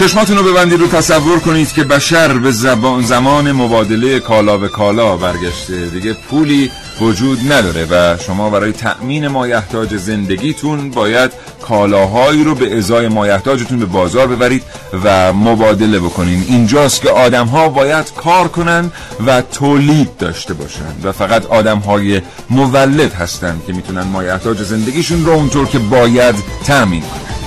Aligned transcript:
چشماتون 0.00 0.36
رو 0.36 0.42
ببندید 0.42 0.80
رو 0.80 0.86
تصور 0.86 1.40
کنید 1.40 1.72
که 1.72 1.84
بشر 1.84 2.38
به 2.38 2.50
زبان 2.50 3.02
زمان 3.02 3.52
مبادله 3.52 4.20
کالا 4.20 4.58
به 4.58 4.68
کالا 4.68 5.16
برگشته. 5.16 5.86
دیگه 5.86 6.12
پولی 6.12 6.70
وجود 7.00 7.52
نداره 7.52 7.86
و 7.90 8.16
شما 8.18 8.50
برای 8.50 8.72
تأمین 8.72 9.28
مایحتاج 9.28 9.96
زندگیتون 9.96 10.90
باید 10.90 11.32
کالاهایی 11.62 12.44
رو 12.44 12.54
به 12.54 12.78
ازای 12.78 13.08
مایحتاجتون 13.08 13.78
به 13.78 13.86
بازار 13.86 14.26
ببرید 14.26 14.62
و 15.04 15.32
مبادله 15.32 15.98
بکنین. 15.98 16.44
اینجاست 16.48 17.02
که 17.02 17.10
آدم 17.10 17.46
ها 17.46 17.68
باید 17.68 18.12
کار 18.14 18.48
کنن 18.48 18.92
و 19.26 19.42
تولید 19.42 20.16
داشته 20.16 20.54
باشن 20.54 20.94
و 21.02 21.12
فقط 21.12 21.46
آدم 21.46 21.78
های 21.78 22.22
مولد 22.50 23.12
هستن 23.12 23.60
که 23.66 23.72
می‌تونن 23.72 24.02
مایحتاج 24.02 24.62
زندگیشون 24.62 25.26
رو 25.26 25.32
اونطور 25.32 25.66
که 25.66 25.78
باید 25.78 26.34
تأمین 26.66 27.00
کنن. 27.00 27.39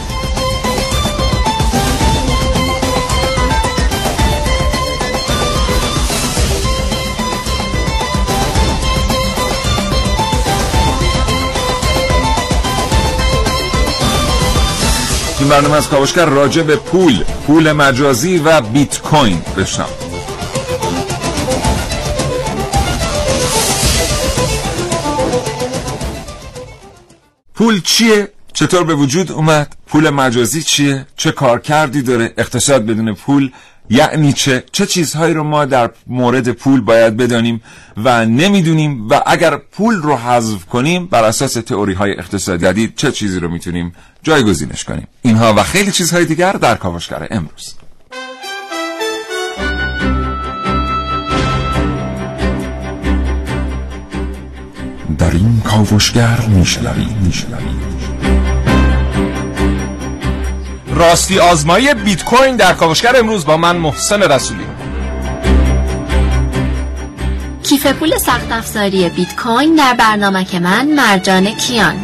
این 15.40 15.50
برنامه 15.50 15.76
از 15.76 15.90
کاوشگر 15.90 16.26
راجع 16.26 16.62
به 16.62 16.76
پول 16.76 17.24
پول 17.48 17.72
مجازی 17.72 18.38
و 18.38 18.62
بیت 18.62 19.02
کوین 19.02 19.42
بشنم 19.58 19.90
پول 27.54 27.82
چیه؟ 27.82 28.30
چطور 28.54 28.84
به 28.84 28.96
وجود 28.96 29.32
اومد؟ 29.32 29.76
پول 29.88 30.10
مجازی 30.10 30.64
چیه؟ 30.64 31.06
چه 31.18 31.32
کار 31.32 31.60
کردی 31.60 32.02
داره؟ 32.02 32.34
اقتصاد 32.38 32.86
بدون 32.86 33.14
پول 33.14 33.52
یعنی 33.90 34.34
چه؟ 34.34 34.64
چه 34.72 34.86
چیزهایی 34.86 35.34
رو 35.34 35.44
ما 35.44 35.66
در 35.66 35.92
مورد 36.08 36.52
پول 36.52 36.82
باید 36.82 37.18
بدانیم 37.18 37.62
و 37.98 38.26
نمی‌دونیم 38.26 39.10
و 39.10 39.22
اگر 39.26 39.58
پول 39.58 39.96
رو 39.96 40.16
حذف 40.16 40.66
کنیم 40.66 41.08
بر 41.08 41.24
اساس 41.24 41.54
تئوری 41.54 41.94
های 41.94 42.12
اقتصادی 42.20 42.66
جدید 42.66 42.96
چه 42.96 43.12
چیزی 43.12 43.40
رو 43.40 43.50
می‌تونیم 43.50 43.94
جایگزینش 44.24 44.84
کنیم؟ 44.84 45.08
اینها 45.22 45.54
و 45.58 45.64
خیلی 45.64 45.92
چیزهای 45.92 46.26
دیگر 46.26 46.54
در 46.54 46.76
کاوشگر 46.76 47.28
امروز. 47.32 47.74
در 55.18 55.32
این 55.32 55.62
کاوشگر 55.66 56.46
میشنوید 56.48 57.18
میشنوید 57.22 58.13
راستی 60.96 61.40
آزمایی 61.40 61.94
بیت 61.94 62.24
کوین 62.24 62.56
در 62.56 62.74
کاوشگر 62.74 63.16
امروز 63.20 63.46
با 63.46 63.58
من 63.58 63.76
محسن 63.76 64.24
رسولی. 64.24 64.64
کیف 67.64 67.88
پول 67.88 68.18
سخت 68.18 68.52
افزاری 68.52 69.10
بیت 69.10 69.36
کوین 69.36 69.76
در 69.76 69.94
برنامه 69.94 70.46
که 70.46 70.60
من 70.60 70.88
مرجان 70.88 71.46
کیان. 71.46 71.96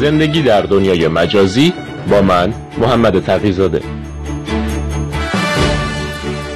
زندگی 0.00 0.42
در 0.42 0.62
دنیای 0.62 1.08
مجازی 1.08 1.72
با 2.10 2.22
من 2.22 2.54
محمد 2.78 3.24
تقیزاده. 3.24 3.82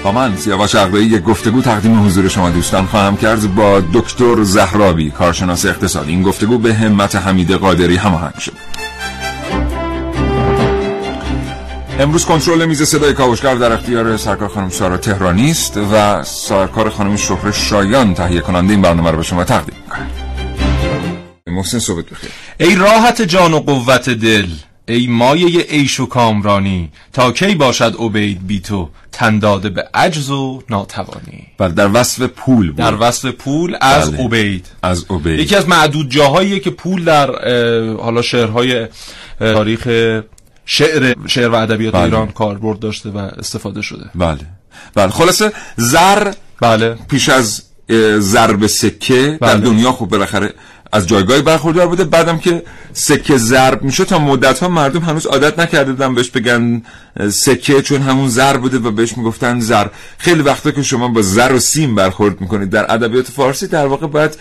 با 0.04 0.12
من 0.12 0.36
سیاوش 0.36 0.74
اقبایی 0.74 1.06
یک 1.06 1.22
گفتگو 1.22 1.62
تقدیم 1.62 2.06
حضور 2.06 2.28
شما 2.28 2.50
دوستان 2.50 2.86
خواهم 2.86 3.16
کرد 3.16 3.54
با 3.54 3.82
دکتر 3.92 4.42
زهرابی 4.42 5.10
کارشناس 5.10 5.66
اقتصادی. 5.66 6.10
این 6.10 6.22
گفتگو 6.22 6.58
به 6.58 6.74
همت 6.74 7.16
حمید 7.16 7.52
قادری 7.52 7.96
هماهنگ 7.96 8.38
شد. 8.38 8.52
امروز 11.98 12.24
کنترل 12.24 12.66
میز 12.66 12.82
صدای 12.82 13.12
کاوشگر 13.12 13.54
در 13.54 13.72
اختیار 13.72 14.16
سرکار 14.16 14.48
خانم 14.48 14.68
سارا 14.68 14.96
تهرانی 14.96 15.50
است 15.50 15.76
و 15.76 16.22
سرکار 16.24 16.90
خانم 16.90 17.16
شهر 17.16 17.50
شایان 17.50 18.14
تهیه 18.14 18.40
کننده 18.40 18.72
این 18.72 18.82
برنامه 18.82 19.10
رو 19.10 19.16
به 19.16 19.22
شما 19.22 19.44
تقدیم 19.44 19.74
می‌کنه. 19.84 20.06
محسن 21.46 21.78
صحبت 21.78 22.04
بخیر. 22.04 22.30
ای 22.60 22.74
راحت 22.74 23.22
جان 23.22 23.54
و 23.54 23.60
قوت 23.60 24.08
دل 24.08 24.46
ای 24.88 25.06
مایه 25.06 25.60
عیش 25.60 26.00
و 26.00 26.06
کامرانی 26.06 26.90
تا 27.12 27.32
کی 27.32 27.54
باشد 27.54 27.96
عبید 27.98 28.46
بی 28.46 28.60
تو 28.60 28.88
تن 29.12 29.38
داده 29.38 29.70
به 29.70 29.88
عجز 29.94 30.30
و 30.30 30.62
ناتوانی. 30.70 31.46
بله 31.58 31.72
در 31.72 31.90
وصف 31.92 32.22
پول 32.22 32.66
بود. 32.66 32.76
در 32.76 32.94
وصف 33.00 33.24
پول 33.28 33.76
از 33.80 34.12
بله. 34.12 34.24
عبید. 34.24 34.66
از 34.82 35.04
عبید. 35.10 35.38
یکی 35.38 35.56
از 35.56 35.68
معدود 35.68 36.10
جاهاییه 36.10 36.60
که 36.60 36.70
پول 36.70 37.04
در 37.04 37.30
حالا 37.96 38.22
شعرهای 38.22 38.86
تاریخ 39.38 39.88
شعر 40.66 41.14
شعر 41.26 41.48
و 41.48 41.54
ادبیات 41.54 41.94
بله. 41.94 42.02
ایران 42.02 42.30
کاربرد 42.30 42.78
داشته 42.78 43.10
و 43.10 43.18
استفاده 43.18 43.82
شده 43.82 44.10
بله 44.14 44.46
بله 44.94 45.10
خلاصه 45.10 45.52
زر 45.76 46.32
بله 46.60 46.94
پیش 47.08 47.28
از 47.28 47.62
ضرب 48.18 48.66
سکه 48.66 49.38
در 49.40 49.56
بله. 49.56 49.60
دنیا 49.60 49.92
خب 49.92 50.06
بالاخره 50.06 50.54
از 50.92 51.06
جایگاهی 51.06 51.42
برخوردار 51.42 51.86
بوده. 51.86 52.04
بعدم 52.04 52.38
که 52.38 52.62
سکه 52.92 53.36
ضرب 53.36 53.82
میشه 53.82 54.04
تا 54.04 54.18
مدت 54.18 54.58
ها 54.58 54.68
مردم 54.68 55.00
هنوز 55.00 55.26
عادت 55.26 55.58
نکرده 55.58 55.92
بودن 55.92 56.14
بهش 56.14 56.30
بگن 56.30 56.82
سکه 57.30 57.82
چون 57.82 58.02
همون 58.02 58.28
زر 58.28 58.56
بوده 58.56 58.78
و 58.78 58.90
بهش 58.90 59.18
می‌گفتن 59.18 59.60
زر. 59.60 59.86
خیلی 60.18 60.42
وقتا 60.42 60.70
که 60.70 60.82
شما 60.82 61.08
با 61.08 61.22
زر 61.22 61.52
و 61.52 61.58
سیم 61.58 61.94
برخورد 61.94 62.40
می‌کنید. 62.40 62.70
در 62.70 62.92
ادبیات 62.92 63.30
فارسی 63.30 63.66
در 63.66 63.86
واقع 63.86 64.06
باید 64.06 64.36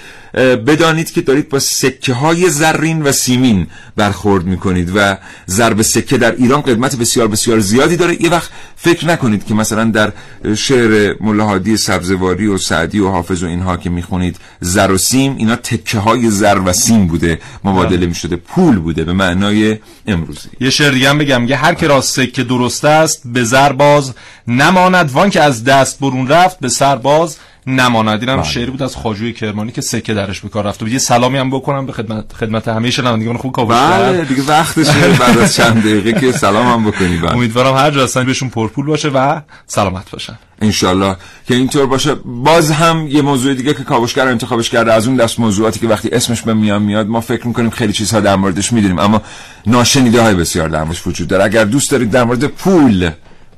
بدانید 0.66 1.12
که 1.12 1.22
دارید 1.22 1.50
با 1.50 1.60
سکه 1.60 2.14
های 2.14 2.50
زرین 2.50 3.02
و 3.02 3.12
سیمین 3.12 3.68
برخورد 3.96 4.46
می‌کنید 4.46 4.92
و 4.96 5.18
ضرب 5.48 5.82
سکه 5.82 6.18
در 6.18 6.36
ایران 6.36 6.62
قدمت 6.62 6.96
بسیار 6.96 7.28
بسیار 7.28 7.60
زیادی 7.60 7.98
داره. 7.98 8.24
یه 8.24 8.30
وقت 8.30 8.50
فکر 8.76 9.08
نکنید 9.08 9.46
که 9.46 9.54
مثلا 9.54 9.84
در 9.84 10.12
شعر 10.56 11.16
ملحادی 11.22 11.78
سبزواری 11.78 12.48
و 12.48 12.58
سعدی 12.58 13.00
و 13.00 13.08
حافظ 13.08 13.44
و 13.44 13.48
اینها 13.48 13.78
که 13.78 13.90
می‌خونید 13.90 14.38
زر 14.60 14.92
و 14.92 14.98
سیم 14.98 15.36
اینا 15.38 15.56
تکه 15.56 16.00
های 16.00 16.30
زر 16.42 16.60
و 16.66 16.74
سیم 16.74 17.08
بوده 17.08 17.40
مبادله 17.64 18.06
می‌شده 18.06 18.36
پول 18.36 18.80
بوده 18.80 19.04
به 19.04 19.14
معنای 19.14 19.78
امروزی. 20.08 20.50
یه 20.60 20.70
شعر 20.70 20.92
دیگه 20.92 21.14
بگم 21.14 21.42
میگه 21.42 21.56
هر 21.56 21.74
که 21.74 21.88
را 21.88 22.02
سکه 22.02 22.44
درست 22.44 22.86
است 22.86 23.22
به 23.26 23.44
زر 23.44 23.72
باز 23.72 24.14
نماند 24.48 25.12
وان 25.12 25.30
که 25.30 25.42
از 25.42 25.64
دست 25.64 26.00
برون 26.00 26.28
رفت 26.28 26.60
به 26.60 26.70
سر 26.70 26.96
باز 26.96 27.38
نماند. 27.68 28.30
اینم 28.30 28.44
شعری 28.44 28.72
بود 28.72 28.84
از 28.84 28.96
خواجوی 28.96 29.34
کرمانی 29.34 29.72
که 29.72 29.82
سکه 29.82 30.14
درش 30.14 30.42
به 30.42 30.50
کار 30.50 30.66
رفته 30.66 30.86
بود. 30.86 30.94
یه 30.94 31.00
سلامی 31.00 31.38
هم 31.38 31.50
بکنم 31.50 31.86
به 31.86 31.92
خدمت 31.92 32.34
خدمت 32.34 32.68
همه 32.68 32.92
شنوندگان 32.92 33.38
خوب 33.38 33.52
کاوش 33.52 33.76
بله 33.76 34.26
دیگه 34.26 34.44
وقتشه. 34.44 35.08
بعد 35.20 35.38
از 35.38 35.56
چند 35.56 35.80
دقیقه 35.80 36.20
که 36.20 36.32
سلام 36.32 36.68
هم 36.68 36.92
بکنی. 36.92 37.18
بله. 37.18 37.32
امیدوارم 37.32 37.76
هر 37.76 37.92
جا 37.92 38.04
هستن 38.04 38.24
بهشون 38.24 38.50
پرپول 38.50 38.86
باشه 38.86 39.10
و 39.10 39.42
سلامت 39.68 40.12
باشن. 40.12 40.38
انشالله 40.62 41.16
که 41.48 41.56
اینطور 41.56 41.86
باشه. 41.86 42.16
باز 42.26 42.72
هم 42.72 43.08
یه 43.08 43.22
موضوع 43.22 43.54
دیگه 43.54 43.74
که 43.74 43.84
کاوشگر 43.84 44.28
انتخابش 44.28 44.70
کرده. 44.70 44.94
از 44.94 45.08
اون 45.08 45.16
دست 45.16 45.40
موضوعاتی 45.40 45.80
که 45.80 45.88
وقتی 45.88 46.10
اسمش 46.10 46.42
به 46.42 46.54
میان 46.54 46.82
میاد 46.82 47.08
ما 47.08 47.22
فکر 47.22 47.48
می‌کنیم 47.48 47.70
خیلی 47.70 47.94
چیزها 47.94 48.20
در 48.20 48.36
موردش 48.36 48.74
می‌دونیم. 48.74 49.00
اما 49.00 49.22
ناشنیده 49.68 50.22
های 50.22 50.36
بسیار 50.36 50.70
در 50.70 50.84
موردش 50.84 51.08
وجود 51.08 51.28
داره. 51.28 51.44
اگر 51.44 51.66
دوست 51.66 51.92
دارید 51.92 52.12
در 52.12 52.24
مورد 52.24 52.46
پول 52.46 53.12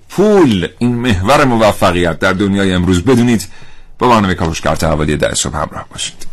پول 0.10 0.68
این 0.80 0.96
محور 0.96 1.46
موفقیت 1.46 2.20
در 2.20 2.34
دنیای 2.34 2.74
امروز 2.74 3.04
بدونید 3.04 3.48
با 4.00 4.08
برنامه 4.08 4.34
کاوشگر 4.34 4.76
تا 4.76 4.88
حوالی 4.88 5.18
در 5.18 5.34
صبح 5.34 5.56
همراه 5.56 5.86
باشید. 5.90 6.28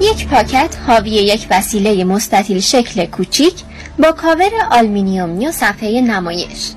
یک 0.00 0.28
پاکت 0.28 0.76
حاوی 0.86 1.10
یک 1.10 1.46
وسیله 1.50 2.04
مستطیل 2.04 2.60
شکل 2.60 3.06
کوچیک 3.06 3.54
با 3.98 4.12
کاور 4.12 4.50
آلمینیومی 4.70 5.46
و 5.46 5.52
صفحه 5.52 6.00
نمایش. 6.00 6.70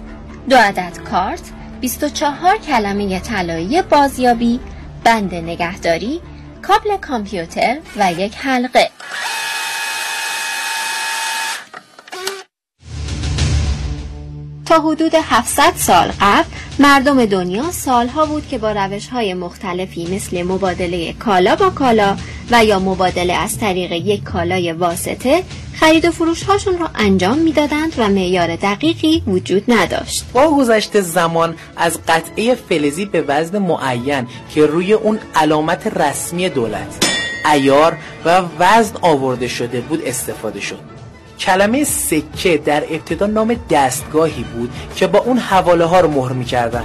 دو 0.50 0.56
عدد 0.56 0.98
کارت 1.12 1.42
24 1.82 2.58
کلمه 2.58 3.20
طلایی 3.20 3.82
بازیابی 3.82 4.60
بند 5.04 5.36
نگهداری 5.36 6.22
کابل 6.62 6.98
کامپیوتر 6.98 7.78
و 7.98 8.14
یک 8.14 8.36
حلقه. 8.38 8.90
تا 14.66 14.80
حدود 14.80 15.12
700 15.16 15.74
سال 15.76 16.12
قبل 16.22 16.50
مردم 16.80 17.26
دنیا 17.26 17.72
سالها 17.72 18.26
بود 18.26 18.48
که 18.48 18.58
با 18.58 18.72
روش 18.72 19.08
های 19.08 19.34
مختلفی 19.34 20.16
مثل 20.16 20.44
مبادله 20.44 21.14
کالا 21.14 21.56
با 21.56 21.70
کالا 21.70 22.18
و 22.52 22.66
یا 22.66 22.80
مبادله 22.80 23.34
از 23.34 23.58
طریق 23.58 23.92
یک 23.92 24.24
کالای 24.24 24.72
واسطه 24.72 25.44
خرید 25.74 26.06
و 26.06 26.12
فروش 26.12 26.44
هاشون 26.44 26.80
را 26.80 26.90
انجام 26.96 27.38
می‌دادند 27.38 27.94
و 27.98 28.10
معیار 28.10 28.56
دقیقی 28.56 29.24
وجود 29.28 29.64
نداشت. 29.68 30.26
با 30.34 30.58
گذشت 30.58 31.02
زمان 31.02 31.56
از 31.78 32.00
قطعه 32.08 32.56
فلزی 32.56 33.06
به 33.06 33.22
وزن 33.22 33.58
معین 33.58 34.28
که 34.56 34.66
روی 34.66 34.94
اون 34.94 35.20
علامت 35.36 35.88
رسمی 35.88 36.50
دولت 36.50 37.06
ایار 37.54 37.98
و 38.26 38.42
وزن 38.60 38.96
آورده 39.02 39.48
شده 39.48 39.82
بود 39.82 40.02
استفاده 40.06 40.60
شد. 40.60 40.93
کلمه 41.44 41.84
سکه 41.84 42.58
در 42.58 42.84
ابتدا 42.90 43.26
نام 43.26 43.56
دستگاهی 43.70 44.44
بود 44.44 44.72
که 44.96 45.08
با 45.08 45.20
اون 45.20 45.38
حواله 45.38 45.86
ها 45.86 46.00
رو 46.00 46.12
مهر 46.12 46.32
می‌کردن. 46.32 46.84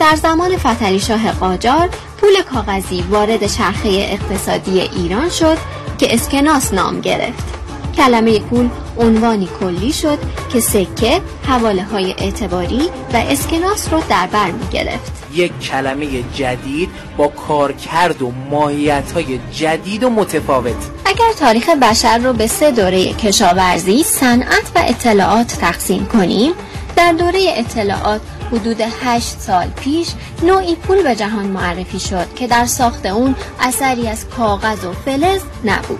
در 0.00 0.16
زمان 0.16 0.56
فتلی 0.56 1.00
شاه 1.00 1.32
قاجار 1.32 1.88
پول 2.20 2.42
کاغذی 2.54 3.04
وارد 3.10 3.46
چرخه 3.46 3.88
اقتصادی 3.88 4.80
ایران 4.80 5.28
شد 5.28 5.56
که 5.98 6.14
اسکناس 6.14 6.74
نام 6.74 7.00
گرفت. 7.00 7.59
کلمه 7.96 8.40
پول 8.40 8.68
عنوانی 8.98 9.48
کلی 9.60 9.92
شد 9.92 10.18
که 10.52 10.60
سکه 10.60 11.20
حواله 11.48 11.82
های 11.82 12.14
اعتباری 12.18 12.82
و 13.12 13.16
اسکناس 13.16 13.92
رو 13.92 14.02
در 14.08 14.26
بر 14.26 14.50
می 14.50 14.66
گرفت 14.72 15.20
یک 15.34 15.60
کلمه 15.60 16.06
جدید 16.34 16.88
با 17.16 17.28
کارکرد 17.28 18.22
و 18.22 18.32
ماهیت 18.50 19.12
های 19.12 19.38
جدید 19.52 20.04
و 20.04 20.10
متفاوت. 20.10 20.74
اگر 21.04 21.32
تاریخ 21.38 21.68
بشر 21.68 22.18
رو 22.18 22.32
به 22.32 22.46
سه 22.46 22.70
دوره 22.70 23.12
کشاورزی، 23.12 24.02
صنعت 24.02 24.72
و 24.74 24.82
اطلاعات 24.86 25.46
تقسیم 25.46 26.06
کنیم 26.06 26.52
در 26.96 27.12
دوره 27.12 27.54
اطلاعات 27.56 28.20
حدود 28.52 28.80
8 29.04 29.38
سال 29.38 29.66
پیش 29.66 30.08
نوعی 30.42 30.74
پول 30.74 31.02
به 31.02 31.14
جهان 31.14 31.46
معرفی 31.46 32.00
شد 32.00 32.34
که 32.34 32.46
در 32.46 32.66
ساخت 32.66 33.06
اون 33.06 33.34
اثری 33.60 34.08
از 34.08 34.28
کاغذ 34.28 34.84
و 34.84 34.92
فلز 34.92 35.40
نبود. 35.64 35.98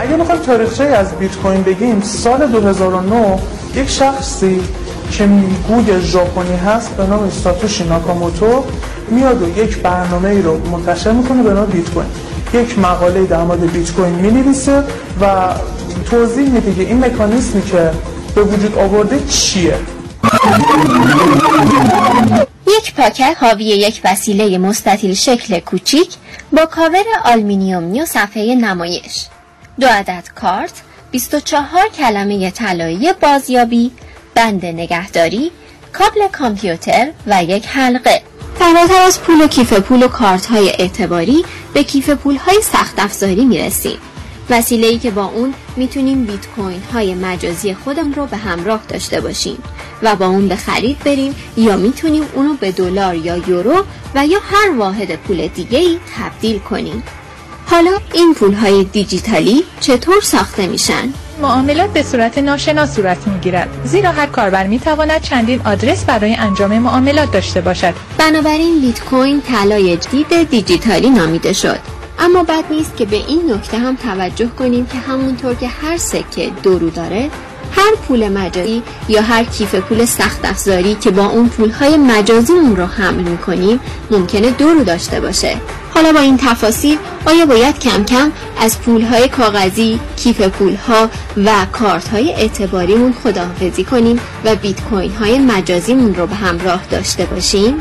اگه 0.00 0.16
بخوایم 0.16 0.40
تاریخچه 0.40 0.84
از 0.84 1.12
بیت 1.18 1.36
کوین 1.36 1.62
بگیم 1.62 2.00
سال 2.00 2.46
2009 2.46 3.38
یک 3.74 3.88
شخصی 3.88 4.60
که 5.10 5.28
گوگ 5.68 6.00
ژاپنی 6.00 6.56
هست 6.56 6.96
به 6.96 7.06
نام 7.06 7.30
ساتوشی 7.30 7.84
ناکاموتو 7.84 8.64
میاد 9.08 9.42
و 9.42 9.58
یک 9.58 9.78
برنامه 9.78 10.28
ای 10.28 10.42
رو 10.42 10.68
منتشر 10.68 11.12
می‌کنه 11.12 11.42
به 11.42 11.54
نام 11.54 11.66
بیت 11.66 11.90
کوین. 11.90 12.06
یک 12.54 12.78
مقاله 12.78 13.24
در 13.24 13.42
مورد 13.42 13.72
بیت 13.72 13.92
کوین 13.92 14.12
می 14.12 14.54
و 15.20 15.26
توضیح 16.10 16.48
میده 16.48 16.74
که 16.74 16.80
این 16.80 17.04
مکانیزمی 17.04 17.62
که 17.62 17.90
به 18.34 18.42
وجود 18.42 18.78
آورده 18.78 19.20
چیه. 19.28 19.74
یک 22.66 22.94
پاکت 22.94 23.36
حاوی 23.40 23.64
یک 23.64 24.00
وسیله 24.04 24.58
مستطیل 24.58 25.14
شکل 25.14 25.60
کوچیک 25.60 26.14
با 26.52 26.66
کاور 26.66 27.04
آلمینیومی 27.24 28.00
و 28.00 28.06
صفحه 28.06 28.54
نمایش. 28.54 29.26
دو 29.80 29.86
عدد 29.86 30.28
کارت 30.34 30.82
24 31.10 31.88
کلمه 31.88 32.50
طلایی 32.50 33.12
بازیابی 33.12 33.90
بند 34.34 34.66
نگهداری 34.66 35.50
کابل 35.92 36.28
کامپیوتر 36.32 37.10
و 37.26 37.44
یک 37.44 37.66
حلقه. 37.66 38.22
فراتر 38.58 39.02
از 39.02 39.20
پول 39.20 39.40
و 39.40 39.46
کیف 39.46 39.72
پول 39.72 40.02
و 40.02 40.08
کارت 40.08 40.46
های 40.46 40.68
اعتباری 40.68 41.44
به 41.74 41.84
کیف 41.84 42.10
پول 42.10 42.36
های 42.36 42.62
سخت 42.62 42.98
افزاری 42.98 43.44
می‌رسیم. 43.44 43.98
وسیله 44.50 44.86
ای 44.86 44.98
که 44.98 45.10
با 45.10 45.24
اون 45.24 45.54
می‌تونیم 45.76 46.24
بیت 46.24 46.46
کوین 46.46 46.82
های 46.92 47.14
مجازی 47.14 47.74
خودم 47.74 48.12
رو 48.12 48.26
به 48.26 48.36
همراه 48.36 48.80
داشته 48.88 49.20
باشیم 49.20 49.62
و 50.02 50.16
با 50.16 50.26
اون 50.26 50.48
به 50.48 50.56
خرید 50.56 50.98
بریم 50.98 51.34
یا 51.56 51.76
می‌تونیم 51.76 52.24
اونو 52.34 52.54
به 52.54 52.72
دلار 52.72 53.14
یا 53.14 53.36
یورو 53.36 53.84
و 54.14 54.26
یا 54.26 54.38
هر 54.50 54.70
واحد 54.78 55.16
پول 55.16 55.46
دیگه 55.46 55.78
ای 55.78 55.98
تبدیل 56.18 56.58
کنیم. 56.58 57.02
حالا 57.70 57.90
این 58.12 58.34
پول 58.34 58.52
های 58.52 58.84
دیجیتالی 58.84 59.64
چطور 59.80 60.20
ساخته 60.20 60.66
میشن؟ 60.66 61.12
معاملات 61.42 61.92
به 61.92 62.02
صورت 62.02 62.38
ناشنا 62.38 62.86
صورت 62.86 63.28
می‌گیرد. 63.28 63.68
زیرا 63.84 64.10
هر 64.10 64.26
کاربر 64.26 64.66
می‌تواند 64.66 65.22
چندین 65.22 65.60
آدرس 65.64 66.04
برای 66.04 66.34
انجام 66.34 66.78
معاملات 66.78 67.32
داشته 67.32 67.60
باشد. 67.60 67.94
بنابراین 68.18 68.80
بیت 68.80 69.04
کوین 69.04 69.40
طلای 69.40 69.96
جدید 69.96 70.50
دیجیتالی 70.50 71.10
نامیده 71.10 71.52
شد. 71.52 71.78
اما 72.18 72.42
بد 72.42 72.64
نیست 72.70 72.96
که 72.96 73.04
به 73.04 73.16
این 73.16 73.52
نکته 73.52 73.78
هم 73.78 73.96
توجه 73.96 74.48
کنیم 74.58 74.86
که 74.86 74.98
همونطور 74.98 75.54
که 75.54 75.68
هر 75.68 75.96
سکه 75.96 76.50
دورو 76.62 76.90
داره 76.90 77.30
هر 77.76 77.94
پول 78.08 78.28
مجازی 78.28 78.82
یا 79.08 79.22
هر 79.22 79.44
کیف 79.44 79.74
پول 79.74 80.04
سخت 80.04 80.44
افزاری 80.44 80.94
که 80.94 81.10
با 81.10 81.26
اون 81.26 81.48
پولهای 81.48 81.96
مجازی 81.96 82.52
اون 82.52 82.76
رو 82.76 82.86
حمل 82.86 83.22
می‌کنیم 83.22 83.80
ممکنه 84.10 84.50
دو 84.50 84.68
رو 84.68 84.84
داشته 84.84 85.20
باشه 85.20 85.56
حالا 85.94 86.12
با 86.12 86.20
این 86.20 86.36
تفاصیل 86.36 86.98
آیا 87.26 87.46
باید 87.46 87.78
کم 87.78 88.04
کم 88.04 88.32
از 88.60 88.80
پولهای 88.80 89.28
کاغذی، 89.28 90.00
کیف 90.16 90.40
پولها 90.40 91.08
و 91.36 91.66
کارتهای 91.72 92.32
اعتباریمون 92.32 93.12
خداحافظی 93.12 93.84
کنیم 93.84 94.20
و 94.44 94.54
بیت 94.54 94.80
کوین 94.80 95.12
های 95.12 95.38
مجازیمون 95.38 96.14
رو 96.14 96.26
به 96.26 96.34
همراه 96.34 96.84
داشته 96.90 97.26
باشیم؟ 97.26 97.80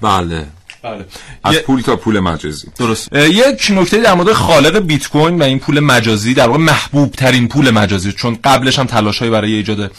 بله 0.00 0.46
بله. 0.84 1.04
از 1.44 1.56
پول 1.56 1.80
تا 1.80 1.96
پول 1.96 2.20
مجازی. 2.20 2.66
درست. 2.78 3.12
یک 3.12 3.70
نکته 3.70 3.98
در 3.98 4.14
مورد 4.14 4.32
خالق 4.32 4.78
بیت 4.78 5.08
کوین 5.08 5.38
و 5.38 5.42
این 5.42 5.58
پول 5.58 5.80
مجازی 5.80 6.34
در 6.34 6.46
واقع 6.46 6.58
محبوب 6.58 7.12
ترین 7.12 7.48
پول 7.48 7.70
مجازی 7.70 8.12
چون 8.12 8.38
قبلش 8.44 8.78
هم 8.78 8.86
تلاشهایی 8.86 9.30
برای 9.30 9.52
ایجاد 9.52 9.90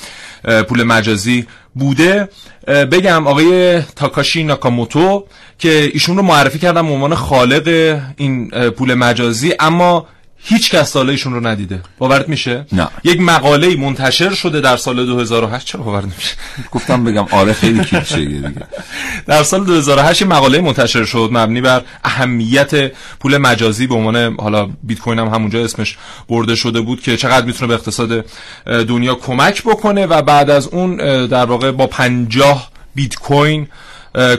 پول 0.68 0.84
مجازی 0.84 1.48
بوده. 1.76 2.30
بگم 2.68 3.28
آقای 3.28 3.82
تاکاشی 3.82 4.44
ناکاموتو 4.44 5.26
که 5.60 5.92
ایشون 5.94 6.18
رو 6.18 6.24
معرفی 6.24 6.60
کردم 6.60 6.88
به 6.88 6.94
عنوان 6.94 7.16
خالق 7.16 7.98
این 8.18 8.50
پول 8.50 8.94
مجازی 8.94 9.54
اما 9.60 10.08
هیچ 10.48 10.72
کس 10.72 10.92
سال 10.92 11.10
ایشون 11.10 11.34
رو 11.34 11.48
ندیده. 11.48 11.82
باورت 11.98 12.30
میشه؟ 12.30 12.66
نه. 12.72 12.88
یک 13.04 13.22
مقاله 13.22 13.76
منتشر 13.76 14.34
شده 14.34 14.62
در 14.62 14.78
سال 14.78 15.06
2008 15.06 15.66
چرا 15.66 15.84
باور 15.84 16.02
نمیشه؟ 16.02 16.36
گفتم 16.72 17.04
بگم 17.04 17.26
آره 17.32 17.54
خیلی 17.54 17.84
کیچه 17.84 18.26
دیگه. 18.26 18.54
در 19.28 19.44
سال 19.44 19.66
2008 19.66 20.24
مقاله 20.24 20.62
منتشر 20.62 21.06
شد 21.06 21.30
مبنی 21.32 21.62
بر 21.62 21.82
اهمیت 22.04 22.92
پول 23.20 23.38
مجازی 23.38 23.88
به 23.88 23.96
عنوان 23.96 24.36
حالا 24.40 24.70
بیت 24.84 25.00
کوین 25.00 25.20
هم 25.20 25.28
همونجا 25.28 25.64
اسمش 25.64 25.98
برده 26.30 26.56
شده 26.56 26.82
بود 26.82 27.02
که 27.02 27.18
چقدر 27.18 27.46
می‌تونه 27.46 27.68
به 27.68 27.74
اقتصاد 27.74 28.26
دنیا 28.66 29.16
کمک 29.16 29.64
بکنه 29.64 30.06
و 30.06 30.22
بعد 30.22 30.50
از 30.50 30.68
اون 30.68 30.96
در 31.28 31.46
واقع 31.46 31.72
با 31.72 31.88
50 31.88 32.70
بیت 32.96 33.16
کوین 33.16 33.68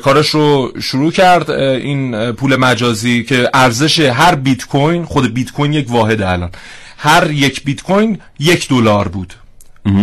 کارش 0.02 0.28
رو 0.28 0.72
شروع 0.82 1.12
کرد 1.12 1.50
این 1.50 2.32
پول 2.32 2.56
مجازی 2.56 3.24
که 3.24 3.50
ارزش 3.54 4.00
هر 4.00 4.34
بیت 4.34 4.64
کوین 4.64 5.04
خود 5.04 5.34
بیت 5.34 5.52
کوین 5.52 5.72
یک 5.72 5.90
واحد 5.90 6.22
الان. 6.22 6.50
هر 6.98 7.30
یک 7.30 7.64
بیت 7.64 7.82
کوین 7.82 8.18
یک 8.38 8.68
دلار 8.68 9.08
بود. 9.08 9.34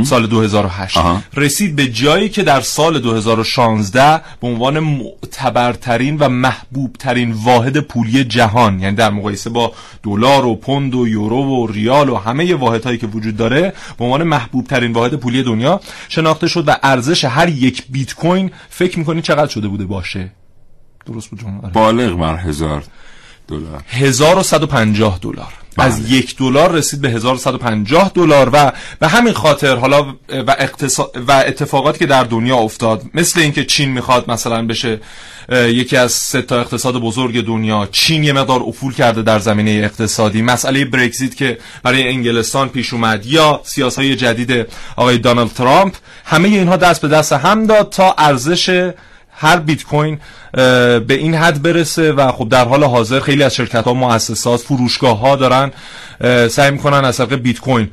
سال 0.04 0.28
2008 0.28 0.98
رسید 1.34 1.75
به 1.75 1.88
جایی 1.88 2.30
که 2.30 2.44
در 2.44 2.62
سال 2.62 3.00
2016 3.00 4.22
به 4.42 4.48
عنوان 4.48 4.80
معتبرترین 4.80 6.18
و 6.18 6.30
محبوبترین 6.30 7.32
واحد 7.32 7.80
پولی 7.80 8.24
جهان 8.24 8.80
یعنی 8.80 8.96
در 8.96 9.10
مقایسه 9.10 9.50
با 9.50 9.74
دلار 10.04 10.46
و 10.46 10.56
پوند 10.56 10.96
و 10.96 11.08
یورو 11.08 11.44
و 11.44 11.68
ریال 11.68 12.10
و 12.10 12.16
همه 12.16 12.56
واحدهایی 12.56 12.98
که 12.98 13.08
وجود 13.08 13.38
داره 13.38 13.74
به 13.98 14.06
عنوان 14.06 14.24
محبوبترین 14.24 14.94
واحد 14.94 15.16
پولی 15.16 15.44
دنیا 15.44 15.82
شناخته 16.10 16.48
شد 16.48 16.63
و 16.68 16.75
ارزش 16.84 17.25
هر 17.25 17.50
یک 17.50 17.84
بیت 17.90 18.13
کوین 18.13 18.52
فکر 18.70 19.00
می‌کنی 19.00 19.22
چقدر 19.22 19.52
شده 19.52 19.68
بوده 19.68 19.86
باشه؟ 19.86 20.32
درست 21.06 21.30
بود 21.30 21.40
جمله؟ 21.40 21.70
بالغ 21.74 22.20
بر 22.20 22.38
هزار. 22.38 22.84
دلار. 23.48 23.82
1150 23.90 25.20
دلار. 25.22 25.54
از 25.78 26.12
یک 26.12 26.38
دلار 26.38 26.72
رسید 26.72 27.02
به 27.02 27.10
1150 27.10 28.12
دلار 28.14 28.50
و 28.54 28.72
به 29.00 29.08
همین 29.08 29.34
خاطر 29.34 29.76
حالا 29.76 30.04
و, 30.04 30.14
و 31.28 31.32
اتفاقاتی 31.32 32.00
که 32.00 32.06
در 32.06 32.24
دنیا 32.24 32.58
افتاد 32.58 33.04
مثل 33.14 33.40
اینکه 33.40 33.66
چین 33.66 33.90
می‌خواد 33.90 34.32
مثلا 34.32 34.68
بشه 34.68 35.00
یکی 35.52 35.98
از 35.98 36.12
سه 36.12 36.42
تا 36.42 36.60
اقتصاد 36.60 36.96
بزرگ 36.96 37.46
دنیا 37.46 37.88
چین 37.92 38.24
یه 38.24 38.34
مقدار 38.34 38.64
افول 38.64 38.94
کرده 38.94 39.22
در 39.22 39.40
زمینه 39.40 39.72
اقتصادی. 39.72 40.42
مسئله 40.42 40.86
برگزیت 40.86 41.36
که 41.36 41.58
برای 41.84 42.08
انگلستان 42.08 42.70
پیش 42.70 42.94
اومد 42.94 43.26
یا 43.26 43.62
سیاست 43.64 44.00
های 44.00 44.16
جدید 44.16 44.68
آقای 44.96 45.18
دانالد 45.18 45.52
ترامپ 45.52 45.96
همه 46.26 46.48
اینها 46.48 46.78
دست 46.78 47.02
به 47.02 47.08
دست 47.08 47.34
هم 47.34 47.66
داد 47.66 47.90
تا 47.90 48.16
ارزش 48.18 48.92
هر 49.36 49.58
بیت 49.58 49.84
کوین 49.84 50.20
به 50.54 51.06
این 51.10 51.36
حد 51.36 51.62
برسه 51.62 52.12
و 52.12 52.32
خب 52.32 52.50
در 52.50 52.66
حال 52.66 52.84
حاضر 52.84 53.20
خیلی 53.20 53.44
از 53.44 53.56
شرکت 53.56 53.84
ها 53.84 53.94
مؤسسات 53.94 54.60
فروشگاه 54.60 55.20
ها 55.20 55.36
دارن 55.36 55.72
سعی 56.48 56.72
می‌کنن 56.72 57.06
از 57.06 57.18
طریق 57.18 57.36
بیت 57.36 57.60
کوین 57.60 57.90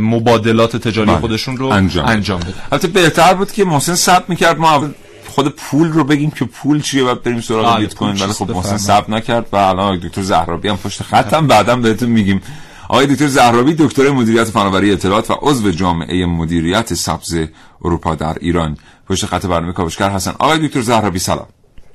مبادلات 0.00 0.76
تجاری 0.76 1.10
بله. 1.10 1.20
خودشون 1.20 1.56
رو 1.56 1.66
انجام, 1.66 2.06
انجام 2.06 2.40
بدن. 2.40 2.54
البته 2.72 2.88
بهتر 2.88 3.34
بود 3.34 3.52
که 3.52 3.64
محسن 3.64 3.94
ثبت 3.94 4.30
می‌کرد 4.30 4.58
ما 4.58 4.88
خود 5.28 5.48
پول 5.48 5.88
رو 5.88 6.04
بگیم 6.04 6.30
که 6.30 6.44
پول 6.44 6.80
چیه 6.80 7.04
و 7.04 7.14
بریم 7.14 7.40
سراغ 7.40 7.78
بیت 7.78 7.94
کوین. 7.94 8.16
ولی 8.16 8.32
خب 8.32 8.50
محسن 8.50 8.76
ثبت 8.76 9.10
نکرد 9.10 9.46
و 9.52 9.56
الان 9.56 9.98
دکتر 9.98 10.22
زهرابی 10.22 10.68
هم 10.68 10.76
پشت 10.76 11.02
خطم 11.02 11.46
بعدم 11.46 11.82
بهتون 11.82 12.08
میگیم. 12.08 12.42
آقای 12.88 13.06
دکتر 13.06 13.26
زهرابی 13.26 13.74
دکتر 13.74 14.10
مدیریت 14.10 14.44
فناوری 14.44 14.92
اطلاعات 14.92 15.30
و 15.30 15.34
عضو 15.40 15.70
جامعه 15.70 16.26
مدیریت 16.26 16.94
سبز 16.94 17.38
اروپا 17.84 18.14
در 18.14 18.36
ایران. 18.40 18.76
پشت 19.08 19.26
خط 19.26 19.46
برنامه 19.46 19.72
کاوشگر 19.72 20.10
هستن. 20.10 20.32
آقای 20.38 20.68
دکتر 20.68 20.80
زهرابی 20.80 21.18
سلام. 21.18 21.46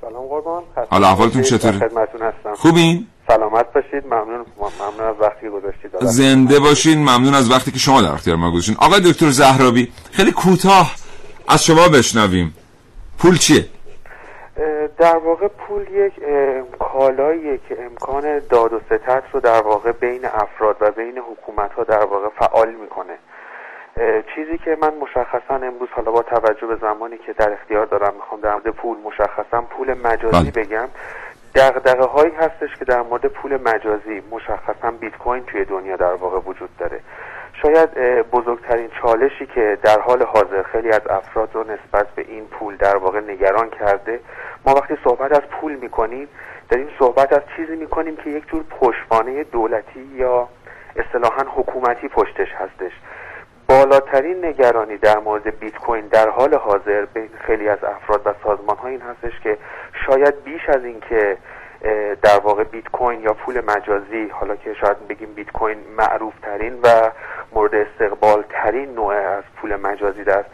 سلام 0.01 0.27
قربان. 0.27 0.63
حالا 0.89 1.07
احوالتون 1.07 1.41
چطوره؟ 1.41 1.79
خدمتتون 1.79 2.21
هستم. 2.21 2.53
خوبین؟ 2.53 3.07
سلامت 3.27 3.73
باشید. 3.73 4.05
ممنون. 4.05 4.45
ممنون 4.57 5.09
از 5.09 5.15
وقتی 5.19 5.49
گذاشتید. 5.49 5.91
زنده 6.01 6.59
باشین. 6.59 6.99
ممنون 6.99 7.35
از 7.35 7.51
وقتی 7.51 7.71
که 7.71 7.79
شما 7.79 8.01
در 8.01 8.11
اختیار 8.11 8.37
ما 8.37 8.51
گذاشتین. 8.51 8.75
آقای 8.79 8.99
دکتر 8.99 9.29
زهرابی 9.29 9.91
خیلی 10.11 10.31
کوتاه 10.31 10.95
از 11.47 11.63
شما 11.63 11.87
بشنویم. 11.87 12.53
پول 13.19 13.37
چیه؟ 13.37 13.65
در 14.97 15.17
واقع 15.17 15.47
پول 15.47 15.81
یک 15.81 16.13
کالاییه 16.79 17.59
که 17.69 17.77
امکان 17.85 18.39
داد 18.49 18.73
و 18.73 18.79
ستد 18.85 19.23
رو 19.33 19.39
در 19.39 19.61
واقع 19.61 19.91
بین 19.91 20.25
افراد 20.25 20.75
و 20.81 20.91
بین 20.91 21.17
حکومت 21.31 21.71
ها 21.71 21.83
در 21.83 22.05
واقع 22.05 22.27
فعال 22.39 22.75
می‌کنه. 22.81 23.13
چیزی 24.35 24.57
که 24.57 24.77
من 24.81 24.93
مشخصا 24.93 25.55
امروز 25.55 25.89
حالا 25.91 26.11
با 26.11 26.21
توجه 26.21 26.67
به 26.67 26.75
زمانی 26.75 27.17
که 27.17 27.33
در 27.33 27.53
اختیار 27.53 27.85
دارم 27.85 28.13
می‌خوام 28.13 28.41
در 28.41 28.51
مورد 28.51 28.67
پول 28.67 28.97
مشخصا 28.97 29.61
پول 29.61 29.93
مجازی 29.93 30.51
بله. 30.51 30.65
بگم. 30.65 30.87
دغدغه 31.55 32.05
هایی 32.05 32.31
هستش 32.31 32.75
که 32.79 32.85
در 32.85 33.01
مورد 33.01 33.25
پول 33.25 33.61
مجازی 33.61 34.21
مشخصا 34.31 34.91
بیت 34.99 35.17
کوین 35.17 35.43
توی 35.45 35.65
دنیا 35.65 35.95
در 35.95 36.13
واقع 36.13 36.39
وجود 36.39 36.69
داره. 36.77 36.99
شاید 37.61 37.89
بزرگترین 38.31 38.89
چالشی 39.01 39.45
که 39.45 39.77
در 39.83 39.99
حال 39.99 40.23
حاضر 40.23 40.63
خیلی 40.63 40.89
از 40.89 41.07
افراد 41.09 41.49
رو 41.53 41.63
نسبت 41.63 42.07
به 42.15 42.25
این 42.27 42.45
پول 42.45 42.77
در 42.77 42.97
واقع 42.97 43.19
نگران 43.19 43.69
کرده. 43.69 44.19
ما 44.65 44.73
وقتی 44.73 44.97
صحبت 45.03 45.31
از 45.31 45.41
پول 45.41 45.75
می‌کنیم 45.75 46.27
داریم 46.69 46.89
صحبت 46.99 47.33
از 47.33 47.41
چیزی 47.55 47.75
می‌کنیم 47.75 48.15
که 48.15 48.29
یک 48.29 48.47
جور 48.47 48.63
پشتوانه 48.63 49.43
دولتی 49.43 50.09
یا 50.15 50.47
اصطلاحا 50.95 51.43
حکومتی 51.55 52.07
پشتش 52.07 52.51
هستش. 52.51 52.91
بالاترین 53.71 54.45
نگرانی 54.45 54.97
در 54.97 55.19
مورد 55.19 55.59
بیت 55.59 55.77
کوین 55.77 56.07
در 56.07 56.29
حال 56.29 56.55
حاضر 56.55 57.05
بین 57.05 57.29
خیلی 57.47 57.69
از 57.69 57.83
افراد 57.83 58.21
و 58.25 58.33
سازمان 58.43 58.77
ها 58.77 58.87
این 58.87 59.01
هستش 59.01 59.39
که 59.43 59.57
شاید 60.07 60.43
بیش 60.43 60.69
از 60.69 60.83
اینکه 60.83 61.37
در 62.21 62.39
واقع 62.43 62.63
بیت 62.63 62.87
کوین 62.87 63.21
یا 63.21 63.33
پول 63.33 63.61
مجازی 63.61 64.27
حالا 64.31 64.55
که 64.55 64.73
شاید 64.73 65.07
بگیم 65.07 65.33
بیت 65.33 65.51
کوین 65.51 65.77
معروف 65.97 66.33
ترین 66.41 66.79
و 66.83 67.11
مورد 67.53 67.75
استقبال 67.75 68.43
ترین 68.49 68.93
نوع 68.93 69.13
از 69.13 69.43
پول 69.61 69.75
مجازی 69.75 70.23
در 70.23 70.45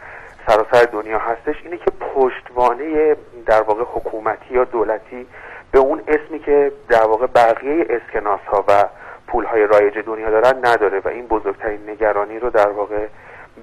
سراسر 0.46 0.84
دنیا 0.84 1.18
هستش 1.18 1.56
اینه 1.64 1.76
که 1.76 1.90
پشتوانه 2.14 3.16
در 3.46 3.62
واقع 3.62 3.82
حکومتی 3.82 4.54
یا 4.54 4.64
دولتی 4.64 5.26
به 5.72 5.78
اون 5.78 6.02
اسمی 6.08 6.38
که 6.38 6.72
در 6.88 7.06
واقع 7.06 7.26
بقیه 7.26 7.86
اسکناس 7.90 8.40
ها 8.40 8.64
و 8.68 8.84
پول 9.28 9.44
های 9.44 9.66
رایج 9.66 9.94
دنیا 10.06 10.30
دارن 10.30 10.66
نداره 10.66 11.00
و 11.04 11.08
این 11.08 11.26
بزرگترین 11.26 11.90
نگرانی 11.90 12.38
رو 12.38 12.50
در 12.50 12.68
واقع 12.68 13.06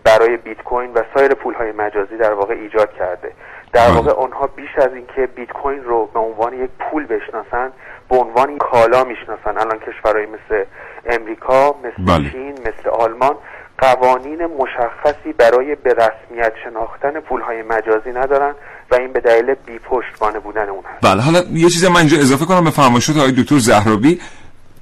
برای 0.03 0.37
بیت 0.37 0.63
کوین 0.63 0.93
و 0.93 1.01
سایر 1.15 1.33
پول 1.33 1.53
های 1.53 1.71
مجازی 1.71 2.17
در 2.17 2.33
واقع 2.33 2.53
ایجاد 2.53 2.93
کرده 2.93 3.31
در 3.73 3.87
بله. 3.87 3.95
واقع 3.95 4.11
آنها 4.11 4.47
بیش 4.47 4.69
از 4.77 4.93
اینکه 4.93 5.27
بیت 5.35 5.51
کوین 5.51 5.83
رو 5.83 6.09
به 6.13 6.19
عنوان 6.19 6.53
یک 6.53 6.69
پول 6.79 7.05
بشناسن 7.05 7.71
به 8.09 8.15
عنوان 8.15 8.57
کالا 8.57 9.03
می‌شناسن 9.03 9.57
الان 9.57 9.79
کشورهای 9.79 10.25
مثل 10.25 10.63
امریکا 11.05 11.75
مثل 11.83 12.17
بله. 12.17 12.31
چین 12.31 12.51
مثل 12.51 12.89
آلمان 12.89 13.35
قوانین 13.77 14.45
مشخصی 14.45 15.33
برای 15.37 15.75
به 15.75 15.93
رسمیت 15.93 16.53
شناختن 16.63 17.19
پول 17.19 17.41
های 17.41 17.61
مجازی 17.61 18.09
ندارن 18.09 18.55
و 18.91 18.95
این 18.95 19.13
به 19.13 19.19
دلیل 19.19 19.53
بی 19.65 19.79
پشتوانه 19.79 20.39
بودن 20.39 20.69
اون 20.69 20.83
هست 20.85 21.05
بله 21.13 21.21
حالا 21.21 21.39
یه 21.53 21.69
چیز 21.69 21.85
من 21.85 21.97
اینجا 21.97 22.17
اضافه 22.17 22.45
کنم 22.45 22.63
به 22.63 22.69
فرمایشات 22.69 23.17
آقای 23.17 23.31
دکتر 23.31 23.57
زهرابی 23.57 24.19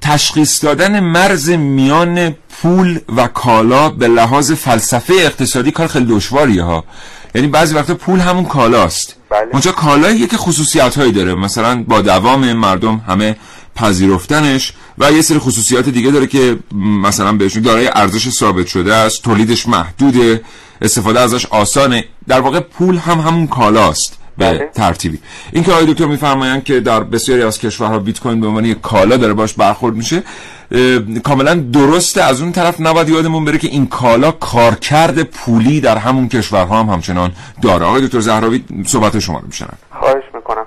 تشخیص 0.04 0.64
دادن 0.64 1.00
مرز 1.00 1.50
میان 1.50 2.36
پول 2.62 3.00
و 3.18 3.28
کالا 3.28 3.90
به 3.90 4.08
لحاظ 4.08 4.52
فلسفه 4.52 5.14
اقتصادی 5.14 5.72
کار 5.72 5.88
خیلی 5.88 6.06
دشواریه 6.06 6.64
ها. 6.64 6.84
یعنی 7.36 7.48
بعضی 7.48 7.76
وقتا 7.76 7.96
پول 7.96 8.20
همون 8.20 8.46
کالاست. 8.46 9.16
بله. 9.30 9.48
اونجا 9.52 9.72
کالایی 9.72 10.28
که 10.28 10.38
خصوصیت 10.38 10.98
هایی 10.98 11.12
داره. 11.12 11.36
مثلا 11.36 11.84
با 11.84 12.02
دوام 12.02 12.54
مردم 12.54 13.02
همه 13.08 13.36
پذیرفتنش 13.76 14.74
و 14.98 15.12
یه 15.12 15.22
سری 15.22 15.40
خصوصیات 15.40 15.90
دیگه 15.90 16.12
داره 16.12 16.28
که 16.28 16.60
مثلا 17.02 17.34
بهشون 17.34 17.62
دارای 17.62 17.90
ارزش 17.94 18.30
ثابت 18.30 18.68
شده 18.68 18.94
است 18.94 19.24
تولیدش 19.24 19.68
محدوده 19.68 20.42
استفاده 20.82 21.20
ازش 21.20 21.46
آسانه. 21.46 22.06
در 22.28 22.42
واقع 22.42 22.60
پول 22.60 22.98
هم 22.98 23.20
همون 23.20 23.48
کالاست. 23.48 24.18
به 24.38 24.46
بله. 24.46 24.70
ترتیبی. 24.74 25.20
این 25.54 25.64
که 25.64 25.72
آقای 25.72 25.86
دکتر 25.86 26.06
میفرمایند 26.06 26.64
که 26.64 26.80
در 26.80 27.00
بسیاری 27.00 27.44
از 27.44 27.60
کشورها 27.60 28.00
بیت 28.00 28.20
کوین 28.20 28.42
به 28.42 28.48
عنوان 28.48 28.66
یک 28.66 28.82
کالا 28.82 29.18
داره 29.18 29.34
باش 29.34 29.54
برخورد 29.54 29.96
میشه 29.96 30.24
کاملا 31.24 31.56
درسته 31.74 32.24
از 32.24 32.42
اون 32.42 32.52
طرف 32.52 32.82
نباید 32.82 33.10
یادمون 33.10 33.46
بره 33.46 33.58
که 33.58 33.68
این 33.68 33.88
کالا 33.88 34.32
کارکرد 34.32 35.24
پولی 35.24 35.82
در 35.82 35.98
همون 35.98 36.30
کشورها 36.30 36.80
هم 36.80 36.90
همچنان 36.90 37.32
داره. 37.62 37.86
آقای 37.86 38.08
دکتر 38.08 38.20
زهراوی 38.20 38.64
صحبت 38.86 39.20
شما 39.20 39.40
رو 39.40 39.46
میشنم 39.46 39.78
خواهش 39.92 40.24
می‌کنم. 40.34 40.66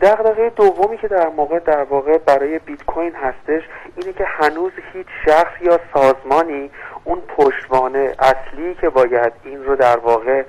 دغدغه 0.00 0.52
دومی 0.56 0.98
که 0.98 1.08
در 1.08 1.28
موقع 1.28 1.58
در 1.58 1.82
واقع 1.90 2.18
برای 2.18 2.58
بیت 2.58 2.84
کوین 2.84 3.12
هستش 3.14 3.62
اینه 3.96 4.12
که 4.12 4.24
هنوز 4.26 4.72
هیچ 4.92 5.06
شخص 5.26 5.62
یا 5.62 5.80
سازمانی 5.94 6.70
اون 7.04 7.18
پشتوانه 7.36 8.14
اصلی 8.18 8.74
که 8.80 8.88
باید 8.88 9.32
این 9.44 9.64
رو 9.64 9.76
در 9.76 9.96
واقع 9.96 10.42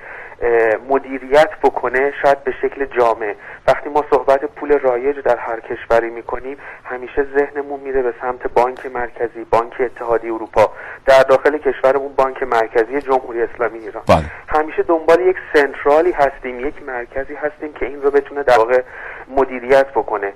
مدیریت 0.89 1.49
بکنه 1.63 2.13
شاید 2.21 2.43
به 2.43 2.53
شکل 2.61 2.85
جامع. 2.85 3.35
وقتی 3.67 3.89
ما 3.89 4.05
صحبت 4.11 4.45
پول 4.45 4.79
رایج 4.79 5.19
در 5.19 5.37
هر 5.37 5.59
کشوری 5.59 6.09
می‌کنیم 6.09 6.57
همیشه 6.83 7.25
ذهنمون 7.37 7.79
میره 7.79 8.01
به 8.01 8.13
سمت 8.21 8.53
بانک 8.53 8.85
مرکزی 8.85 9.43
بانک 9.51 9.73
اتحادیه 9.79 10.33
اروپا. 10.33 10.71
در 11.05 11.23
داخل 11.23 11.57
کشورمون 11.57 12.13
بانک 12.13 12.43
مرکزی 12.43 13.01
جمهوری 13.01 13.41
اسلامی 13.41 13.79
ایران. 13.79 14.03
بله. 14.07 14.25
همیشه 14.47 14.83
دنبال 14.83 15.19
یک 15.19 15.37
سنترالی 15.53 16.11
هستیم 16.11 16.59
یک 16.67 16.83
مرکزی 16.87 17.35
هستیم 17.35 17.73
که 17.73 17.85
این 17.85 18.01
رو 18.01 18.11
بتونه 18.11 18.43
در 18.43 18.57
واقع 18.57 18.81
مدیریت 19.27 19.87
بکنه. 19.91 20.33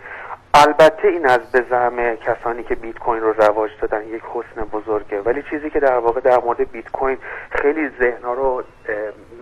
البته 0.56 1.08
این 1.08 1.26
از 1.26 1.52
به 1.52 1.66
زعم 1.70 2.16
کسانی 2.16 2.64
که 2.64 2.76
بیت 2.76 3.00
کوین 3.00 3.22
رو 3.22 3.34
رواج 3.34 3.72
دادن 3.82 4.08
یک 4.08 4.24
حسن 4.34 4.62
بزرگه. 4.72 5.22
ولی 5.22 5.44
چیزی 5.50 5.70
که 5.70 5.80
در 5.80 5.98
واقع 5.98 6.22
در 6.22 6.40
مورد 6.40 6.72
بیت 6.72 6.92
کوین 6.92 7.18
خیلی 7.52 7.90
ذهنها 8.00 8.34
رو 8.34 8.64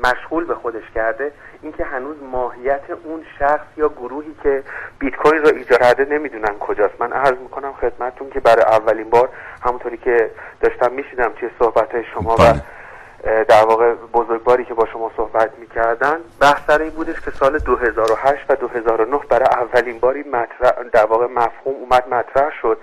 مشغول 0.03 0.45
به 0.45 0.55
خودش 0.55 0.83
کرده 0.95 1.31
اینکه 1.61 1.83
هنوز 1.83 2.15
ماهیت 2.31 2.81
اون 3.03 3.23
شخص 3.39 3.65
یا 3.77 3.89
گروهی 3.89 4.35
که 4.43 4.63
بیت 4.99 5.15
کوین 5.15 5.41
رو 5.41 5.55
ایجاد 5.55 5.79
کرده 5.79 6.05
نمی‌دونن 6.05 6.59
کجاست 6.59 6.93
من 6.99 7.13
عرض 7.13 7.37
می‌کنم 7.37 7.73
خدمتتون 7.73 8.29
که 8.29 8.39
برای 8.39 8.63
اولین 8.63 9.09
بار 9.09 9.29
همونطوری 9.63 9.97
که 9.97 10.31
داشتم 10.61 10.91
میشیدم 10.91 11.31
توی 11.39 11.49
صحبت 11.59 12.01
شما 12.01 12.33
و 12.33 12.37
بله. 12.37 12.61
در 13.43 13.65
واقع 13.65 13.93
بزرگواری 13.93 14.65
که 14.65 14.73
با 14.73 14.85
شما 14.85 15.11
صحبت 15.17 15.51
می‌کردن 15.59 16.17
بحث 16.39 16.61
سر 16.67 16.81
این 16.81 16.89
بودش 16.91 17.21
که 17.21 17.31
سال 17.31 17.57
2008 17.57 18.45
و 18.49 18.55
2009 18.55 19.19
برای 19.29 19.45
اولین 19.45 19.99
باری 19.99 20.23
مطرح 20.23 20.83
در 20.91 21.05
واقع 21.05 21.25
مفهوم 21.25 21.75
اومد 21.75 22.07
مطرح 22.09 22.51
شد 22.61 22.77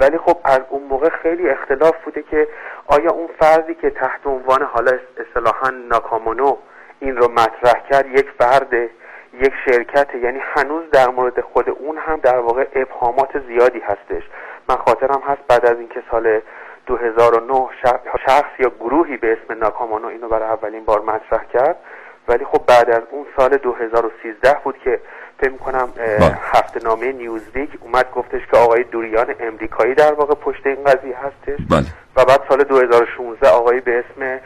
ولی 0.00 0.18
خب 0.18 0.36
از 0.44 0.60
اون 0.68 0.82
موقع 0.82 1.08
خیلی 1.08 1.48
اختلاف 1.50 2.04
بوده 2.04 2.22
که 2.22 2.48
آیا 2.86 3.10
اون 3.10 3.28
فردی 3.40 3.74
که 3.74 3.90
تحت 3.90 4.26
عنوان 4.26 4.62
حالا 4.62 4.92
اصطلاحا 5.16 5.70
ناکامونو 5.70 6.56
این 7.00 7.16
رو 7.16 7.28
مطرح 7.32 7.82
کرد 7.90 8.06
یک 8.06 8.30
فرد 8.38 8.72
یک 9.32 9.52
شرکت 9.68 10.14
یعنی 10.14 10.38
هنوز 10.42 10.90
در 10.90 11.08
مورد 11.08 11.40
خود 11.40 11.70
اون 11.70 11.98
هم 11.98 12.16
در 12.16 12.38
واقع 12.38 12.66
ابهامات 12.74 13.38
زیادی 13.46 13.78
هستش. 13.80 14.22
من 14.68 14.76
خاطرم 14.76 15.22
هست 15.26 15.40
بعد 15.48 15.66
از 15.66 15.76
اینکه 15.78 16.02
سال 16.10 16.40
2009 16.86 17.68
شخص- 18.26 18.60
یا 18.60 18.72
گروهی 18.80 19.16
به 19.16 19.32
اسم 19.32 19.58
ناکامانو 19.58 20.08
اینو 20.08 20.28
برای 20.28 20.48
اولین 20.48 20.84
بار 20.84 21.00
مطرح 21.00 21.44
کرد. 21.44 21.76
ولی 22.28 22.44
خب 22.44 22.66
بعد 22.66 22.90
از 22.90 23.02
اون 23.10 23.26
سال 23.36 23.56
2013 23.56 24.60
بود 24.64 24.78
که 24.78 25.00
فکر 25.38 25.56
کنم 25.56 25.88
بله. 26.18 26.38
هفته 26.42 26.80
نامه 26.84 27.12
نیوزویک 27.12 27.70
اومد 27.80 28.06
گفتش 28.14 28.40
که 28.50 28.56
آقای 28.56 28.84
دوریان 28.92 29.26
امریکایی 29.40 29.94
در 29.94 30.12
واقع 30.12 30.34
پشت 30.34 30.66
این 30.66 30.84
قضیه 30.84 31.16
هستش 31.16 31.66
بله. 31.70 31.86
و 32.16 32.24
بعد 32.24 32.40
سال 32.48 32.64
2016 32.64 33.48
آقای 33.48 33.80
به 33.80 33.98
اسم 33.98 34.40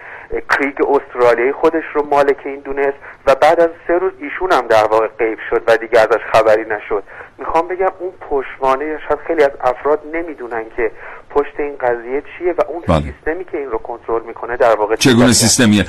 کریگ 0.51 0.75
استرالیایی 0.89 1.53
خودش 1.53 1.85
رو 1.95 2.07
مالک 2.07 2.37
این 2.45 2.61
دونست 2.61 2.97
و 3.27 3.35
بعد 3.35 3.61
از 3.61 3.71
سه 3.87 3.93
روز 3.93 4.13
ایشون 4.21 4.53
هم 4.53 4.67
در 4.67 4.85
واقع 4.85 5.07
غیب 5.07 5.39
شد 5.51 5.63
و 5.67 5.77
دیگه 5.77 6.01
ازش 6.01 6.21
خبری 6.33 6.63
نشد 6.63 7.03
می‌خوام 7.39 7.69
بگم 7.69 7.93
اون 7.99 8.13
پشتوانه 8.31 8.85
یا 8.85 8.99
شاید 9.09 9.21
خیلی 9.27 9.43
از 9.43 9.51
افراد 9.61 10.01
نمی‌دونن 10.15 10.65
که 10.77 10.91
پشت 11.31 11.61
این 11.61 11.77
قضیه 11.81 12.23
چیه 12.39 12.53
و 12.59 12.63
اون 12.69 12.83
بله. 12.89 13.13
سیستمی 13.13 13.45
که 13.45 13.59
این 13.59 13.71
رو 13.71 13.79
کنترل 13.79 14.23
می‌کنه 14.23 14.57
در 14.57 14.75
واقع 14.77 14.97
چگونه. 14.97 15.33
سیستمیه 15.33 15.85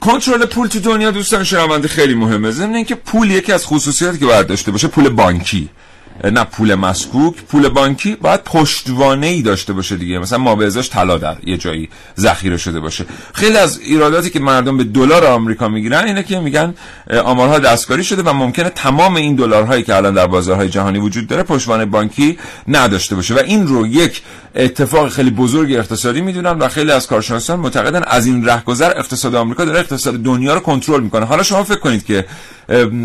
کنترل 0.00 0.46
پول 0.46 0.68
تو 0.68 0.80
دنیا 0.80 1.10
دوستان 1.10 1.44
شنونده 1.44 1.88
خیلی 1.88 2.14
مهمه 2.14 2.50
ضمن 2.50 2.74
اینکه 2.74 2.94
پول 2.94 3.30
یکی 3.30 3.52
از 3.52 3.66
خصوصیاتی 3.66 4.18
که 4.18 4.25
باید 4.26 4.46
داشته 4.46 4.70
باشه 4.70 4.88
پول 4.88 5.08
بانکی. 5.08 5.68
نه 6.24 6.44
پول 6.44 6.74
مسکوک 6.74 7.34
پول 7.48 7.68
بانکی 7.68 8.14
باید 8.14 8.44
پشتوانه 8.44 9.26
ای 9.26 9.42
داشته 9.42 9.72
باشه 9.72 9.96
دیگه. 9.96 10.18
مثلا 10.18 10.38
ما 10.38 10.54
به 10.54 10.70
طلا 10.70 11.18
در 11.18 11.36
یه 11.44 11.56
جایی 11.56 11.88
ذخیره 12.18 12.56
شده 12.56 12.80
باشه. 12.80 13.04
خیلی 13.34 13.56
از 13.56 13.78
ایراداتی 13.80 14.30
که 14.30 14.40
مردم 14.40 14.76
به 14.76 14.84
دلار 14.84 15.26
آمریکا 15.26 15.68
می‌گیرن 15.68 16.04
اینه 16.04 16.22
که 16.22 16.40
میگن 16.40 16.74
آمارها 17.24 17.58
دستکاری 17.58 18.04
شده 18.04 18.22
و 18.22 18.32
ممکنه 18.32 18.70
تمام 18.70 19.16
این 19.16 19.36
دلارهایی 19.36 19.82
که 19.82 19.96
الان 19.96 20.14
در 20.14 20.26
بازارهای 20.26 20.68
جهانی 20.68 20.98
وجود 20.98 21.26
داره 21.26 21.42
پشتوانه 21.42 21.84
بانکی 21.84 22.38
نداشته 22.68 23.14
باشه. 23.14 23.34
و 23.34 23.38
این 23.38 23.66
رو 23.66 23.86
یک 23.86 24.22
اتفاق 24.54 25.08
خیلی 25.08 25.30
بزرگ 25.30 25.72
اقتصادی 25.72 26.20
می‌دونن 26.20 26.50
و 26.50 26.68
خیلی 26.68 26.92
از 26.92 27.06
کارشناسان 27.06 27.60
معتقدن 27.60 28.02
از 28.06 28.26
این 28.26 28.44
رهگذر 28.44 28.92
اقتصاد 28.96 29.34
آمریکا 29.34 29.64
داره 29.64 29.78
اقتصاد 29.78 30.14
دنیا 30.14 30.54
رو 30.54 30.60
کنترل 30.60 31.02
می‌کنه. 31.02 31.26
حالا 31.26 31.42
شما 31.42 31.64
فکر 31.64 31.78
کنید 31.78 32.04
که 32.04 32.24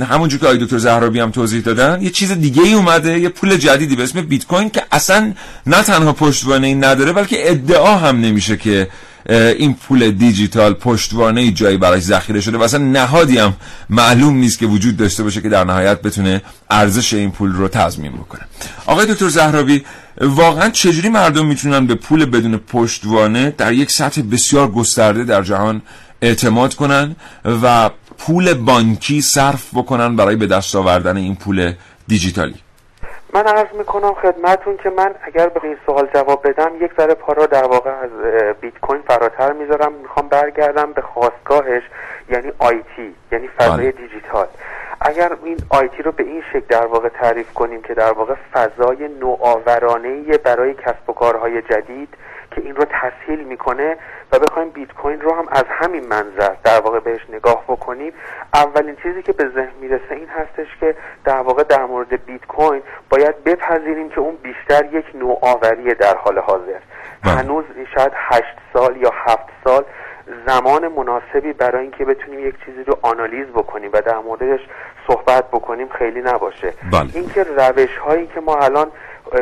همونجور 0.10 0.39
که 0.39 0.46
آقای 0.46 0.58
دکتر 0.58 0.77
زهرابی 0.77 1.20
هم 1.20 1.32
توضیح 1.32 1.62
دادن 1.62 2.01
یه 2.01 2.10
چیز 2.10 2.32
دیگه 2.32 2.62
ای 2.62 2.74
اومده 3.01 3.20
یه 3.20 3.29
پول 3.29 3.58
جدیدی 3.58 3.96
به 3.96 4.03
اسم 4.03 4.22
بیت 4.22 4.48
کوین 4.48 4.70
که 4.70 4.84
اصلا 4.91 5.34
نه 5.67 5.84
تنها 5.84 6.13
پشتوانه 6.13 6.67
ای 6.67 6.75
نداره 6.75 7.13
بلکه 7.13 7.51
ادعا 7.51 7.98
هم 7.98 8.22
نمیشه 8.22 8.58
که 8.58 8.88
این 9.29 9.74
پول 9.74 10.12
دیجیتال 10.12 10.74
پشتوانه 10.74 11.51
جایی 11.51 11.77
براش 11.77 12.01
ذخیره 12.01 12.41
شده 12.41 12.58
و 12.58 12.62
اصلا 12.62 12.84
نهادی 12.84 13.38
هم 13.38 13.53
معلوم 13.89 14.36
نیست 14.36 14.60
که 14.60 14.65
وجود 14.65 14.98
داشته 14.98 15.24
باشه 15.24 15.41
که 15.41 15.50
در 15.50 15.63
نهایت 15.63 16.01
بتونه 16.01 16.41
ارزش 16.70 17.13
این 17.13 17.31
پول 17.31 17.51
رو 17.51 17.67
تضمین 17.67 18.12
بکنه. 18.12 18.41
آقای 18.86 19.05
دکتر 19.05 19.29
زهرابی 19.29 19.84
واقعا 20.22 20.70
چجوری 20.70 21.10
مردم 21.10 21.46
می‌تونن 21.46 21.88
به 21.88 21.96
پول 21.96 22.25
بدون 22.25 22.58
پشتوانه 22.58 23.53
در 23.58 23.74
یک 23.74 23.91
سطح 23.91 24.22
بسیار 24.22 24.72
گسترده 24.72 25.24
در 25.24 25.43
جهان 25.43 25.81
اعتماد 26.22 26.74
کنن 26.74 27.15
و 27.63 27.89
پول 28.17 28.53
بانکی 28.53 29.22
صرف 29.22 29.70
بکنن 29.74 30.15
برای 30.15 30.36
به 30.36 30.48
دست 30.48 30.75
آوردن 30.75 31.17
این 31.17 31.36
پول 31.36 31.74
دیجیتالی؟ 32.08 32.55
من 33.33 33.47
عرض 33.47 33.73
می‌کنم 33.73 34.13
خدمتون 34.13 34.77
که 34.77 34.89
من 34.89 35.15
اگر 35.21 35.50
به 35.50 35.63
این 35.63 35.77
سوال 35.85 36.09
جواب 36.13 36.47
بدم 36.47 36.71
یک 36.79 36.91
ذره 36.97 37.13
پا 37.13 37.33
را 37.33 37.45
در 37.45 37.63
واقع 37.63 37.91
از 37.91 38.09
بیت 38.61 38.79
کوین 38.79 39.01
فراتر 39.01 39.51
می‌ذارم 39.51 39.93
می‌خوام 39.93 40.27
برگردم 40.27 40.93
به 40.93 41.01
خواستگاهش 41.01 41.83
یعنی 42.29 42.51
آیتی 42.59 43.15
یعنی 43.31 43.47
فضای 43.47 43.91
بله. 43.91 43.91
دیجیتال 43.91 44.47
اگر 45.01 45.31
این 45.43 45.57
آیتی 45.69 46.03
رو 46.03 46.11
به 46.11 46.23
این 46.23 46.43
شکل 46.50 46.65
در 46.69 46.85
واقع 46.85 47.09
تعریف 47.09 47.53
کنیم 47.53 47.81
که 47.81 47.93
در 47.93 48.11
واقع 48.11 48.35
فضای 48.53 49.07
نوآورانه 49.07 50.38
برای 50.38 50.73
کسب 50.73 51.09
و 51.09 51.13
کارهای 51.13 51.61
جدید 51.61 52.09
که 52.51 52.61
این 52.61 52.75
رو 52.75 52.85
تسهیل 52.85 53.43
می‌کنه 53.43 53.97
و 54.31 54.39
بخوایم 54.39 54.69
بیت 54.69 54.93
کوین 54.93 55.21
رو 55.21 55.35
هم 55.35 55.45
از 55.51 55.63
همین 55.67 56.07
منظر 56.07 56.55
در 56.63 56.79
واقع 56.79 57.00
بهش 57.00 57.21
نگاه 57.29 57.63
بکنیم 57.67 58.13
اولین 58.53 58.95
چیزی 59.03 59.23
که 59.23 59.33
به 59.33 59.50
ذهن 59.55 59.73
می‌رسه 59.81 60.11
این 60.11 60.27
هستش 60.27 60.67
که 60.79 60.95
در 61.31 61.41
واقع 61.41 61.63
در 61.63 61.85
مورد 61.85 62.25
بیت 62.25 62.45
کوین 62.45 62.81
باید 63.09 63.43
بپذیریم 63.43 64.09
که 64.09 64.19
اون 64.19 64.35
بیشتر 64.35 64.85
یک 64.93 65.05
نوآوری 65.15 65.93
در 65.93 66.17
حال 66.17 66.39
حاضر 66.39 66.79
بله. 67.23 67.33
هنوز 67.33 67.63
شاید 67.95 68.11
هشت 68.15 68.55
سال 68.73 68.97
یا 68.97 69.11
هفت 69.13 69.50
سال 69.63 69.83
زمان 70.47 70.88
مناسبی 70.88 71.53
برای 71.53 71.81
اینکه 71.81 72.05
بتونیم 72.05 72.47
یک 72.47 72.55
چیزی 72.65 72.83
رو 72.83 72.97
آنالیز 73.01 73.47
بکنیم 73.47 73.89
و 73.93 74.01
در 74.01 74.17
موردش 74.17 74.59
صحبت 75.07 75.47
بکنیم 75.47 75.89
خیلی 75.89 76.21
نباشه 76.21 76.73
بله. 76.91 77.09
اینکه 77.13 77.43
روش 77.43 77.97
هایی 77.97 78.27
که 78.27 78.41
ما 78.41 78.55
الان 78.55 78.88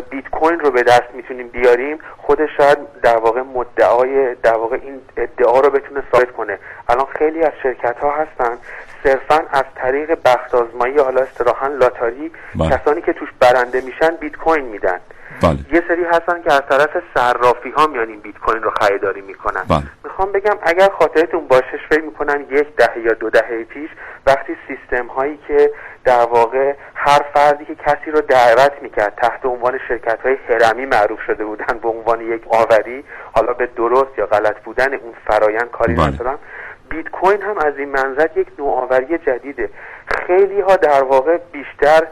بیت 0.09 0.29
کوین 0.29 0.59
رو 0.59 0.71
به 0.71 0.83
دست 0.83 1.13
می‌تونیم 1.13 1.47
بیاریم 1.47 1.97
خودش 2.17 2.49
شاید 2.57 2.77
در 3.01 3.17
واقع 3.17 3.41
مدعای 3.41 4.35
در 4.35 4.57
واقع 4.57 4.79
این 4.81 5.01
ادعا 5.17 5.59
رو 5.59 5.69
بتونه 5.69 6.03
ثابت 6.11 6.31
کنه 6.31 6.59
الان 6.89 7.05
خیلی 7.05 7.43
از 7.43 7.53
شرکت 7.63 7.97
ها 7.99 8.11
هستن 8.11 8.57
صرفا 9.03 9.43
از 9.51 9.63
طریق 9.75 10.17
بخت 10.25 10.55
آزمایی 10.55 10.97
حالا 10.97 11.21
استراحا 11.21 11.67
لاتاری 11.67 12.31
بله. 12.55 12.77
کسانی 12.77 13.01
که 13.01 13.13
توش 13.13 13.29
برنده 13.39 13.81
میشن 13.81 14.15
بیت 14.15 14.35
کوین 14.35 14.65
میدن 14.65 14.99
بله. 15.41 15.57
یه 15.73 15.83
سری 15.87 16.03
هستن 16.03 16.41
که 16.41 16.53
از 16.53 16.61
طرف 16.69 16.89
صرافی 17.15 17.69
ها 17.69 17.87
میان 17.87 18.07
این 18.07 18.19
بیت 18.19 18.37
کوین 18.37 18.63
رو 18.63 18.71
خریداری 18.81 19.21
می‌کنن 19.21 19.63
بله. 19.69 19.83
می‌خوام 20.03 20.31
بگم 20.31 20.55
اگر 20.61 20.89
خاطرتون 20.99 21.47
باشش 21.47 21.79
فکر 21.89 22.01
می‌کنن 22.01 22.41
یک 22.41 22.75
دهه 22.75 22.99
یا 22.99 23.13
دو 23.13 23.29
دهه 23.29 23.63
پیش 23.63 23.89
وقتی 24.27 24.57
سیستم 24.67 25.07
هایی 25.07 25.39
که 25.47 25.71
در 26.05 26.25
واقع 26.25 26.73
هر 26.95 27.21
فردی 27.33 27.65
که 27.65 27.75
کسی 27.75 28.11
رو 28.11 28.21
دعوت 28.21 28.71
می‌کرد 28.81 29.13
تحت 29.17 29.45
عنوان 29.45 29.79
شرکت 29.87 30.19
های 30.21 30.37
هرمی 30.49 30.85
معروف 30.85 31.19
شده 31.27 31.45
بودن 31.45 31.79
به 31.81 31.89
عنوان 31.89 32.21
یک 32.21 32.41
آوری 32.49 33.03
حالا 33.35 33.53
به 33.53 33.65
درست 33.65 34.17
یا 34.17 34.25
غلط 34.25 34.59
بودن 34.59 34.93
اون 34.93 35.13
فرایند 35.27 35.71
کاری 35.71 35.95
بله. 35.95 36.07
ندارم 36.07 36.39
بیت 36.89 37.09
کوین 37.09 37.41
هم 37.41 37.57
از 37.57 37.77
این 37.77 37.89
منظر 37.89 38.29
یک 38.35 38.47
نوآوری 38.59 39.17
جدیده. 39.17 39.69
خیلی 40.05 40.61
ها 40.61 40.75
در 40.75 41.03
واقع 41.03 41.37
بیشتر 41.51 42.07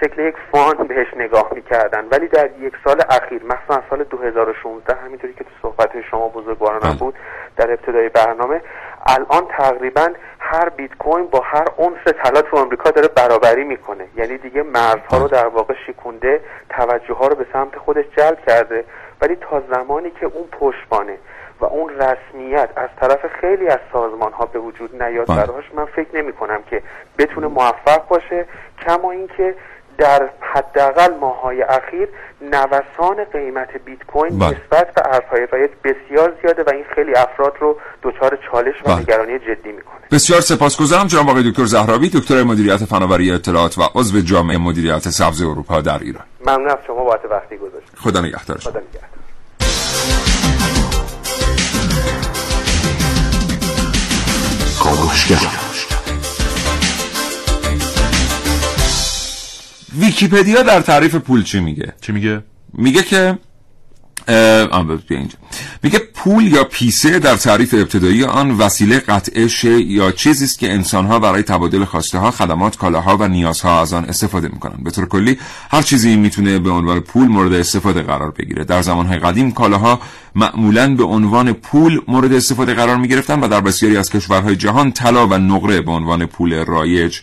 شکل 0.00 0.22
یک 0.22 0.34
فان 0.52 0.86
بهش 0.86 1.06
نگاه 1.16 1.50
می‌کردن. 1.54 2.04
ولی 2.10 2.28
در 2.28 2.50
یک 2.60 2.74
سال 2.84 3.02
اخیر 3.10 3.42
مثلا 3.44 3.82
سال 3.90 4.04
2016 4.04 4.94
همینطوری 4.94 5.32
که 5.32 5.44
تو 5.44 5.50
صحبت 5.62 6.00
شما 6.10 6.28
بزرگوارانم 6.28 6.80
بله. 6.80 6.98
بود 6.98 7.14
در 7.56 7.70
ابتدای 7.70 8.08
برنامه 8.08 8.60
الان 9.06 9.46
تقریبا 9.58 10.08
هر 10.38 10.68
بیت 10.68 10.94
کوین 10.94 11.26
با 11.26 11.40
هر 11.40 11.64
اونس 11.76 12.04
طلا 12.22 12.42
تو 12.42 12.56
آمریکا 12.56 12.90
داره 12.90 13.08
برابری 13.08 13.64
می‌کنه. 13.64 14.06
یعنی 14.16 14.38
دیگه 14.38 14.62
مرزها 14.62 15.18
رو 15.18 15.28
در 15.28 15.46
واقع 15.46 15.74
شکونده 15.86 16.40
توجه 16.70 17.14
ها 17.14 17.26
رو 17.26 17.36
به 17.36 17.46
سمت 17.52 17.78
خودش 17.78 18.04
جلب 18.16 18.38
کرده. 18.46 18.84
ولی 19.20 19.36
تا 19.36 19.62
زمانی 19.72 20.10
که 20.10 20.26
اون 20.26 20.48
پشتبانه 20.52 21.18
و 21.60 21.64
اون 21.64 21.90
رسمیت 21.90 22.70
از 22.76 22.88
طرف 23.00 23.20
خیلی 23.40 23.68
از 23.68 23.78
سازمان 23.92 24.32
ها 24.32 24.46
به 24.46 24.58
وجود 24.58 25.02
نیاد 25.02 25.26
بله. 25.26 25.36
براش 25.36 25.64
من 25.74 25.84
فکر 25.84 26.16
نمی 26.16 26.32
کنم 26.32 26.62
که 26.70 26.82
بتونه 27.18 27.46
موفق 27.46 28.08
باشه 28.08 28.46
کما 28.86 29.10
اینکه 29.10 29.54
در 29.98 30.28
حداقل 30.40 31.14
ماهای 31.20 31.62
اخیر 31.62 32.08
نوسان 32.40 33.24
قیمت 33.32 33.68
بیت 33.84 34.04
کوین 34.06 34.38
بله. 34.38 34.48
نسبت 34.48 34.94
به 34.94 35.02
ارزهای 35.04 35.46
رایج 35.52 35.70
بسیار 35.84 36.32
زیاده 36.42 36.62
و 36.62 36.70
این 36.70 36.84
خیلی 36.94 37.14
افراد 37.14 37.52
رو 37.60 37.76
دچار 38.02 38.38
چالش 38.50 38.74
و 38.84 38.88
بله. 38.88 39.00
نگرانی 39.00 39.38
جدی 39.38 39.72
می‌کنه 39.72 40.00
بسیار 40.12 40.40
سپاسگزارم 40.40 41.06
جناب 41.06 41.28
آقای 41.28 41.50
دکتر 41.50 41.64
زهراوی 41.64 42.08
دکتر 42.08 42.42
مدیریت 42.42 42.76
فناوری 42.76 43.30
اطلاعات 43.30 43.78
و 43.78 43.82
عضو 43.94 44.20
جامعه 44.20 44.58
مدیریت 44.58 45.08
سبز 45.08 45.42
اروپا 45.42 45.80
در 45.80 45.98
ایران 45.98 46.24
ممنون 46.46 46.68
از 46.68 46.78
شما 46.86 47.04
بابت 47.04 47.24
وقتی 47.24 47.56
گذاشتید 47.56 47.98
خدا 47.98 48.20
نگهدار 48.20 48.58
خدا 48.58 48.80
نگهدار 48.80 49.13
ویکیپدیا 59.98 60.62
در 60.62 60.80
تعریف 60.80 61.14
پول 61.14 61.42
چی 61.42 61.60
میگه؟ 61.60 61.92
چی 62.00 62.12
میگه؟ 62.12 62.42
میگه 62.72 63.02
که 63.02 63.38
اینجا. 64.28 65.38
میگه 65.82 65.98
پول 65.98 66.52
یا 66.52 66.64
پیسه 66.64 67.18
در 67.18 67.36
تعریف 67.36 67.74
ابتدایی 67.74 68.24
آن 68.24 68.50
وسیله 68.50 68.98
قطعه 68.98 69.48
شی 69.48 69.80
یا 69.80 70.12
چیزی 70.12 70.44
است 70.44 70.58
که 70.58 70.72
انسانها 70.72 71.18
برای 71.18 71.42
تبادل 71.42 71.84
خواسته 71.84 72.18
ها 72.18 72.30
خدمات 72.30 72.76
کالاها 72.76 73.16
و 73.16 73.28
نیازها 73.28 73.80
از 73.80 73.92
آن 73.92 74.04
استفاده 74.04 74.48
می‌کنن 74.48 74.84
به 74.84 74.90
طور 74.90 75.08
کلی 75.08 75.38
هر 75.70 75.82
چیزی 75.82 76.16
می‌تونه 76.16 76.58
به 76.58 76.70
عنوان 76.70 77.00
پول 77.00 77.28
مورد 77.28 77.52
استفاده 77.52 78.02
قرار 78.02 78.30
بگیره. 78.30 78.64
در 78.64 78.82
زمانهای 78.82 79.18
قدیم 79.18 79.52
کالاها 79.52 80.00
معمولا 80.34 80.94
به 80.94 81.04
عنوان 81.04 81.52
پول 81.52 82.00
مورد 82.08 82.32
استفاده 82.32 82.74
قرار 82.74 82.96
می‌گرفتن 82.96 83.40
و 83.40 83.48
در 83.48 83.60
بسیاری 83.60 83.96
از 83.96 84.10
کشورهای 84.10 84.56
جهان 84.56 84.92
طلا 84.92 85.26
و 85.26 85.34
نقره 85.34 85.80
به 85.80 85.90
عنوان 85.90 86.26
پول 86.26 86.64
رایج 86.64 87.20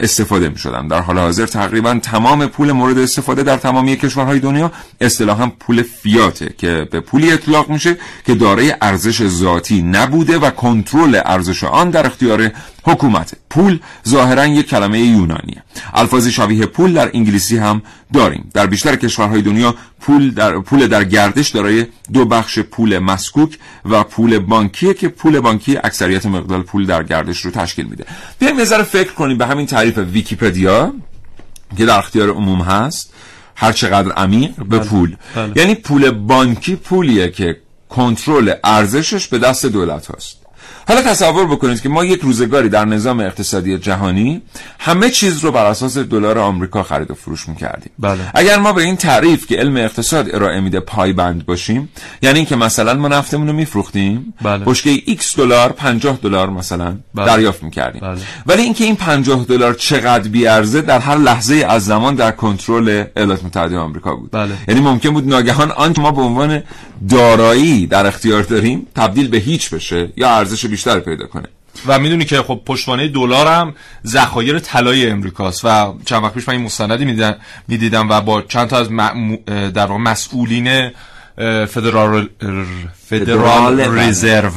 استفاده 0.00 0.48
می 0.48 0.58
شدن 0.58 0.88
در 0.88 1.00
حال 1.00 1.18
حاضر 1.18 1.46
تقریبا 1.46 1.98
تمام 2.02 2.46
پول 2.46 2.72
مورد 2.72 2.98
استفاده 2.98 3.42
در 3.42 3.56
تمامی 3.56 3.96
کشورهای 3.96 4.40
دنیا 4.40 4.72
اصطلاحا 5.00 5.52
پول 5.60 5.82
فیاته 5.82 6.54
که 6.58 6.88
به 6.90 7.00
پولی 7.00 7.32
اطلاق 7.32 7.70
میشه 7.70 7.96
که 8.26 8.34
دارای 8.34 8.74
ارزش 8.82 9.26
ذاتی 9.26 9.82
نبوده 9.82 10.38
و 10.38 10.50
کنترل 10.50 11.20
ارزش 11.24 11.64
آن 11.64 11.90
در 11.90 12.06
اختیار 12.06 12.50
حکومت 12.86 13.34
پول 13.50 13.78
ظاهرا 14.08 14.46
یک 14.46 14.68
کلمه 14.68 15.00
یونانیه. 15.00 15.62
الفاظی 15.94 16.32
شبیه 16.32 16.66
پول 16.66 16.92
در 16.92 17.10
انگلیسی 17.14 17.58
هم 17.58 17.82
داریم. 18.12 18.50
در 18.54 18.66
بیشتر 18.66 18.96
کشورهای 18.96 19.42
دنیا 19.42 19.74
پول 20.00 20.30
در 20.30 20.58
پول 20.58 20.86
در 20.86 21.04
گردش 21.04 21.48
دارای 21.48 21.86
دو 22.12 22.24
بخش 22.24 22.58
پول 22.58 22.98
مسکوک 22.98 23.58
و 23.84 24.04
پول 24.04 24.38
بانکیه 24.38 24.94
که 24.94 25.08
پول 25.08 25.40
بانکی 25.40 25.76
اکثریت 25.76 26.26
مقدار 26.26 26.62
پول 26.62 26.86
در 26.86 27.02
گردش 27.02 27.40
رو 27.40 27.50
تشکیل 27.50 27.86
میده. 27.86 28.04
بیایم 28.38 28.60
نظر 28.60 28.82
فکر 28.82 29.12
کنیم 29.12 29.38
به 29.38 29.46
همین 29.46 29.66
تعریف 29.66 29.98
ویکیپدیا 29.98 30.92
که 31.76 31.86
در 31.86 31.98
اختیار 31.98 32.30
عموم 32.30 32.60
هست. 32.60 33.12
هر 33.56 33.72
چقدر 33.72 34.12
عمیق 34.12 34.56
به 34.56 34.64
بله. 34.64 34.78
پول. 34.78 35.16
بله. 35.34 35.52
یعنی 35.56 35.74
پول 35.74 36.10
بانکی 36.10 36.76
پولیه 36.76 37.30
که 37.30 37.56
کنترل 37.88 38.54
ارزشش 38.64 39.26
به 39.26 39.38
دست 39.38 39.66
دولت 39.66 40.10
هست 40.10 40.45
حالا 40.88 41.02
تصور 41.02 41.46
بکنید 41.46 41.80
که 41.80 41.88
ما 41.88 42.04
یک 42.04 42.20
روزگاری 42.20 42.68
در 42.68 42.84
نظام 42.84 43.20
اقتصادی 43.20 43.78
جهانی 43.78 44.42
همه 44.78 45.10
چیز 45.10 45.44
رو 45.44 45.52
بر 45.52 45.66
اساس 45.66 45.98
دلار 45.98 46.38
آمریکا 46.38 46.82
خرید 46.82 47.10
و 47.10 47.14
فروش 47.14 47.48
می‌کردیم 47.48 47.90
بله. 47.98 48.18
اگر 48.34 48.58
ما 48.58 48.72
به 48.72 48.82
این 48.82 48.96
تعریف 48.96 49.46
که 49.46 49.56
علم 49.56 49.76
اقتصاد 49.76 50.34
ارائه 50.34 50.60
میده 50.60 50.80
پایبند 50.80 51.46
باشیم 51.46 51.88
یعنی 52.22 52.38
اینکه 52.38 52.56
مثلا 52.56 52.94
ما 52.94 53.08
نفتمون 53.08 53.46
رو 53.46 53.52
میفروختیم 53.52 54.34
بله. 54.42 54.64
بشکه 54.64 54.96
x 54.96 55.36
دلار 55.36 55.72
50 55.72 56.18
دلار 56.22 56.50
مثلا 56.50 56.96
بله. 57.14 57.26
دریافت 57.26 57.62
می‌کردیم 57.62 58.00
بله. 58.00 58.20
ولی 58.46 58.62
اینکه 58.62 58.84
این 58.84 58.96
50 58.96 59.44
دلار 59.44 59.74
چقدر 59.74 60.28
بی 60.28 60.46
ارزه 60.46 60.82
در 60.82 60.98
هر 60.98 61.16
لحظه 61.16 61.66
از 61.68 61.84
زمان 61.84 62.14
در 62.14 62.30
کنترل 62.30 63.04
ایالات 63.16 63.44
متحده 63.44 63.76
آمریکا 63.76 64.16
بود 64.16 64.30
بله. 64.30 64.52
یعنی 64.68 64.80
ممکن 64.80 65.10
بود 65.10 65.28
ناگهان 65.28 65.70
آنچه 65.70 66.02
ما 66.02 66.10
به 66.10 66.22
عنوان 66.22 66.62
دارایی 67.08 67.86
در 67.86 68.06
اختیار 68.06 68.42
داریم 68.42 68.86
تبدیل 68.94 69.28
به 69.28 69.38
هیچ 69.38 69.70
بشه 69.70 70.12
یا 70.16 70.30
ارزش 70.30 70.55
بیشتر 70.64 70.98
پیدا 70.98 71.26
کنه 71.26 71.48
و 71.86 71.98
می‌دونی 71.98 72.24
که 72.24 72.42
خب 72.42 72.60
پشتوانه 72.66 73.08
دلار 73.08 73.46
هم 73.46 73.74
ذخایر 74.06 74.58
طلای 74.58 75.10
امریکاست 75.10 75.64
و 75.64 75.94
چند 76.04 76.22
وقت 76.22 76.34
پیش 76.34 76.48
من 76.48 76.54
این 76.54 76.64
مستندی 76.64 77.04
می‌دیدم 77.68 78.10
و 78.10 78.20
با 78.20 78.42
چند 78.42 78.68
تا 78.68 78.78
از. 78.78 78.88
در 79.74 79.86
واقع 79.86 80.00
مسئولین 80.00 80.90
فدرال 81.66 82.28
فدرال 83.08 83.76
بله. 83.76 84.08
رزرو 84.08 84.50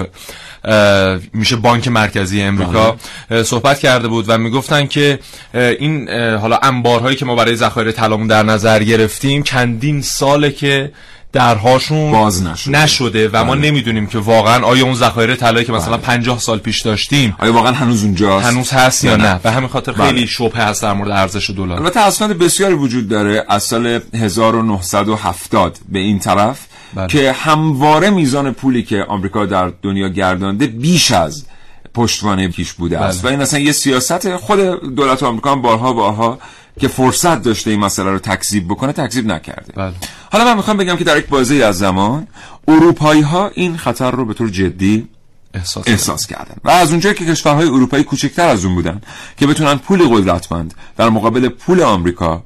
میشه 1.34 1.56
بانک 1.56 1.88
مرکزی 1.88 2.42
امریکا 2.42 2.98
اه، 3.32 3.44
صحبت 3.44 3.80
کرده 3.80 4.08
بود 4.08 4.26
و 4.28 4.38
می‌گفتن 4.38 4.86
که 4.86 5.20
این 5.54 6.10
حالا 6.14 6.58
انبارهایی 6.64 7.16
که 7.16 7.26
ما 7.26 7.36
برای 7.36 7.56
ذخایر 7.56 7.92
طلامون 7.92 8.28
در 8.28 8.44
نظر 8.44 8.84
گرفتیم 8.84 9.44
چندین 9.44 10.02
ساله 10.02 10.52
که 10.52 10.92
درهاشون 11.34 12.12
باز 12.12 12.44
نشده. 12.44 12.84
نشده 12.84 13.30
و 13.34 13.44
ما 13.44 13.52
بله. 13.52 13.62
نمی‌دونیم 13.62 14.08
که 14.08 14.20
واقعا 14.20 14.66
آیا 14.66 14.86
اون 14.86 14.96
ذخایر 14.96 15.36
طلایی 15.36 15.66
که 15.66 15.72
مثلا 15.72 15.98
50 15.98 16.40
سال 16.40 16.60
پیش 16.60 16.82
داشتیم 16.82 17.36
آیا 17.40 17.54
واقعا 17.54 17.72
هنوز 17.72 18.04
اونجاست 18.04 18.46
هنوز 18.48 18.72
هست 18.72 19.04
یا 19.04 19.16
نه 19.16 19.24
نه؟ 19.24 19.40
به 19.44 19.52
همین 19.52 19.70
خاطر 19.70 19.92
بله. 19.92 20.06
خیلی 20.06 20.28
شبهه 20.28 20.62
هست 20.62 20.82
در 20.82 20.94
مورد 20.94 21.12
ارزش 21.12 21.50
دلار 21.50 21.78
البته 21.78 22.00
اسناد 22.00 22.32
بسیاری 22.32 22.74
وجود 22.74 23.10
داره 23.10 23.46
از 23.50 23.64
سال 23.64 24.00
1970 24.14 25.78
به 25.90 26.00
این 26.00 26.20
طرف 26.20 26.60
بله. 26.94 27.08
که 27.08 27.32
همواره 27.32 28.10
میزان 28.10 28.54
پولی 28.54 28.84
که 28.84 29.06
آمریکا 29.08 29.46
در 29.46 29.72
دنیا 29.82 30.10
گردانده 30.10 30.68
بیش 30.68 31.12
از 31.12 31.46
پشتوانه 31.94 32.48
پیش 32.48 32.74
بوده 32.74 33.00
است 33.00 33.20
و 33.20 33.22
بله. 33.22 33.32
این 33.32 33.42
اصلا 33.42 33.60
یه 33.60 33.72
سیاست 33.72 34.36
خود 34.36 34.60
دولت 34.96 35.24
آمریکا 35.24 35.52
هم 35.52 35.62
بارها 35.62 35.94
بارها 35.94 36.40
که 36.80 36.88
فرصت 36.88 37.44
داشته 37.44 37.72
این 37.72 37.80
مسئله 37.80 38.12
رو 38.12 38.20
تکذیب 38.20 38.68
بکنه 38.68 38.94
تکذیب 38.94 39.26
نکرده 39.26 39.74
بله. 39.76 39.94
حالا 40.32 40.46
من 40.46 40.56
می‌خوام 40.56 40.78
بگم 40.78 40.96
که 40.96 41.04
در 41.04 41.18
یک 41.18 41.28
بازه 41.28 41.56
از 41.56 41.78
زمان 41.78 42.28
اروپایی 42.68 43.22
ها 43.22 43.52
این 43.54 43.78
خطر 43.78 44.12
رو 44.12 44.26
به 44.26 44.34
طور 44.34 44.50
جدی 44.50 45.08
احساس 45.54 45.88
احساس 45.88 46.28
کردن. 46.28 46.56
و 46.64 46.70
از 46.70 46.92
اونجایی 46.92 47.16
که 47.16 47.26
کشورهای 47.26 47.68
اروپایی 47.68 48.04
کوچکتر 48.04 48.48
از 48.48 48.66
اون 48.66 48.76
بودن 48.76 49.02
که 49.38 49.48
بتونن 49.48 49.76
پول 49.76 50.08
قدرتمند 50.08 50.74
در 50.98 51.10
مقابل 51.10 51.50
پول 51.50 51.82
آمریکا 51.82 52.44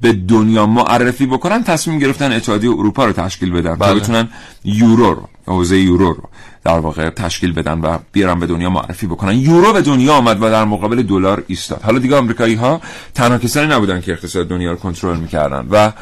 به 0.00 0.12
دنیا 0.28 0.66
معرفی 0.66 1.26
بکنن 1.26 1.64
تصمیم 1.64 1.98
گرفتن 1.98 2.32
اتحادیه 2.32 2.70
اروپا 2.70 3.04
رو 3.04 3.12
تشکیل 3.12 3.52
بدن 3.52 3.76
تا 3.76 3.86
بله. 3.86 4.00
بتونن 4.00 4.28
یورو 4.64 5.14
رو 5.14 5.28
حوزه 5.46 5.78
یورو 5.78 6.12
رو 6.12 6.28
در 6.64 6.78
واقع 6.78 7.10
تشکیل 7.10 7.52
بدن 7.52 7.80
و 7.80 7.98
بیارن 8.12 8.40
به 8.40 8.46
دنیا 8.46 8.70
معرفی 8.70 9.06
بکنن. 9.06 9.38
یورو 9.38 9.72
به 9.72 9.82
دنیا 9.82 10.14
آمد 10.14 10.42
و 10.42 10.50
در 10.50 10.64
مقابل 10.64 11.02
دلار 11.02 11.44
ایستاد. 11.46 11.82
حالا 11.82 11.98
دیگه 11.98 12.16
آمریکایی 12.16 12.54
ها 12.54 12.80
تنها 13.14 13.38
کسانی 13.38 13.66
نبودن 13.66 14.00
که 14.00 14.12
اقتصاد 14.12 14.48
دنیا 14.48 14.70
رو 14.70 14.76
کنترل 14.76 15.16
می‌کردن 15.18 15.66
و 15.70 15.92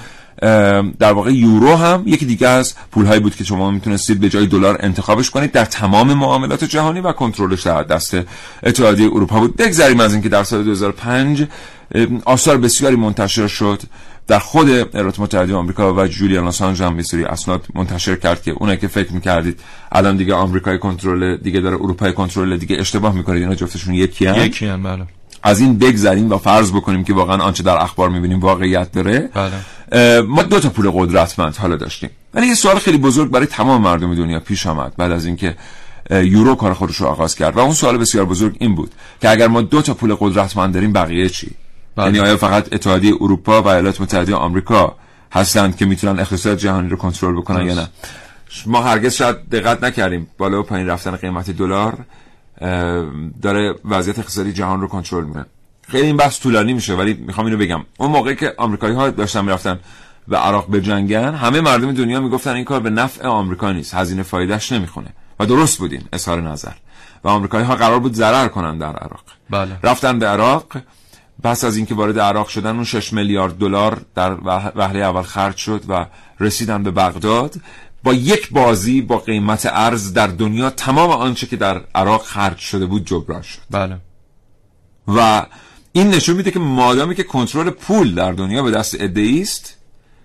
در 0.98 1.12
واقع 1.12 1.30
یورو 1.30 1.76
هم 1.76 2.02
یکی 2.06 2.26
دیگه 2.26 2.48
از 2.48 2.74
پولهایی 2.92 3.20
بود 3.20 3.36
که 3.36 3.44
شما 3.44 3.70
می‌تونستید 3.70 4.20
به 4.20 4.28
جای 4.28 4.46
دلار 4.46 4.76
انتخابش 4.80 5.30
کنید 5.30 5.52
در 5.52 5.64
تمام 5.64 6.14
معاملات 6.14 6.64
جهانی 6.64 7.00
و 7.00 7.12
کنترلش 7.12 7.62
در 7.62 7.82
دست 7.82 8.16
اتحادیه 8.62 9.06
اروپا 9.06 9.40
بود 9.40 9.56
بگذریم 9.56 10.00
از 10.00 10.12
اینکه 10.12 10.28
در 10.28 10.44
سال 10.44 10.64
2005 10.64 11.46
ام، 11.94 12.22
آثار 12.24 12.58
بسیاری 12.58 12.96
منتشر 12.96 13.46
شد 13.46 13.82
در 14.26 14.38
خود 14.38 14.68
ایالات 14.68 15.20
متحده 15.20 15.54
آمریکا 15.54 15.94
و 15.94 16.06
جولیان 16.06 16.46
آسانژ 16.46 16.82
هم 16.82 17.02
سری 17.02 17.24
اسناد 17.24 17.66
منتشر 17.74 18.16
کرد 18.16 18.42
که 18.42 18.50
اونایی 18.50 18.78
که 18.78 18.88
فکر 18.88 19.12
می‌کردید 19.12 19.60
الان 19.92 20.16
دیگه 20.16 20.34
آمریکای 20.34 20.78
کنترل 20.78 21.36
دیگه 21.36 21.60
داره 21.60 21.76
اروپای 21.76 22.12
کنترل 22.12 22.56
دیگه 22.56 22.76
اشتباه 22.80 23.14
می‌کنید 23.14 23.42
اینا 23.42 23.54
جفتشون 23.54 23.94
یکی 23.94 24.26
هم. 24.26 24.46
یکی 24.46 24.66
هم 24.66 24.82
بله 24.82 25.06
از 25.46 25.60
این 25.60 25.78
بگذریم 25.78 26.30
و 26.32 26.38
فرض 26.38 26.72
بکنیم 26.72 27.04
که 27.04 27.14
واقعا 27.14 27.42
آنچه 27.42 27.62
در 27.62 27.82
اخبار 27.82 28.08
می‌بینیم 28.10 28.40
واقعیت 28.40 28.92
داره. 28.92 29.30
بله. 29.34 30.20
ما 30.20 30.42
دو 30.42 30.60
تا 30.60 30.68
پول 30.68 30.90
قدرتمند 30.90 31.56
حالا 31.56 31.76
داشتیم. 31.76 32.10
ولی 32.34 32.46
یه 32.46 32.54
سوال 32.54 32.78
خیلی 32.78 32.98
بزرگ 32.98 33.30
برای 33.30 33.46
تمام 33.46 33.82
مردم 33.82 34.14
دنیا 34.14 34.40
پیش 34.40 34.66
آمد 34.66 34.92
بعد 34.96 35.12
از 35.12 35.26
اینکه 35.26 35.56
یورو 36.10 36.54
کار 36.54 36.74
خودش 36.74 36.96
رو 36.96 37.06
آغاز 37.06 37.34
کرد. 37.34 37.56
و 37.56 37.58
اون 37.60 37.72
سوال 37.72 37.98
بسیار 37.98 38.24
بزرگ 38.24 38.56
این 38.60 38.74
بود 38.74 38.92
که 39.20 39.30
اگر 39.30 39.48
ما 39.48 39.60
دو 39.60 39.82
تا 39.82 39.94
پول 39.94 40.14
قدرتمند 40.14 40.74
داریم 40.74 40.92
بقیه 40.92 41.28
چی؟ 41.28 41.50
بله. 41.96 42.06
یعنی 42.06 42.18
آیا 42.18 42.36
فقط 42.36 42.72
اتحادیه 42.72 43.14
اروپا 43.20 43.62
و 43.62 43.68
ایالات 43.68 44.00
متحده 44.00 44.34
آمریکا 44.34 44.96
هستند 45.32 45.76
که 45.76 45.86
می‌تونن 45.86 46.20
اقتصاد 46.20 46.58
جهانی 46.58 46.88
رو 46.88 46.96
کنترل 46.96 47.36
بکنن 47.36 47.66
یا 47.66 47.74
نه؟ 47.74 47.88
ما 48.66 48.82
هرگز 48.82 49.14
شاید 49.14 49.36
دقت 49.50 49.84
نکردیم. 49.84 50.26
بالا 50.38 50.60
و 50.60 50.62
پایین 50.62 50.86
رفتن 50.86 51.16
قیمت 51.16 51.50
دلار. 51.50 51.98
داره 53.42 53.74
وضعیت 53.84 54.18
اقتصادی 54.18 54.52
جهان 54.52 54.80
رو 54.80 54.88
کنترل 54.88 55.24
می‌کنه. 55.24 55.46
خیلی 55.88 56.06
این 56.06 56.16
بحث 56.16 56.40
طولانی 56.40 56.72
میشه 56.72 56.94
ولی 56.94 57.14
می‌خوام 57.14 57.46
اینو 57.46 57.58
بگم. 57.58 57.84
اون 57.98 58.10
موقعی 58.10 58.36
که 58.36 58.54
آمریکایی 58.58 58.94
ها 58.94 59.10
داشتن 59.10 59.44
می‌رفتن 59.44 59.80
به 60.28 60.36
عراق 60.36 60.70
بجنگن 60.70 61.34
همه 61.34 61.60
مردم 61.60 61.92
دنیا 61.92 62.20
می‌گفتن 62.20 62.50
این 62.50 62.64
کار 62.64 62.80
به 62.80 62.90
نفع 62.90 63.26
آمریکا 63.26 63.72
نیست 63.72 63.94
هزینه 63.94 64.22
فایدهش 64.22 64.72
نمی‌خونه. 64.72 65.08
و 65.40 65.46
درست 65.46 65.78
بودین 65.78 66.02
اظهار 66.12 66.40
نظر. 66.40 66.72
و 67.24 67.28
آمریکایی 67.28 67.64
ها 67.64 67.76
قرار 67.76 67.98
بود 67.98 68.14
ضرر 68.14 68.48
کنن 68.48 68.78
در 68.78 68.96
عراق. 68.96 69.22
بله. 69.50 69.76
رفتن 69.82 70.18
به 70.18 70.26
عراق 70.26 70.64
پس 71.42 71.64
از 71.64 71.76
اینکه 71.76 71.94
وارد 71.94 72.18
عراق 72.18 72.48
شدن 72.48 72.74
اون 72.74 72.84
6 72.84 73.12
میلیارد 73.12 73.58
دلار 73.58 74.00
در 74.14 74.36
وهله 74.76 74.98
اول 74.98 75.22
خرج 75.22 75.56
شد 75.56 75.82
و 75.88 76.06
رسیدن 76.40 76.82
به 76.82 76.90
بغداد. 76.90 77.54
با 78.06 78.14
یک 78.14 78.50
بازی 78.50 79.00
با 79.00 79.18
قیمت 79.18 79.66
ارز 79.72 80.12
در 80.12 80.26
دنیا 80.26 80.70
تمام 80.70 81.10
آنچه 81.10 81.46
که 81.46 81.56
در 81.56 81.80
عراق 81.94 82.22
خرج 82.22 82.58
شده 82.58 82.86
بود 82.86 83.06
جبران 83.06 83.42
شد. 83.42 83.58
بله. 83.70 83.96
و 85.08 85.46
این 85.92 86.08
نشون 86.08 86.36
میده 86.36 86.50
که 86.50 86.58
مادامی 86.58 87.14
که 87.14 87.22
کنترل 87.22 87.70
پول 87.70 88.14
در 88.14 88.32
دنیا 88.32 88.62
به 88.62 88.70
دست 88.70 89.00
عده‌ای 89.00 89.42
است 89.42 89.76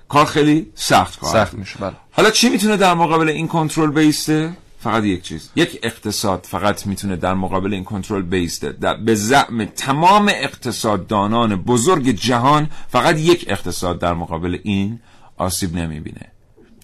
کار 0.10 0.26
خیلی 0.26 0.72
سخت 0.76 1.20
خواهد 1.20 1.46
سخت. 1.46 1.54
میشه 1.54 1.80
بله. 1.80 1.94
حالا 2.12 2.30
چی 2.30 2.50
می‌تونه 2.50 2.78
در 2.78 2.94
مقابل 2.94 3.30
این 3.30 3.48
کنترل 3.48 3.92
بیسته؟ 3.92 4.54
فقط 4.80 5.04
یک 5.04 5.22
چیز. 5.22 5.50
یک 5.56 5.80
اقتصاد 5.84 6.48
فقط 6.50 6.88
می‌تونه 6.88 7.16
در 7.16 7.34
مقابل 7.34 7.74
این 7.74 7.84
کنترل 7.84 8.22
بیسته. 8.22 8.72
در 8.72 8.98
به 8.98 9.16
زعم 9.16 9.66
تمام 9.66 10.32
اقتصاددانان 10.34 11.56
بزرگ 11.56 12.10
جهان 12.10 12.70
فقط 12.90 13.20
یک 13.20 13.46
اقتصاد 13.48 14.00
در 14.00 14.14
مقابل 14.14 14.58
این 14.64 15.00
آسیب 15.38 15.76
نمی‌بینه. 15.76 16.32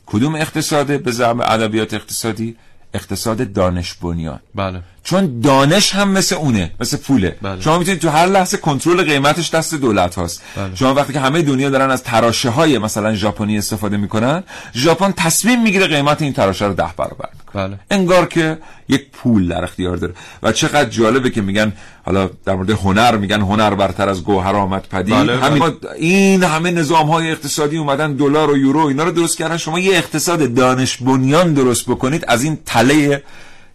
کدوم 0.08 0.36
اقتصاده 0.36 0.98
به 0.98 1.12
زعم 1.12 1.42
ادبیات 1.42 1.94
اقتصادی؟ 1.94 2.56
اقتصاد 2.94 3.54
دانش 3.54 3.94
بنیان. 3.94 4.40
بله. 4.56 4.82
چون 5.08 5.42
دانش 5.42 5.96
هم 5.96 6.10
مثل 6.10 6.36
اونه 6.36 6.72
مثل 6.80 6.98
پوله. 6.98 7.36
بله. 7.42 7.62
شما 7.62 7.78
می‌تونید 7.78 8.00
تو 8.00 8.10
هر 8.10 8.26
لحظه 8.26 8.58
کنترل 8.58 9.04
قیمتش 9.04 9.50
دست 9.50 9.76
دولت 9.76 10.16
هاست. 10.16 10.42
بله. 10.56 10.76
شما 10.76 10.94
وقتی 10.94 11.14
که 11.14 11.20
همه 11.20 11.42
دنیا 11.42 11.70
دارن 11.70 11.92
از 11.92 12.04
تراشه 12.04 12.50
های 12.50 12.78
مثلا 12.78 13.16
ژاپنی 13.16 13.58
استفاده 13.58 13.98
می‌کنن 13.98 14.44
ژاپن 14.76 15.14
تصمیم 15.18 15.64
می‌گیره 15.64 15.88
قیمت 15.88 16.22
این 16.22 16.34
تراشه 16.34 16.66
رو 16.66 16.74
ده 16.74 16.94
برابر 16.98 17.30
بله. 17.54 17.80
انگار 17.92 18.26
که 18.26 18.58
یک 18.90 19.12
پول 19.12 19.48
در 19.48 19.64
اختیار 19.64 19.98
داره. 19.98 20.14
و 20.44 20.52
چقدر 20.52 20.90
جالبه 20.90 21.30
که 21.30 21.42
میگن 21.42 21.74
حالا 22.06 22.30
در 22.46 22.56
مورد 22.56 22.70
هنر 22.70 23.18
میگن 23.18 23.42
هنر 23.42 23.76
برتر 23.76 24.10
از 24.10 24.24
گوهر 24.24 24.56
آمد 24.56 24.88
پدید. 24.92 25.16
بله، 25.16 25.38
همین 25.38 25.60
بله. 25.60 25.92
این 25.98 26.44
همه 26.44 26.72
نظام 26.72 27.10
های 27.10 27.32
اقتصادی 27.32 27.78
اومدن 27.78 28.14
دلار 28.14 28.52
و 28.52 28.58
یورو 28.58 28.80
اینا 28.80 29.04
رو 29.04 29.12
درست 29.12 29.38
کردن. 29.38 29.58
شما 29.58 29.80
یه 29.80 29.98
اقتصاد 29.98 30.54
دانش 30.54 30.98
بنیان 30.98 31.54
درست 31.54 31.86
بکنید 31.86 32.26
از 32.28 32.44
این 32.44 32.58
تله 32.66 33.24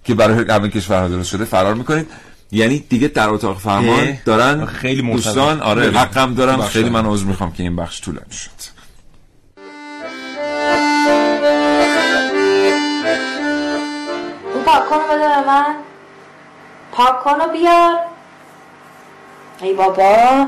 که 0.05 0.15
برای 0.15 0.45
همه 0.51 0.69
کشورها 0.69 1.09
درست 1.09 1.31
شده 1.31 1.45
فرار 1.45 1.75
می‌کنید 1.75 2.07
یعنی 2.53 2.79
دیگه 2.79 3.09
در 3.09 3.29
اتاق 3.29 3.59
فرمان 3.59 4.19
دارن 4.25 4.67
خیلی. 4.67 5.13
دوستان 5.13 5.61
آره. 5.61 5.91
حقم 5.91 6.35
دارن 6.35 6.57
ببخشید. 6.57 6.73
خیلی 6.73 6.91
من 6.91 7.07
عذر 7.07 7.25
می‌خوام 7.25 7.53
که 7.53 7.63
این 7.63 7.77
بخش 7.77 8.01
طولانی 8.01 8.33
شد 8.33 8.51
اون 14.55 14.65
پاکن 14.65 14.97
رو 14.97 15.03
بده 15.03 15.29
به 15.29 15.47
من 15.47 15.75
پاکن 16.93 17.41
رو 17.41 17.53
بیار 17.53 17.99
ای 19.63 19.75
بابا 19.75 20.47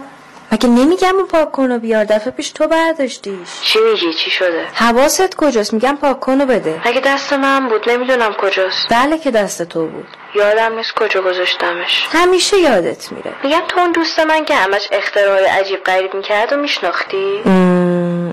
مگه 0.54 0.68
نمیگم 0.68 1.16
اون 1.16 1.26
پاکن 1.26 1.72
رو 1.72 1.78
بیار؟ 1.78 2.04
دفعه 2.04 2.30
پیش 2.30 2.50
تو 2.50 2.68
برداشتیش. 2.68 3.48
چی 3.62 3.78
میگی؟ 3.80 4.14
چی 4.14 4.30
شده؟ 4.30 4.66
حواست 4.74 5.36
کجاست؟ 5.36 5.72
میگم 5.72 5.96
پاکن 6.00 6.40
رو 6.40 6.46
بده. 6.46 6.80
اگه 6.84 7.00
دست 7.00 7.32
من 7.32 7.68
بود؟ 7.68 7.90
نمی‌دونم 7.90 8.32
کجاست. 8.32 8.88
بله 8.90 9.18
که 9.18 9.30
دست 9.30 9.62
تو 9.62 9.86
بود. 9.86 10.06
یادم 10.34 10.76
نیست 10.76 10.94
کجا 10.94 11.22
گذاشتمش؟ 11.22 12.06
همیشه 12.12 12.58
یادت 12.58 13.12
میره. 13.12 13.32
میگم 13.42 13.62
تو 13.68 13.80
اون 13.80 13.92
دوست 13.92 14.20
من 14.20 14.44
که 14.44 14.54
همش 14.54 14.88
اختراع 14.92 15.58
عجیب 15.58 15.84
غریب 15.84 16.14
می‌کرد 16.14 16.52
و 16.52 16.56
میشناختی؟ 16.56 17.42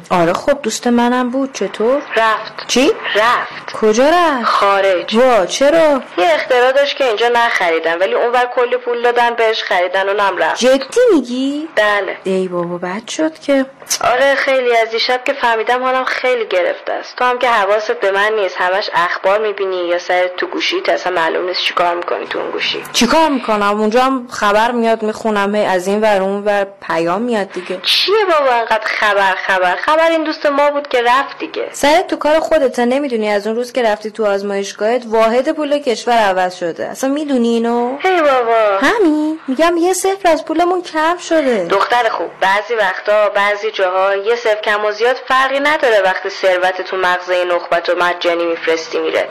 آره 0.09 0.33
خب 0.33 0.61
دوست 0.61 0.87
منم 0.87 1.29
بود. 1.29 1.53
چطور؟ 1.53 2.01
رفت. 2.15 2.67
چی؟ 2.67 2.91
رفت. 3.15 3.71
کجا 3.73 4.09
رفت؟ 4.09 4.45
خارج. 4.45 5.15
وا 5.15 5.45
چرا؟ 5.45 6.01
یه 6.17 6.33
اختراع 6.33 6.71
داشت 6.71 6.97
که 6.97 7.03
اینجا 7.03 7.27
نخریدن 7.27 7.97
ولی 7.97 8.13
اونور 8.13 8.45
کلی 8.55 8.77
پول 8.77 9.01
دادن 9.01 9.33
بهش 9.35 9.63
خریدن 9.63 10.09
و 10.09 10.13
نم 10.13 10.37
رفت. 10.37 10.59
جدی 10.59 10.99
میگی؟ 11.13 11.67
بله. 11.75 12.17
ای 12.23 12.47
بابا 12.47 12.77
بد 12.77 13.07
شد 13.07 13.39
که. 13.39 13.65
آره 14.03 14.35
خیلی 14.35 14.77
از 14.77 14.89
دیشب 14.89 15.23
که 15.23 15.33
فهمیدم 15.33 15.83
حالم 15.83 16.03
خیلی 16.03 16.45
گرفته 16.45 16.93
است. 16.93 17.15
تو 17.15 17.25
هم 17.25 17.39
که 17.39 17.49
حواست 17.49 17.91
به 17.91 18.11
من 18.11 18.33
نیست 18.33 18.55
همش 18.57 18.89
اخبار 18.93 19.39
می‌بینی 19.39 19.87
یا 19.87 19.99
سر 19.99 20.27
تو 20.37 20.47
گوشی 20.47 20.81
اصلا 20.87 21.13
معلوم 21.13 21.45
نیست 21.45 21.61
چیکار 21.61 21.90
می‌کنی 21.93 22.25
تو 22.25 22.39
اون 22.39 22.51
گوشی؟ 22.51 22.84
چیکار 22.93 23.30
می‌کنم؟ 23.30 23.80
اونجا 23.80 24.01
هم 24.01 24.27
خبر 24.32 24.71
میاد 24.71 25.04
می‌خونم 25.04 25.56
هی 25.56 25.65
از 25.65 25.88
این 25.88 26.01
ور 26.01 26.21
اون 26.21 26.43
ور 26.43 26.67
پیام 26.88 27.21
میاد 27.21 27.51
دیگه. 27.51 27.80
چیه 27.84 28.15
بابا 28.30 28.51
انقدر 28.51 28.86
خبر 28.86 29.36
خبر؟ 29.47 29.75
خبر 29.75 30.10
این 30.10 30.23
دوست 30.23 30.45
ما 30.45 30.69
بود 30.69 30.88
که 30.88 31.01
رفت 31.01 31.39
دیگه. 31.39 31.69
سرت 31.71 32.08
تو 32.08 32.15
کار 32.15 32.39
خودت 32.39 32.80
نمی‌دونی 32.80 33.30
از 33.30 33.47
اون 33.47 33.56
روز 33.56 33.71
که 33.71 33.84
رفتی 33.84 34.12
تو 34.12 34.25
آزمایشگاهت 34.25 35.04
واحد 35.08 35.51
پول 35.51 35.77
کشور 35.77 36.13
عوض 36.17 36.56
شده. 36.56 36.88
اصلا 36.88 37.10
می‌دونی 37.10 37.49
اینو؟ 37.49 37.97
هی 37.99 38.21
بابا. 38.21 38.77
همین. 38.82 39.39
میگم 39.47 39.77
یه 39.77 39.93
صفر 39.93 40.30
از 40.30 40.45
پولمون 40.45 40.82
کم 40.82 41.17
شده. 41.17 41.65
دختر 41.65 42.10
خوب 42.10 42.30
بعضی 42.41 42.75
وقتا 42.75 43.30
بعضی 43.30 43.71
جاها 43.71 44.15
یه 44.15 44.36
صفر 44.36 44.62
کم 44.62 44.86
و 44.86 44.91
زیاد 44.91 45.15
فرقی 45.27 45.60
نداره 45.60 46.01
وقتی 46.06 46.30
ثروت 46.30 46.82
تو 46.82 46.97
مغزه 46.97 47.45
نخبت 47.45 47.89
و 47.89 47.95
مجانی 47.99 48.45
میفرستی 48.45 48.99
میره. 48.99 49.27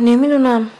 نمی‌دونم. 0.00 0.70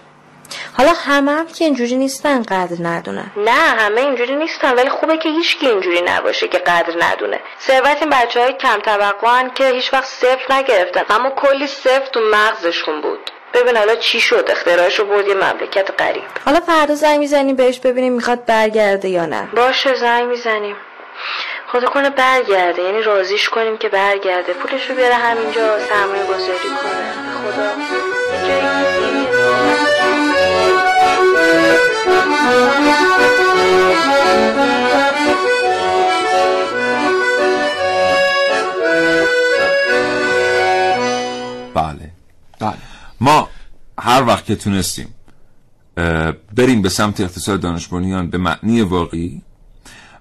حالا 0.77 0.93
همه 0.93 1.33
هم 1.33 1.47
که 1.47 1.65
اینجوری 1.65 1.97
نیستن 1.97 2.43
قدر 2.43 2.77
ندونن 2.81 3.31
نه 3.37 3.51
همه 3.51 4.01
اینجوری 4.01 4.37
نیستن 4.37 4.75
ولی 4.75 4.89
خوبه 4.89 5.17
که 5.17 5.29
هیچ 5.29 5.57
اینجوری 5.61 6.01
نباشه 6.01 6.49
که 6.49 6.59
قدر 6.59 6.95
ندونه. 7.01 7.41
ثروت 7.61 7.97
این 8.01 8.11
بچه 8.11 8.41
های 8.41 8.53
کم 8.53 8.79
توقعن 8.79 9.51
که 9.55 9.69
هیچ 9.69 9.93
وقت 9.93 10.05
صفر 10.05 10.55
نگرفتن 10.55 11.03
اما 11.11 11.31
کلی 11.31 11.67
صفر 11.67 12.07
تو 12.13 12.21
مغزشون 12.21 13.01
بود. 13.01 13.31
ببین 13.55 13.77
حالا 13.77 13.95
چی 13.95 14.21
شد؟ 14.21 14.49
اختراعش 14.51 14.99
رو 14.99 15.05
برد 15.05 15.29
یه 15.29 15.35
مملکت 15.35 16.03
غریب. 16.03 16.23
حالا 16.45 16.61
فردا 16.61 16.95
زنگ 16.95 17.19
می‌زنیم 17.19 17.57
بهش 17.57 17.79
ببینیم 17.79 18.13
می‌خواد 18.13 18.45
برگرده 18.45 19.09
یا 19.09 19.27
نه. 19.27 19.49
باشه 19.57 19.95
زنگ 19.95 20.29
می‌زنیم. 20.29 20.77
خدا 21.73 21.89
کنه 21.89 22.11
برگرده 22.11 22.83
یعنی 22.83 23.03
راضیش 23.03 23.49
کنیم 23.49 23.79
که 23.79 23.89
برگرده. 23.89 24.53
پولش 24.53 24.91
رو 24.91 24.97
بیاره 24.97 25.15
همینجا 25.15 25.79
سرمایه 25.79 26.25
گذاری 26.25 26.59
کنه. 26.59 27.13
خدا. 27.53 29.28
بله. 41.75 42.11
بله. 42.61 42.75
ما 43.21 43.49
هر 43.99 44.23
وقت 44.23 44.45
که 44.45 44.57
تونستیم 44.57 45.15
بریم 46.57 46.83
به 46.83 46.89
سمت 46.89 47.21
اقتصاد 47.21 47.61
دانش 47.61 47.89
به 48.31 48.39
معنی 48.39 48.81
واقعی 48.81 49.43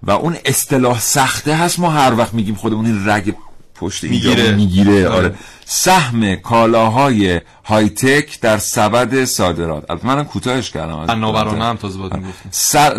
و 0.03 0.11
اون 0.11 0.37
اصطلاح 0.45 0.99
سخته 0.99 1.55
هست 1.55 1.79
ما 1.79 1.89
هر 1.89 2.13
وقت 2.13 2.33
میگیم 2.33 2.55
خودمون 2.55 2.85
این 2.85 3.09
رگ 3.09 3.33
پشت 3.75 4.03
می‌گیره. 4.03 4.51
می‌گیره. 4.55 5.07
آره. 5.07 5.35
سهم 5.69 6.35
کالاهای 6.35 7.41
های 7.67 7.89
تک 7.89 8.39
در 8.39 8.57
سبد 8.57 9.25
صادرات 9.25 9.91
البته 9.91 10.07
منم 10.07 10.23
کوتاهش 10.23 10.71
کردم 10.71 11.05
فناورانه 11.05 11.65
هم 11.65 11.75
تازه 11.75 11.97
بود 11.97 12.11
سر 12.51 12.93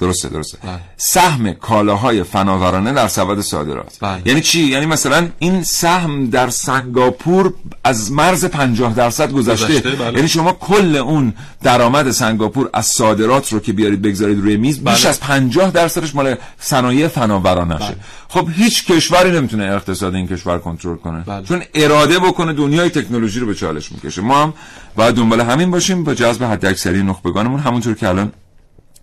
درسته 0.00 0.28
درسته 0.28 0.58
بله. 0.62 0.80
سهم 0.96 1.52
کالاهای 1.52 2.22
فناورانه 2.22 2.92
در 2.92 3.08
سبد 3.08 3.40
صادرات 3.40 3.96
بله. 4.00 4.22
یعنی 4.24 4.40
چی 4.40 4.60
یعنی 4.60 4.86
مثلا 4.86 5.28
این 5.38 5.62
سهم 5.62 6.30
در 6.30 6.50
سنگاپور 6.50 7.54
از 7.84 8.12
مرز 8.12 8.44
50 8.44 8.94
درصد 8.94 9.32
گذشته, 9.32 9.90
بله. 9.90 10.12
یعنی 10.16 10.28
شما 10.28 10.52
کل 10.52 10.96
اون 10.96 11.34
درآمد 11.62 12.10
سنگاپور 12.10 12.70
از 12.72 12.86
صادرات 12.86 13.52
رو 13.52 13.60
که 13.60 13.72
بیارید 13.72 14.02
بگذارید 14.02 14.38
روی 14.38 14.56
میز 14.56 14.84
بیش 14.84 15.00
بله. 15.00 15.08
از 15.08 15.20
50 15.20 15.70
درصدش 15.70 16.14
مال 16.14 16.34
صنایع 16.58 17.08
فناورانه 17.08 17.78
شه 17.78 17.96
خب 18.28 18.48
هیچ 18.56 18.86
کشوری 18.86 19.30
نمی‌تونه 19.30 19.64
اقتصاد 19.64 20.14
این 20.14 20.28
کشور 20.28 20.58
کنترل 20.58 20.96
کنه 20.96 21.20
بله. 21.26 21.46
چون 21.46 21.62
اراده 21.78 22.18
بکنه 22.18 22.52
دنیای 22.52 22.90
تکنولوژی 22.90 23.40
رو 23.40 23.46
به 23.46 23.54
چالش 23.54 23.92
می‌کشه 23.92 24.22
ما 24.22 24.42
هم 24.42 24.54
باید 24.96 25.14
دنبال 25.14 25.40
همین 25.40 25.70
باشیم 25.70 26.04
با 26.04 26.14
جذب 26.14 26.44
حداکثری 26.44 27.02
نخبگانمون 27.02 27.60
همونطور 27.60 27.94
که 27.94 28.08
الان 28.08 28.32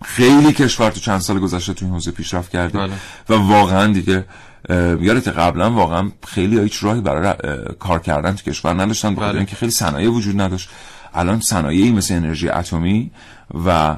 خیلی 0.03 0.53
کشور 0.53 0.89
تو 0.89 0.99
چند 0.99 1.19
سال 1.19 1.39
گذشته 1.39 1.73
تو 1.73 1.85
این 1.85 1.93
حوزه 1.93 2.11
پیشرفت 2.11 2.51
کرده 2.51 2.77
بله. 2.77 2.93
و 3.29 3.33
واقعا 3.33 3.93
دیگه 3.93 4.25
یادت 5.01 5.27
قبلا 5.27 5.71
واقعا 5.71 6.11
خیلی 6.27 6.59
هیچ 6.59 6.83
راهی 6.83 7.01
برای 7.01 7.33
کار 7.79 7.99
کردن 7.99 8.35
تو 8.35 8.51
کشور 8.51 8.73
نداشتن 8.73 9.15
بخاطر 9.15 9.29
بله. 9.29 9.37
اینکه 9.37 9.55
خیلی 9.55 9.71
صنایع 9.71 10.09
وجود 10.09 10.41
نداشت 10.41 10.69
الان 11.13 11.39
صنایعی 11.39 11.91
مثل 11.91 12.13
انرژی 12.13 12.49
اتمی 12.49 13.11
و 13.65 13.95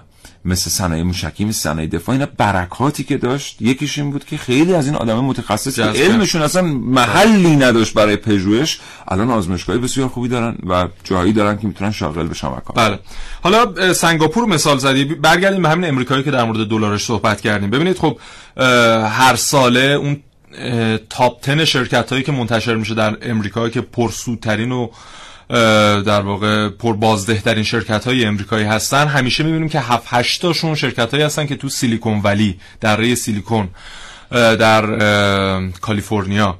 مثل 0.47 0.69
صنایع 0.69 1.03
موشکی 1.03 1.45
مثل 1.45 1.59
صنایع 1.59 1.89
دفاع 1.89 2.13
اینا 2.13 2.27
برکاتی 2.37 3.03
که 3.03 3.17
داشت. 3.17 3.61
یکیش 3.61 3.97
این 3.97 4.11
بود 4.11 4.25
که 4.25 4.37
خیلی 4.37 4.73
از 4.73 4.85
این 4.85 4.95
آدم 4.95 5.19
متخصص 5.19 5.75
که. 5.75 5.83
علمشون 5.83 6.41
اصلا 6.41 6.61
محلی 6.61 7.55
نداشت 7.55 7.93
برای 7.93 8.15
پژوهش 8.15 8.79
الان 9.07 9.29
آزمایشگاه 9.29 9.77
بسیار 9.77 10.07
خوبی 10.07 10.27
دارن 10.27 10.57
و 10.69 10.87
جایی 11.03 11.33
دارن 11.33 11.57
که 11.57 11.67
می‌تونن 11.67 11.91
شاغل 11.91 12.27
بشن 12.27 12.47
و 12.47 12.59
کار 12.59 12.75
بله. 12.75 12.99
حالا 13.43 13.93
سنگاپور 13.93 14.45
مثال 14.45 14.77
زدی. 14.77 15.05
برگردیم 15.05 15.61
به 15.61 15.69
همین 15.69 15.89
امریکایی 15.89 16.23
که 16.23 16.31
در 16.31 16.43
مورد 16.43 16.67
دلارش 16.67 17.05
صحبت 17.05 17.41
کردیم. 17.41 17.69
ببینید 17.69 17.97
خب 17.97 18.19
هر 19.07 19.35
ساله 19.35 19.81
اون 19.81 20.21
تاپ 21.09 21.45
10 21.45 21.65
شرکت 21.65 22.11
هایی 22.11 22.23
که 22.23 22.31
منتشر 22.31 22.75
میشه 22.75 22.93
در 22.93 23.17
امریکا 23.21 23.69
که 23.69 23.81
پرسودترین 23.81 24.71
و 24.71 24.87
در 25.49 26.21
واقع 26.21 26.69
پر 26.69 26.93
بازده 26.93 27.41
ترین 27.41 27.63
شرکت 27.63 28.05
های 28.05 28.25
امریکایی 28.25 28.65
هستن. 28.65 29.07
همیشه 29.07 29.43
می‌بینیم 29.43 29.69
که 29.69 29.79
7 29.79 30.07
8 30.07 30.41
تاشون 30.41 30.75
شرکت 30.75 31.11
هایی 31.11 31.23
هستن 31.23 31.45
که 31.45 31.55
تو 31.55 31.69
سیلیکون 31.69 32.21
ولی 32.23 32.59
در 32.81 33.15
سیلیکون 33.15 33.69
در 34.31 35.69
کالیفرنیا 35.81 36.59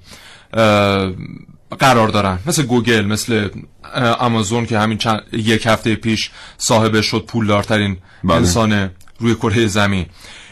قرار 1.79 2.07
دارن. 2.07 2.39
مثل 2.45 2.63
گوگل 2.63 3.05
مثل 3.05 3.49
آمازون 4.19 4.65
که 4.65 4.79
همین 4.79 4.97
چند 4.97 5.21
یک 5.31 5.65
هفته 5.65 5.95
پیش 5.95 6.31
صاحب 6.57 7.01
شد 7.01 7.25
پولدارترین 7.27 7.97
بله. 8.23 8.35
انسان 8.35 8.89
روی 9.19 9.35
کره 9.35 9.67
زمین. 9.67 10.05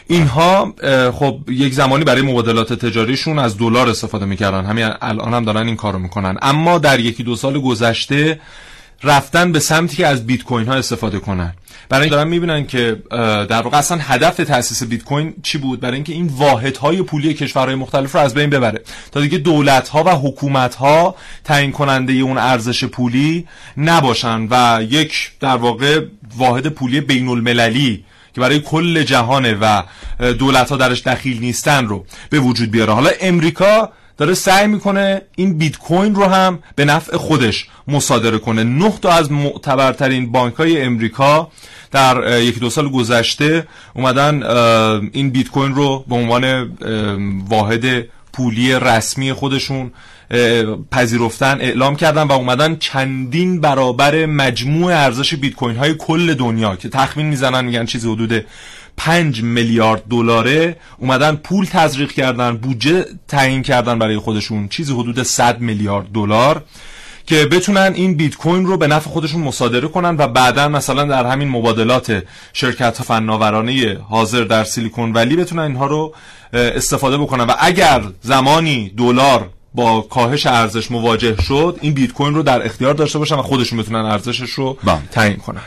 اینها 0.08 0.74
خب 1.14 1.40
یک 1.48 1.74
زمانی 1.74 2.04
برای 2.04 2.22
مبادلات 2.22 2.72
تجاریشون 2.72 3.38
از 3.38 3.58
دلار 3.58 3.88
استفاده 3.88 4.24
می‌کردن. 4.24 4.64
همین 4.64 4.88
الان 5.00 5.34
هم 5.34 5.44
دارن 5.44 5.66
این 5.66 5.76
کارو 5.76 5.98
می‌کنن. 5.98 6.36
اما 6.42 6.78
در 6.78 7.00
یکی 7.00 7.22
دو 7.22 7.36
سال 7.36 7.60
گذشته 7.60 8.40
رفتن 9.02 9.52
به 9.52 9.60
سمتی 9.60 9.96
که 9.96 10.06
از 10.06 10.26
بیت 10.26 10.42
کوین 10.42 10.66
ها 10.66 10.74
استفاده 10.74 11.18
کنن. 11.18 11.54
برای 11.88 12.02
این 12.02 12.10
دارن 12.10 12.28
می‌بینن 12.28 12.66
که 12.66 13.02
در 13.48 13.62
واقع 13.62 13.78
اصلا 13.78 13.98
هدف 14.00 14.36
تاسیس 14.36 14.82
بیت 14.82 15.04
کوین 15.04 15.34
چی 15.42 15.58
بود؟ 15.58 15.80
برای 15.80 15.94
اینکه 15.94 16.12
این 16.12 16.26
واحد 16.26 16.76
های 16.76 17.02
پولی 17.02 17.34
کشورهای 17.34 17.74
مختلف 17.74 18.14
رو 18.14 18.20
از 18.20 18.34
بین 18.34 18.50
ببره. 18.50 18.82
تا 19.12 19.20
دیگه 19.20 19.38
دولت 19.38 19.88
ها 19.88 20.04
و 20.04 20.08
حکومت 20.08 20.74
ها 20.74 21.14
تعیین 21.44 21.72
کننده 21.72 22.12
اون 22.12 22.38
ارزش 22.38 22.84
پولی 22.84 23.46
نباشن 23.76 24.46
و 24.50 24.82
یک 24.90 25.30
در 25.40 25.56
واقع 25.56 26.00
واحد 26.36 26.66
پولی 26.66 27.00
بین 27.00 27.28
المللی 27.28 28.04
که 28.36 28.40
برای 28.40 28.60
کل 28.60 29.02
جهانه 29.02 29.54
و 29.60 29.82
دولت 30.32 30.70
ها 30.70 30.76
درش 30.76 31.02
دخیل 31.02 31.40
نیستن 31.40 31.86
رو 31.86 32.04
به 32.30 32.40
وجود 32.40 32.70
بیاره. 32.70 32.92
حالا 32.92 33.10
امریکا 33.20 33.92
داره 34.16 34.34
سعی 34.34 34.66
می‌کنه 34.66 35.22
این 35.36 35.58
بیت 35.58 35.78
کوین 35.78 36.14
رو 36.14 36.24
هم 36.24 36.58
به 36.74 36.84
نفع 36.84 37.16
خودش 37.16 37.66
مصادره 37.88 38.38
کنه. 38.38 38.64
نه 38.64 38.92
تا 39.02 39.10
از 39.10 39.32
معتبرترین 39.32 40.32
بانک 40.32 40.54
های 40.54 40.82
امریکا 40.82 41.50
در 41.92 42.40
یکی 42.40 42.60
دو 42.60 42.70
سال 42.70 42.88
گذشته 42.88 43.66
اومدن 43.94 44.42
این 45.12 45.30
بیت 45.30 45.48
کوین 45.48 45.74
رو 45.74 46.04
به 46.08 46.14
عنوان 46.14 46.70
واحد 47.48 48.04
پولی 48.32 48.74
رسمی 48.74 49.32
خودشون 49.32 49.92
پذیرفتن 50.90 51.58
اعلام 51.60 51.96
کردن 51.96 52.22
و 52.22 52.32
اومدن 52.32 52.76
چندین 52.76 53.60
برابر 53.60 54.26
مجموع 54.26 54.92
ارزش 54.92 55.34
بیت 55.34 55.54
کوین 55.54 55.76
های 55.76 55.94
کل 55.94 56.34
دنیا 56.34 56.76
که 56.76 56.88
تخمین 56.88 57.26
می‌زنن 57.26 57.64
میگن 57.64 57.86
چیزی 57.86 58.12
حدود 58.12 58.44
5 58.96 59.42
میلیارد 59.42 60.02
دلاره 60.10 60.76
اومدن 60.98 61.36
پول 61.36 61.64
تزریق 61.64 62.12
کردن 62.12 62.56
بودجه 62.56 63.04
تعیین 63.28 63.62
کردن 63.62 63.98
برای 63.98 64.18
خودشون 64.18 64.68
چیزی 64.68 64.92
حدود 64.92 65.22
100 65.22 65.60
میلیارد 65.60 66.06
دلار 66.14 66.62
که 67.26 67.46
بتونن 67.46 67.92
این 67.94 68.14
بیت 68.14 68.36
کوین 68.36 68.66
رو 68.66 68.76
به 68.76 68.86
نفع 68.86 69.10
خودشون 69.10 69.40
مصادره 69.40 69.88
کنن 69.88 70.16
و 70.18 70.28
بعدا 70.28 70.68
مثلا 70.68 71.04
در 71.04 71.26
همین 71.26 71.48
مبادلات 71.48 72.22
شرکت 72.52 73.02
فناورانه 73.02 73.98
حاضر 74.08 74.44
در 74.44 74.64
سیلیکون 74.64 75.12
ولی 75.12 75.36
بتونن 75.36 75.62
اینها 75.62 75.86
رو 75.86 76.14
استفاده 76.52 77.18
بکنن. 77.18 77.44
و 77.44 77.52
اگر 77.58 78.02
زمانی 78.20 78.92
دلار 78.96 79.50
با 79.74 80.00
کاهش 80.00 80.46
ارزش 80.46 80.90
مواجه 80.90 81.42
شد 81.42 81.78
این 81.80 81.94
بیت 81.94 82.12
کوین 82.12 82.34
رو 82.34 82.42
در 82.42 82.66
اختیار 82.66 82.94
داشته 82.94 83.18
باشن 83.18 83.34
و 83.34 83.42
خودشون 83.42 83.78
بتونن 83.78 84.04
ارزشش 84.04 84.50
رو 84.50 84.78
بله. 84.84 85.02
تعیین 85.10 85.36
کنن 85.36 85.62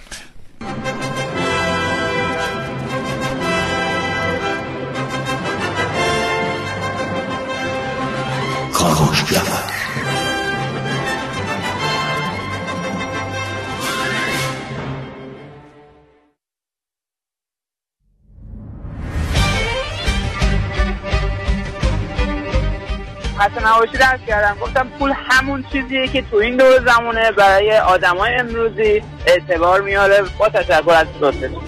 درس 23.78 24.20
کردم. 24.28 24.58
گفتم 24.62 24.88
پول 25.00 25.14
همون 25.30 25.66
چیزیه 25.72 26.08
که 26.08 26.22
تو 26.22 26.38
این 26.38 26.58
دور 26.58 26.86
زمانه 26.86 27.32
برای 27.32 27.78
آدمای 27.78 28.36
امروزی 28.36 29.04
اعتبار 29.26 29.82
میاره. 29.82 30.24
با 30.40 30.50
تشکر 30.50 30.92
از 30.92 31.08
دوستتون 31.20 31.62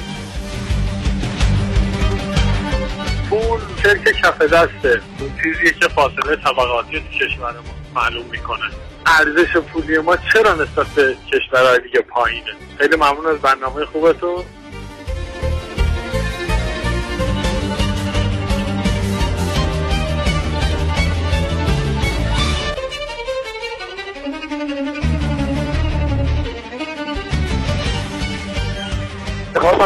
پول 3.29 3.59
شرک 3.83 4.03
کف 4.03 4.41
دسته. 4.41 5.01
اون 5.19 5.31
چیزیه 5.43 5.73
که 5.79 5.87
فاصله 5.87 6.35
طبقاتی 6.35 6.99
تو 6.99 7.25
کشور 7.25 7.51
ما 7.51 8.01
معلوم 8.01 8.25
می‌کنه. 8.31 8.65
ارزش 9.05 9.57
پولی 9.57 9.97
ما 9.97 10.17
چرا 10.33 10.53
نسبت 10.53 10.87
به 10.87 11.15
کشورهای 11.31 11.79
دیگه 11.79 12.01
پایینه؟ 12.01 12.51
خیلی 12.77 12.95
ممنون 12.95 13.27
از 13.27 13.37
برنامه 13.37 13.85
خوبتون. 13.85 14.43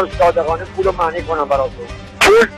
می‌خواستم 0.02 0.24
صادقانه 0.24 0.64
پول 0.64 0.84
رو 0.84 0.92
معنی 0.92 1.22
کنم 1.22 1.48
براتون. 1.48 1.86
پول 2.20 2.48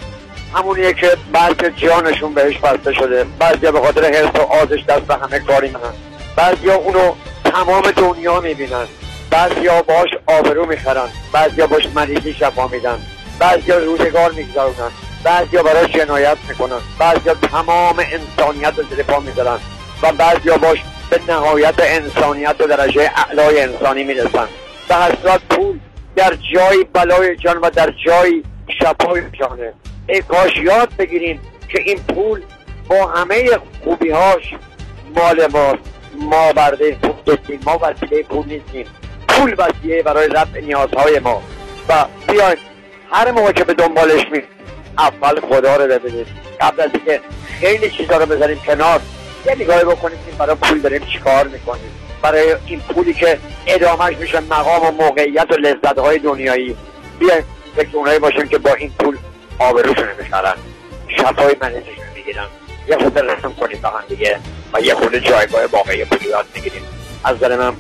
همونیه 0.55 0.93
که 0.93 1.17
بعضی 1.33 1.71
جانشون 1.77 2.35
بهش 2.35 2.59
بسته 2.59 2.93
شده. 2.93 3.27
بعضی 3.39 3.59
به 3.59 3.81
خاطر 3.81 4.05
حرس 4.05 4.31
و 4.35 4.41
آزش 4.41 4.85
دست 4.89 5.01
به 5.01 5.15
همه 5.15 5.39
کاری 5.39 5.69
میهن 5.69 5.93
بعضی 6.37 6.71
اونو 6.71 7.15
تمام 7.45 7.91
دنیا 7.91 8.41
می‌بینن. 8.41 8.87
بعضی 9.31 9.67
ها 9.67 9.83
باش 9.83 10.09
آبرو 10.27 10.67
می‌خرن. 10.67 11.09
بعضی 11.33 11.67
باش 11.67 11.89
مریضی 11.95 12.35
شفا 12.35 12.69
میدن. 12.69 12.99
بعضی 13.39 13.73
روزگار 13.73 14.33
میگذارونن 14.33 14.91
بعضی 15.25 15.57
براش 15.57 15.91
جنایت 15.91 16.37
می‌کنن. 16.49 16.81
بعضی 16.99 17.31
تمام 17.31 17.97
انسانیت 17.99 18.79
رو 18.79 18.85
زیر 18.91 19.03
پا 19.03 19.21
می‌ذارن. 19.21 19.59
و 20.03 20.13
بعضی 20.13 20.51
باش 20.51 20.79
به 21.11 21.21
نهایت 21.29 21.75
انسانیت 21.79 22.57
و 22.61 22.67
درجه 22.67 23.11
اعلای 23.17 23.63
انسانی 23.63 24.05
می‌رسن. 24.05 24.49
به 24.89 24.95
حسرت 24.95 25.41
پول 25.51 25.79
در 26.19 26.35
جای 26.55 26.85
بلای 26.93 27.37
جان 27.37 27.59
و 27.59 27.71
در 27.71 27.95
جای 28.07 28.43
شفای 28.83 29.23
جانه. 29.41 29.73
ای 30.09 30.23
کاش 30.23 30.57
یاد 30.57 30.89
بگیریم 30.99 31.41
که 31.69 31.83
این 31.83 31.99
پول 31.99 32.43
با 32.89 33.07
همه 33.07 33.59
خوبیهاش 33.85 34.55
مال 35.17 35.47
ماست 35.47 35.79
ما 36.21 36.53
برده 36.53 36.95
پول 37.03 37.37
دستیم 37.37 37.61
ما 37.67 37.79
وسیله 37.83 38.23
پول 38.23 38.47
نیستیم. 38.47 38.87
پول 39.29 39.55
وسیله 39.59 40.03
برای 40.03 40.29
رفع 40.29 40.61
نیازهای 40.61 41.19
ما. 41.19 41.43
و 41.89 42.05
بیاین 42.29 42.57
هر 43.11 43.31
موقع 43.31 43.53
که 43.53 43.65
به 43.65 43.75
دنبالش 43.75 44.27
می 44.33 44.43
اول 44.99 45.41
خدا 45.41 45.77
رو 45.77 45.87
ببینید 45.87 46.27
قبل 46.61 46.81
از 46.81 46.91
اینکه 46.95 47.21
خیلی 47.61 47.91
چیزا 47.91 48.17
رو 48.17 48.27
بذاریم 48.27 48.59
کنار 48.67 49.01
یه 49.47 49.55
نگاهی 49.55 49.85
بکنیم 49.85 50.19
برای 50.39 50.57
پول 50.57 50.81
داریم 50.81 51.07
چیکار 51.13 51.49
می‌کنیم. 51.49 51.98
برای 52.23 52.57
این 52.67 52.81
پولی 52.81 53.15
که 53.15 53.39
ادامهش 53.67 54.17
میشه 54.17 54.41
مقام 54.41 54.87
و 54.87 54.91
موقعیت 54.91 55.47
و 55.51 55.55
لذت 55.55 55.99
های 55.99 56.19
دنیایی. 56.19 56.77
بیایم 57.19 57.45
فکر 57.77 57.89
اونایی 57.93 58.19
باشیم 58.19 58.49
که 58.49 58.59
با 58.59 58.75
این 58.75 58.91
پول 58.99 59.17
آبروشون 59.59 60.09
می‌خرن. 60.19 60.55
شفای 61.09 61.57
منزشون 61.61 62.05
می‌گیرن. 62.15 62.47
یه 62.89 62.97
خود 62.97 63.19
رسم 63.19 63.53
کنیم 63.53 63.81
به 63.83 63.89
هم 63.89 64.05
دیگه 64.09 64.39
و 64.75 64.81
یه 64.81 64.95
خود 64.95 65.19
جایگاه 65.19 65.67
واقعی 65.67 66.05
پولی 66.05 66.29
یاد 66.29 66.47
می‌گیریم. 66.55 66.83
از 67.25 67.37
نظر 67.37 67.57
من 67.57 67.73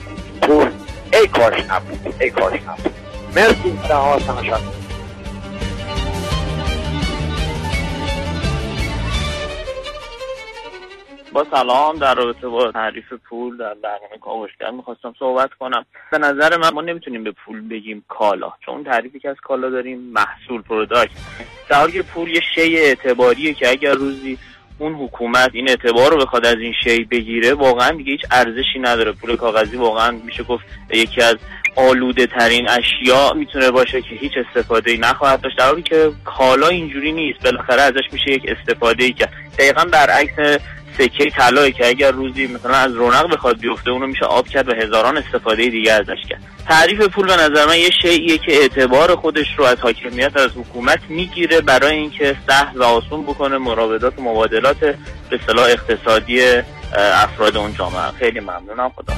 پول 0.43 0.71
ای 1.13 1.27
کارش 1.27 1.65
نبود 1.71 2.15
ای 2.21 2.31
کارش 2.31 2.61
نبود. 2.61 2.95
مرسی. 3.35 3.79
رها 3.89 4.19
سلام 11.45 11.99
در 11.99 12.15
رابطه 12.15 12.49
با 12.49 12.73
تعریف 12.73 13.13
پول 13.29 13.57
در 13.57 13.75
برنامه 13.75 14.19
کاوشگر 14.21 14.71
می‌خواستم 14.71 15.15
صحبت 15.19 15.51
کنم. 15.61 15.85
به 16.11 16.19
نظر 16.19 16.57
من 16.57 16.71
ما 16.75 16.81
نمی‌تونیم 16.81 17.25
به 17.25 17.33
پول 17.33 17.69
بگیم 17.69 18.05
کالا 18.09 18.53
چون 18.67 18.85
تعریفی 18.85 19.19
که 19.19 19.29
از 19.29 19.37
کالا 19.43 19.71
داریم 19.71 19.99
محصول 19.99 20.63
product 20.63 21.11
در 21.69 21.77
حالی 21.77 21.93
که 21.93 22.03
پول 22.03 22.29
یه 22.29 22.43
شی 22.55 22.77
اعتباریه 22.77 23.55
که 23.55 23.71
اگر 23.71 23.93
روزی 23.93 24.39
اون 24.79 24.95
حکومت 24.95 25.51
این 25.53 25.69
اعتبار 25.69 26.11
رو 26.11 26.17
بخواد 26.17 26.47
از 26.47 26.59
این 26.59 26.75
شی 26.85 27.05
بگیره 27.05 27.55
واقعا 27.55 27.91
دیگه 27.91 28.13
هیچ 28.13 28.23
ارزشی 28.31 28.79
نداره. 28.81 29.13
پول 29.13 29.37
کاغذی 29.37 29.77
واقعا 29.77 30.11
میشه 30.11 30.43
گفت 30.43 30.65
یکی 30.91 31.23
از 31.23 31.37
آلوده 31.77 32.27
ترین 32.27 32.69
اشیا 32.69 33.33
می‌تونه 33.33 33.71
باشه 33.71 34.03
که 34.03 34.15
هیچ 34.15 34.33
استفاده 34.37 34.91
ای 34.91 34.99
نخواهد 34.99 35.41
داشت. 35.41 35.59
در 35.59 35.67
حالی 35.67 35.83
که 35.83 36.13
کالا 36.25 36.69
اینجوری 36.69 37.13
نیست. 37.13 37.43
بالاخره 37.45 37.83
ازش 37.83 38.13
میشه 38.13 38.31
یک 38.31 38.47
استفاده 38.49 39.05
ای 39.05 39.13
که 39.13 39.29
دقیقا 39.59 39.85
برعکس 39.85 40.59
سکه 40.99 41.31
طلایی 41.31 41.73
که 41.73 41.89
اگر 41.89 42.11
روزی 42.11 42.47
مثلا 42.47 42.75
از 42.75 42.95
رونق 42.95 43.35
بخواد 43.35 43.61
بیفته 43.61 43.91
اونو 43.91 44.07
میشه 44.07 44.25
آب 44.25 44.49
کرد 44.49 44.69
و 44.69 44.73
هزاران 44.75 45.17
استفاده 45.17 45.69
دیگه 45.69 45.93
ازش 45.93 46.19
کرد. 46.29 46.41
تعریف 46.69 47.01
پول 47.01 47.27
به 47.27 47.37
نظر 47.37 47.67
من 47.67 47.79
یه 47.79 47.91
شیء 48.03 48.37
که 48.37 48.53
اعتبار 48.53 49.17
خودش 49.17 49.47
رو 49.57 49.65
از 49.65 49.79
حاکمیت 49.81 50.37
از 50.37 50.51
حکومت 50.57 50.99
می‌گیره 51.09 51.61
برای 51.61 51.97
اینکه 51.97 52.37
سهل 52.49 52.79
و 52.79 52.83
آسون 52.83 53.23
بکنه 53.23 53.59
مراودات 53.59 54.19
و 54.19 54.23
مبادلات 54.23 54.81
به 55.31 55.41
صلاح 55.47 55.65
اقتصادی 55.65 56.43
افراد 57.15 57.57
اون 57.57 57.75
جامعه. 57.75 58.11
خیلی 58.19 58.41
ممنونم. 58.41 58.93
خدا 58.97 59.15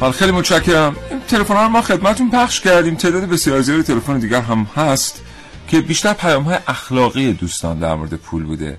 حال 0.00 0.12
خیلی 0.12 0.32
متشکرم. 0.32 0.96
تلفن 1.28 1.54
رو 1.54 1.68
ما 1.68 1.82
خدمتتون 1.82 2.30
پخش 2.30 2.60
کردیم. 2.60 2.94
تعداد 2.94 3.22
بسیار 3.22 3.60
زیادی 3.60 3.82
تلفن 3.82 4.18
دیگر 4.18 4.40
هم 4.40 4.66
هست 4.76 5.22
که 5.68 5.80
بیشتر 5.80 6.12
پیام 6.12 6.42
های 6.42 6.58
اخلاقی 6.66 7.32
دوستان 7.32 7.78
در 7.78 7.94
مورد 7.94 8.14
پول 8.14 8.44
بوده. 8.44 8.78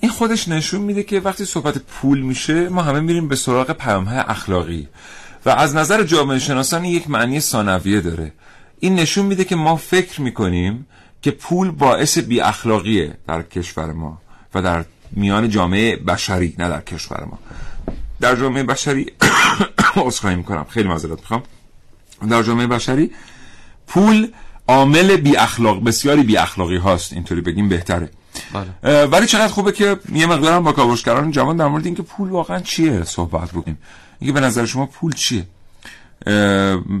این 0.00 0.10
خودش 0.10 0.48
نشون 0.48 0.80
میده 0.80 1.02
که 1.02 1.20
وقتی 1.20 1.44
صحبت 1.44 1.78
پول 1.78 2.20
میشه 2.20 2.68
ما 2.68 2.82
همه 2.82 3.00
میریم 3.00 3.28
به 3.28 3.36
سراغ 3.36 3.70
پیام 3.72 4.04
های 4.04 4.18
اخلاقی 4.18 4.88
و 5.46 5.50
از 5.50 5.74
نظر 5.74 6.02
جامعه 6.02 6.38
شناسان 6.38 6.84
یک 6.84 7.10
معنی 7.10 7.40
ثانویه 7.40 8.00
داره. 8.00 8.32
این 8.80 8.94
نشون 8.94 9.26
میده 9.26 9.44
که 9.44 9.56
ما 9.56 9.76
فکر 9.76 10.20
می‌کنیم 10.20 10.86
که 11.22 11.30
پول 11.30 11.70
باعث 11.70 12.18
بی 12.18 12.40
اخلاقیه 12.40 13.14
در 13.28 13.42
کشور 13.42 13.92
ما 13.92 14.22
و 14.54 14.62
در 14.62 14.84
میان 15.10 15.48
جامعه 15.48 15.96
بشری 15.96 16.54
نه 16.58 16.68
در 16.68 16.80
کشور 16.80 17.24
ما. 17.24 17.38
در 18.20 18.36
جامعه 18.36 18.62
بشری 18.62 19.06
عذرخواهی 19.96 20.36
می‌کنم. 20.36 20.66
خیلی 20.68 20.88
معذرت 20.88 21.20
می‌خوام. 21.20 21.42
در 22.30 22.42
جامعه 22.42 22.66
بشری 22.66 23.10
پول 23.86 24.28
عامل 24.68 25.16
بی 25.16 25.36
اخلاق 25.36 25.84
بسیاری 25.84 26.22
بی 26.22 26.36
اخلاقی 26.36 26.76
هاست 26.76 27.12
اینطوری 27.12 27.40
بگیم 27.40 27.68
بهتره. 27.68 28.10
بله. 28.52 29.06
ولی 29.06 29.26
چقدر 29.26 29.48
خوبه 29.48 29.72
که 29.72 29.96
یه 30.12 30.26
مقدارم 30.26 30.62
با 30.62 30.72
کاوشگران 30.72 31.30
جوان 31.30 31.56
در 31.56 31.66
مورد 31.66 31.86
اینکه 31.86 32.02
پول 32.02 32.28
واقعا 32.28 32.60
چیه 32.60 33.04
صحبت 33.04 33.50
بکنیم. 33.50 33.78
اینکه 34.18 34.32
به 34.32 34.46
نظر 34.46 34.66
شما 34.66 34.86
پول 34.86 35.12
چیه؟ 35.12 35.46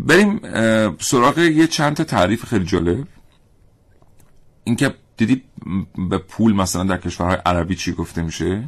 بریم 0.06 0.40
سراغ 0.98 1.38
یه 1.38 1.66
چند 1.66 1.96
تا 1.96 2.04
تعریف 2.04 2.44
خیلی 2.44 2.64
جالب. 2.64 3.06
اینکه 4.64 4.94
دیدی 5.16 5.42
به 6.10 6.18
پول 6.18 6.54
مثلا 6.54 6.84
در 6.84 6.96
کشورهای 6.96 7.38
عربی 7.46 7.74
چی 7.74 7.92
گفته 7.92 8.22
میشه؟ 8.22 8.64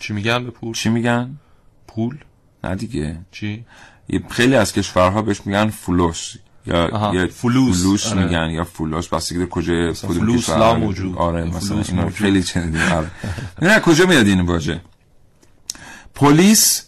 چی 0.00 0.12
میگن 0.12 0.44
به 0.44 0.50
پول؟ 0.50 0.74
چی 0.74 0.88
میگن؟ 0.88 1.38
پول؟ 1.88 2.18
نه 2.64 2.74
دیگه. 2.74 3.18
چی؟ 3.30 3.64
خیلی 4.30 4.54
از 4.56 4.72
کشورها 4.72 5.22
بهش 5.22 5.40
میگن 5.44 5.68
فلوس 5.68 6.34
یا 6.66 7.12
یا 7.14 7.26
فلوس, 7.26 7.82
فلوس 7.82 8.06
آره. 8.06 8.24
میگن 8.24 8.50
یا 8.50 8.64
فلوس. 8.64 9.08
بس 9.08 9.32
دیگه 9.32 9.46
کجا 9.46 9.92
فلوس 9.92 10.50
لا 10.50 10.74
موجود. 10.74 11.18
آره 11.18 11.44
مثلا 11.44 11.82
اینا 11.88 12.10
خیلی 12.10 12.42
چندین 12.42 12.82
آره. 12.82 13.10
نه 13.62 13.80
کجا 13.80 14.06
میاد 14.06 14.26
این 14.26 14.40
واژه؟ 14.40 14.80
پلیس 16.14 16.82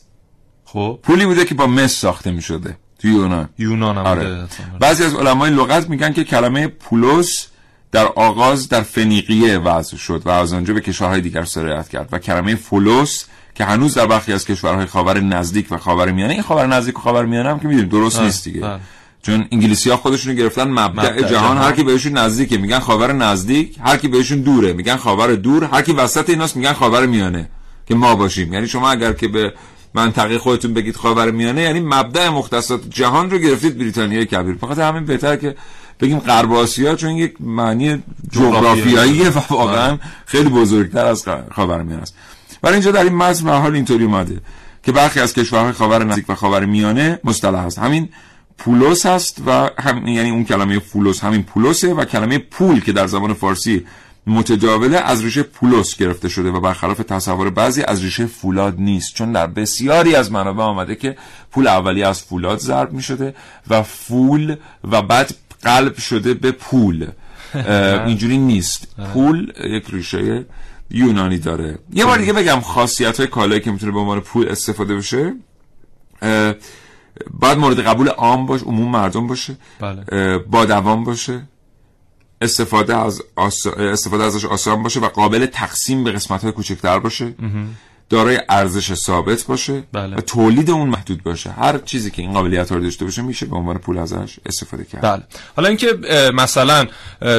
خب. 0.64 0.98
پولی 1.02 1.26
بوده 1.26 1.44
که 1.44 1.54
با 1.54 1.66
مس 1.66 1.92
ساخته 1.92 2.31
می‌شده. 2.31 2.76
تو 2.98 3.09
یونان. 3.09 3.48
یونان 3.59 3.98
هم 3.98 4.07
آره. 4.07 4.46
بعضی 4.81 5.04
از 5.04 5.14
علمای 5.14 5.50
لغت 5.50 5.88
میگن 5.88 6.12
که 6.12 6.24
کلمه 6.24 6.66
پولوس 6.66 7.46
در 7.92 8.07
آغاز 8.07 8.68
در 8.68 8.83
فنیقیه 8.83 9.59
وضع 9.59 9.96
شد 9.96 10.22
و 10.24 10.28
از 10.28 10.52
آنجا 10.52 10.74
به 10.74 10.81
کشورهای 10.81 11.20
دیگر 11.20 11.44
سرایت 11.44 11.88
کرد 11.88 12.09
و 12.12 12.18
کلمه 12.18 12.54
فلوس 12.54 13.24
که 13.59 13.64
هنوز 13.64 13.94
در 13.94 14.07
برخی 14.07 14.33
از 14.33 14.44
کشورهای 14.44 14.87
خاور 14.87 15.21
نزدیک 15.21 15.66
و 15.71 15.77
خاور 15.77 16.11
میانه 16.12 16.33
این 16.33 16.42
خاور 16.42 16.66
نزدیک 16.66 16.99
و 16.99 17.01
خاور 17.01 17.25
میانه 17.25 17.51
هم 17.51 17.59
که 17.59 17.68
می‌دونیم 17.68 17.88
درست 17.88 18.21
نیست 18.21 18.44
دیگه. 18.44 18.79
چون 19.23 19.49
انگلیسی 19.53 19.90
ها 19.90 19.97
خودشونو 19.97 20.35
گرفتن 20.37 20.68
مبدع, 20.68 21.23
جهان, 21.23 21.59
هر 21.59 21.73
کی 21.73 21.83
بهشون 21.83 22.12
نزدیکه 22.12 22.59
میگن 22.59 22.79
خاور 22.79 23.12
نزدیک 23.12 23.77
هر 23.85 23.97
کی 23.97 24.09
بهشون 24.09 24.40
دوره 24.40 24.73
میگن 24.73 24.97
خاور 24.97 25.35
دور 25.35 25.64
هر 25.64 25.83
کی 25.83 25.92
وسط 25.92 26.31
ایناست 26.31 26.57
میگن 26.57 26.73
خاور 26.73 27.07
میانه 27.07 27.49
که 27.87 27.94
ما 27.94 28.14
باشیم. 28.14 28.53
یعنی 28.53 28.66
شما 28.66 28.90
اگر 28.90 29.12
که 29.12 29.29
به 29.29 29.53
منطقه 29.94 30.38
خودتون 30.38 30.75
بگید 30.75 30.97
خاور 30.97 31.31
میانه 31.31 31.61
یعنی 31.62 31.81
مبدع 31.81 32.29
مختصات 32.29 32.90
جهان 32.90 33.31
رو 33.31 33.38
گرفتید 33.38 33.79
بریتانیای 33.79 34.27
کبیر. 34.27 34.57
فقط 34.61 34.79
همین 34.79 35.05
بهتر 35.05 35.37
که 35.37 35.55
بگیم 36.01 36.18
غرب 36.18 36.53
آسیا 36.53 36.94
چون 36.94 37.11
یک 37.11 37.35
معنی 37.40 38.03
جغرافیاییه 38.31 39.29
و 39.29 39.40
واقعا 39.51 39.99
خیلی 40.27 40.49
بزرگتر 40.49 41.07
از 41.07 41.25
خاورمیانه 41.55 42.03
است. 42.03 42.14
برای 42.62 42.75
اینجا 42.75 42.90
در 42.90 43.05
این 43.05 43.14
متن 43.14 43.44
به 43.44 43.53
حال 43.53 43.75
اینطوری 43.75 44.05
اومده 44.05 44.41
که 44.82 44.93
برخی 44.93 45.20
از 45.20 45.35
کشورهای 45.35 45.72
خاور 45.72 46.05
نزدیک 46.05 46.30
و 46.30 46.35
خاور 46.35 46.64
میانه 46.64 47.20
مصطلح 47.24 47.59
هست 47.59 47.78
همین 47.78 48.09
پولوس 48.59 49.07
هست 49.07 49.43
و 49.47 49.70
هم 49.78 50.09
یعنی 50.09 50.30
اون 50.30 50.45
کلمه 50.45 50.78
فولوس 50.78 51.24
همین 51.24 51.43
پولوسه 51.43 51.95
و 51.95 52.05
کلمه 52.05 52.39
پول 52.39 52.80
که 52.80 52.93
در 52.93 53.07
زبان 53.07 53.35
فارسی 53.35 53.85
متجاوله 54.28 54.97
از 54.97 55.24
ریشه 55.24 55.43
پولوس 55.43 55.97
گرفته 55.97 56.28
شده 56.28 56.51
و 56.51 56.61
برخلاف 56.61 56.99
تصور 56.99 57.51
بعضی 57.51 57.82
از 57.82 58.03
ریشه 58.03 58.26
فولاد 58.26 58.74
نیست. 58.78 59.14
چون 59.14 59.32
در 59.32 59.47
بسیاری 59.47 60.14
از 60.14 60.32
منابع 60.32 60.62
آمده 60.62 60.95
که 60.95 61.16
پول 61.53 61.66
اولی 61.66 62.03
از 62.03 62.22
فولاد 62.22 62.59
ضرب 62.59 62.93
می 62.93 63.03
شده 63.03 63.35
و 63.70 63.82
فول 63.82 64.57
و 64.91 65.03
بعد 65.03 65.35
قلب 65.62 65.99
شده 65.99 66.35
به 66.35 66.53
پول. 66.53 67.07
اینجوری 68.07 68.39
نیست. 68.39 68.87
پول 69.12 69.53
یک 69.64 69.85
ریشه 69.91 70.45
یونانی 70.91 71.39
داره. 71.39 71.78
یه 71.93 72.05
بار 72.05 72.18
دیگه 72.18 72.32
بگم 72.32 72.61
خاصیت 72.61 73.16
های 73.16 73.26
کالایی 73.26 73.61
که 73.61 73.70
می‌تونه 73.70 73.93
به 73.93 73.99
عنوان 73.99 74.20
پول 74.20 74.49
استفاده 74.49 74.97
بشه. 74.97 75.34
باید 77.30 77.59
مورد 77.59 77.80
قبول 77.80 78.09
عام 78.09 78.47
باشه 78.47 78.64
عموم 78.64 78.91
مردم 78.91 79.26
باشه. 79.26 79.57
بله. 79.80 80.39
با 80.39 80.64
دوام 80.64 81.05
باشه. 81.05 81.49
استفاده 82.41 82.97
از 82.97 83.22
استفاده 83.76 84.24
ازش 84.24 84.45
آسان 84.45 84.82
باشه 84.82 85.01
و 85.01 85.09
قابل 85.09 85.47
تقسیم 85.47 86.05
به 86.05 86.12
قسمت 86.12 86.43
های 86.43 86.53
کوچکتر 86.53 86.99
باشه. 86.99 87.34
دارای 88.09 88.40
ارزش 88.48 88.94
ثابت 88.94 89.44
باشه 89.44 89.82
بله. 89.92 90.16
و 90.16 90.20
تولید 90.20 90.70
اون 90.70 90.88
محدود 90.88 91.22
باشه. 91.22 91.50
هر 91.50 91.78
چیزی 91.78 92.11
که 92.11 92.22
این 92.22 92.32
قابلیت 92.32 92.72
رو 92.72 92.80
داشته 92.80 93.04
باشه 93.04 93.22
میشه 93.22 93.46
به 93.46 93.56
عنوان 93.56 93.78
پول 93.78 93.98
ازش 93.98 94.36
استفاده 94.46 94.84
کرد. 94.84 95.02
بله. 95.02 95.22
حالا 95.56 95.68
اینکه 95.68 95.92
مثلا 96.34 96.86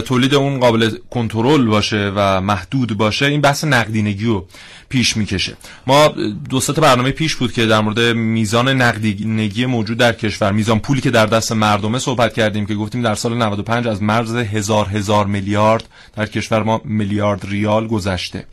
تولید 0.05 0.36
اون 0.36 0.59
قابل 0.59 0.91
کنترل 1.09 1.65
باشه 1.65 2.11
و 2.15 2.41
محدود 2.41 2.97
باشه 2.97 3.26
این 3.26 3.41
بحث 3.41 3.63
نقدینگی 3.63 4.26
رو 4.26 4.47
پیش 4.89 5.17
می‌کشه. 5.17 5.53
ما 5.88 6.07
دو 6.49 6.59
تا 6.59 6.82
برنامه 6.82 7.11
پیش 7.11 7.36
بود 7.36 7.53
که 7.53 7.65
در 7.65 7.82
مورد 7.82 7.99
میزان 7.99 8.70
نقدینگی 8.70 9.65
موجود 9.65 9.97
در 9.97 10.13
کشور 10.13 10.51
میزان 10.51 10.80
پولی 10.80 11.01
که 11.01 11.11
در 11.11 11.26
دست 11.26 11.51
مردمه 11.51 11.99
صحبت 11.99 12.34
کردیم 12.34 12.65
که 12.65 12.76
گفتیم 12.76 13.01
در 13.01 13.15
سال 13.15 13.38
95 13.38 13.88
از 13.88 14.03
مرز 14.03 14.36
هزار 14.36 14.88
هزار 14.88 15.26
میلیارد 15.26 15.84
در 16.15 16.26
کشور 16.26 16.63
ما 16.63 16.82
میلیارد 16.86 17.45
ریال 17.49 17.88
گذشته. 17.88 18.45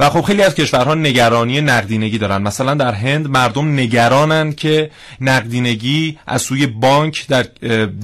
و 0.00 0.10
خب 0.10 0.22
خیلی 0.22 0.42
از 0.42 0.54
کشورها 0.54 0.94
نگرانی 0.94 1.55
نقدینگی 1.60 2.18
دارن. 2.18 2.42
مثلا 2.42 2.74
در 2.74 2.92
هند 2.92 3.28
مردم 3.28 3.72
نگرانن 3.72 4.52
که 4.52 4.90
نقدینگی 5.20 6.18
از 6.26 6.42
سوی 6.42 6.66
بانک 6.66 7.26
در 7.28 7.42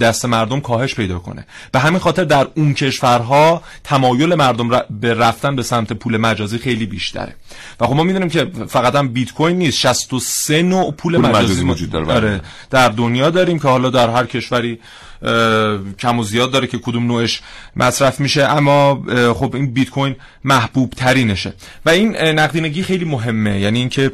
دست 0.01 0.25
مردم 0.25 0.61
کاهش 0.61 0.95
پیدا 0.95 1.19
کنه. 1.19 1.47
به 1.73 1.79
همین 1.79 1.99
خاطر 1.99 2.25
در 2.25 2.47
اون 2.55 2.75
کشورها 2.75 3.63
تمایل 3.85 4.35
مردم 4.35 4.69
به 4.91 5.15
رفتن 5.15 5.57
به 5.57 5.63
سمت 5.63 5.93
پول 5.93 6.17
مجازی 6.17 6.59
خیلی 6.59 6.87
بیشتره. 6.87 7.35
و 7.81 7.87
خب 7.87 7.95
ما 7.95 8.03
می‌دونیم 8.03 8.29
که 8.29 8.51
فقط 8.69 8.95
هم 8.95 9.09
بیت 9.09 9.33
کوین 9.33 9.59
نیست 9.59 9.79
63 9.79 10.63
نوع 10.63 10.93
پول, 10.93 11.17
پول 11.17 11.29
مجازی, 11.29 11.45
مجازی 11.45 11.65
وجود 11.65 11.91
داره. 11.91 12.07
بله. 12.07 12.41
در 12.71 12.89
دنیا 12.89 13.31
داریم 13.31 13.59
که 13.59 13.69
حالا 13.69 13.91
در 13.91 14.11
هر 14.11 14.27
کشوری 14.27 14.79
کم 15.99 16.19
و 16.19 16.23
زیاد 16.23 16.51
داره 16.51 16.67
که 16.67 16.79
کدوم 16.79 17.07
نوعش 17.07 17.43
مصرف 17.77 18.21
میشه 18.21 18.43
اما 18.43 19.03
خب 19.35 19.55
این 19.55 19.73
بیت 19.73 19.91
کوین 19.91 20.17
محبوب 20.45 20.91
ترینشه 20.91 21.53
و 21.87 21.91
این 21.91 22.17
نقدینگی 22.17 22.83
خیلی 22.83 23.05
مهمه 23.05 23.61
یعنی 23.61 23.79
اینکه 23.79 24.11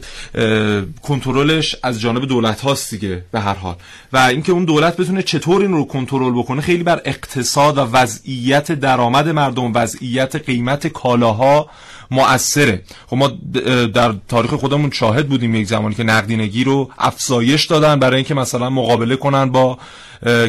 کنترلش 1.02 1.76
از 1.82 2.00
جانب 2.00 2.24
دولت 2.24 2.60
هاست 2.60 2.90
دیگه 2.90 3.24
به 3.32 3.40
هر 3.40 3.54
حال. 3.54 3.74
و 4.12 4.18
اینکه 4.18 4.52
اون 4.52 4.64
دولت 4.64 4.96
بتونه 4.96 5.22
چطور 5.22 5.62
این 5.62 5.72
رو 5.72 5.84
کنترل 5.84 6.32
بکنه 6.32 6.60
خیلی 6.60 6.82
بر 6.82 7.00
اقتصاد 7.04 7.78
و 7.78 7.80
وضعیت 7.80 8.72
درآمد 8.72 9.28
مردم 9.28 9.72
وضعیت 9.74 10.36
قیمت 10.36 10.86
کالاها 10.86 11.70
مؤثره. 12.10 12.82
خب 13.06 13.16
ما 13.16 13.28
در 13.86 14.14
تاریخ 14.28 14.54
خودمون 14.54 14.90
شاهد 14.90 15.28
بودیم 15.28 15.54
یک 15.54 15.66
زمانی 15.66 15.94
که 15.94 16.04
نقدینگی 16.04 16.64
رو 16.64 16.90
افزایش 16.98 17.66
دادن 17.66 17.98
برای 17.98 18.16
اینکه 18.16 18.34
مثلا 18.34 18.70
مقابله 18.70 19.16
کنن 19.16 19.50
با 19.50 19.78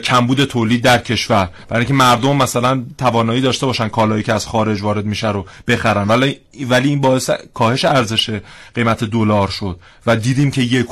کمبود 0.03 0.45
تولید 0.45 0.83
در 0.83 0.97
کشور. 0.97 1.49
برای 1.67 1.79
اینکه 1.79 1.93
مردم 1.93 2.35
مثلا 2.35 2.83
توانایی 2.97 3.41
داشته 3.41 3.65
باشن 3.65 3.87
کالایی 3.87 4.23
که 4.23 4.33
از 4.33 4.47
خارج 4.47 4.81
وارد 4.81 5.05
میشه 5.05 5.31
رو 5.31 5.45
بخرن. 5.67 6.07
ولی 6.07 6.37
ولی 6.69 6.89
این 6.89 7.01
باعث 7.01 7.29
کاهش 7.53 7.85
ارزش 7.85 8.39
قیمت 8.75 9.03
دلار 9.03 9.47
شد. 9.47 9.79
و 10.05 10.15
دیدیم 10.15 10.51
که 10.51 10.61
یک 10.61 10.85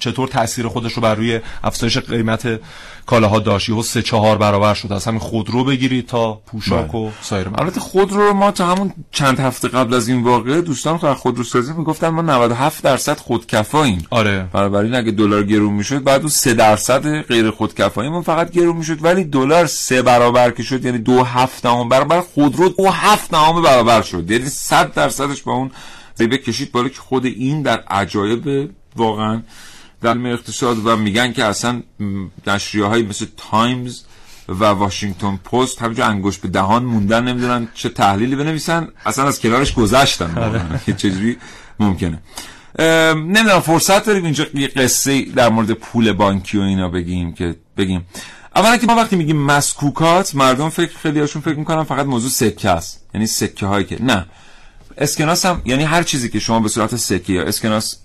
چطور 0.00 0.28
تاثیر 0.28 0.68
خودش 0.68 0.92
رو 0.92 1.02
بر 1.02 1.14
روی 1.14 1.40
افزایش 1.64 1.98
قیمت 1.98 2.60
کالاها 3.08 3.38
داشت 3.38 3.68
یهو 3.68 3.82
سه 3.82 4.02
چهار 4.02 4.38
برابر 4.38 4.74
شد. 4.74 4.92
از 4.92 5.04
همین 5.04 5.20
خودرو 5.20 5.64
بگیرید 5.64 6.06
تا 6.06 6.34
پوشاک 6.46 6.94
و 6.94 7.10
سایر 7.20 7.48
البته 7.58 7.80
خودرو 7.80 8.20
رو 8.20 8.32
ما 8.32 8.50
تا 8.50 8.66
همون 8.66 8.92
چند 9.12 9.40
هفته 9.40 9.68
قبل 9.68 9.94
از 9.94 10.08
این 10.08 10.22
واقعه 10.22 10.60
دوستان 10.60 10.98
که 10.98 11.14
خودرو 11.14 11.44
سازی 11.44 11.72
می‌گفتن 11.72 12.08
ما 12.08 12.22
97 12.22 12.82
درصد 12.82 13.18
خودکفاییم. 13.18 14.06
آره. 14.10 14.48
بنابراین 14.52 14.94
اگه 14.94 15.10
دلار 15.10 15.42
گرون 15.42 15.72
می‌شد 15.72 16.04
بعد 16.04 16.20
اون 16.20 16.28
3 16.28 16.54
درصد 16.54 17.22
غیر 17.22 17.50
خودکفاییمون 17.50 18.22
فقط 18.22 18.50
گرون 18.50 18.76
می‌شد. 18.76 19.04
ولی 19.04 19.24
دلار 19.24 19.66
سه 19.66 20.02
برابر 20.02 20.50
که 20.50 20.62
شد 20.62 20.84
یعنی 20.84 20.98
دو 20.98 21.22
هفت 21.22 21.62
دهم 21.62 21.88
برابر 21.88 22.20
خودرو 22.20 22.68
دو 22.68 22.90
هفت 22.90 23.30
دهم 23.30 23.62
برابر 23.62 24.02
شد. 24.02 24.30
یعنی 24.30 24.48
100 24.48 24.92
درصدش 24.92 25.42
با 25.42 25.52
اون 25.52 25.70
زیبه 26.14 26.38
کشید 26.38 26.72
بالا 26.72 26.88
که 26.88 27.00
خود 27.00 27.26
این 27.26 27.62
در 27.62 27.78
عجایب 27.90 28.70
واقعا 28.96 29.42
در 30.02 30.26
اقتصاد 30.26 30.86
و 30.86 30.96
میگن 30.96 31.32
که 31.32 31.44
اصلا 31.44 31.82
نشریه 32.46 32.84
های 32.84 33.02
مثل 33.02 33.26
تایمز 33.50 34.02
و 34.48 34.64
واشنگتن 34.64 35.36
پست 35.36 35.82
همینجا 35.82 36.06
انگوش 36.06 36.38
به 36.38 36.48
دهان 36.48 36.84
موندن 36.84 37.24
نمی‌دونن 37.24 37.68
چه 37.74 37.88
تحلیلی 37.88 38.36
بنویسن 38.36 38.88
اصلا 39.06 39.26
از 39.26 39.40
کنارش 39.40 39.74
گذشتن. 39.74 40.38
آره. 40.38 40.80
که 40.86 40.92
چجوری 40.92 41.36
ممکنه. 41.80 42.22
نمی‌دونم 43.14 43.60
فرصت 43.60 44.06
داریم 44.06 44.24
اینجا 44.24 44.46
یه 44.54 44.68
قصه 44.68 45.22
در 45.22 45.48
مورد 45.48 45.72
پول 45.72 46.12
بانکی 46.12 46.58
و 46.58 46.60
اینا 46.60 46.88
بگیم 46.88 47.32
که 47.32 47.56
بگیم. 47.76 48.06
اولا 48.56 48.76
که 48.76 48.86
ما 48.86 48.96
وقتی 48.96 49.16
میگیم 49.16 49.36
مسکوکات 49.36 50.34
مردم 50.34 50.68
فکر 50.68 50.98
خیلی 51.02 51.20
هاشون 51.20 51.42
فکر 51.42 51.54
می‌کنن 51.54 51.82
فقط 51.82 52.06
موضوع 52.06 52.30
سکه 52.30 52.70
است. 52.70 53.04
یعنی 53.14 53.26
سکه 53.26 53.66
هایی 53.66 53.84
که 53.86 54.02
نه. 54.02 54.26
اسکناس 54.98 55.46
هم 55.46 55.62
یعنی 55.64 55.84
هر 55.84 56.02
چیزی 56.02 56.28
که 56.28 56.38
شما 56.38 56.60
به 56.60 56.68
صورت 56.68 56.96
سکه 56.96 57.32
یا 57.32 57.42
اسکناس 57.42 57.96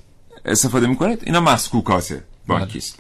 استفاده 0.45 0.87
می‌کنید؟ 0.87 1.21
اینا 1.25 1.41
مسکوکات 1.41 2.13
بانکی 2.47 2.77
است 2.77 2.99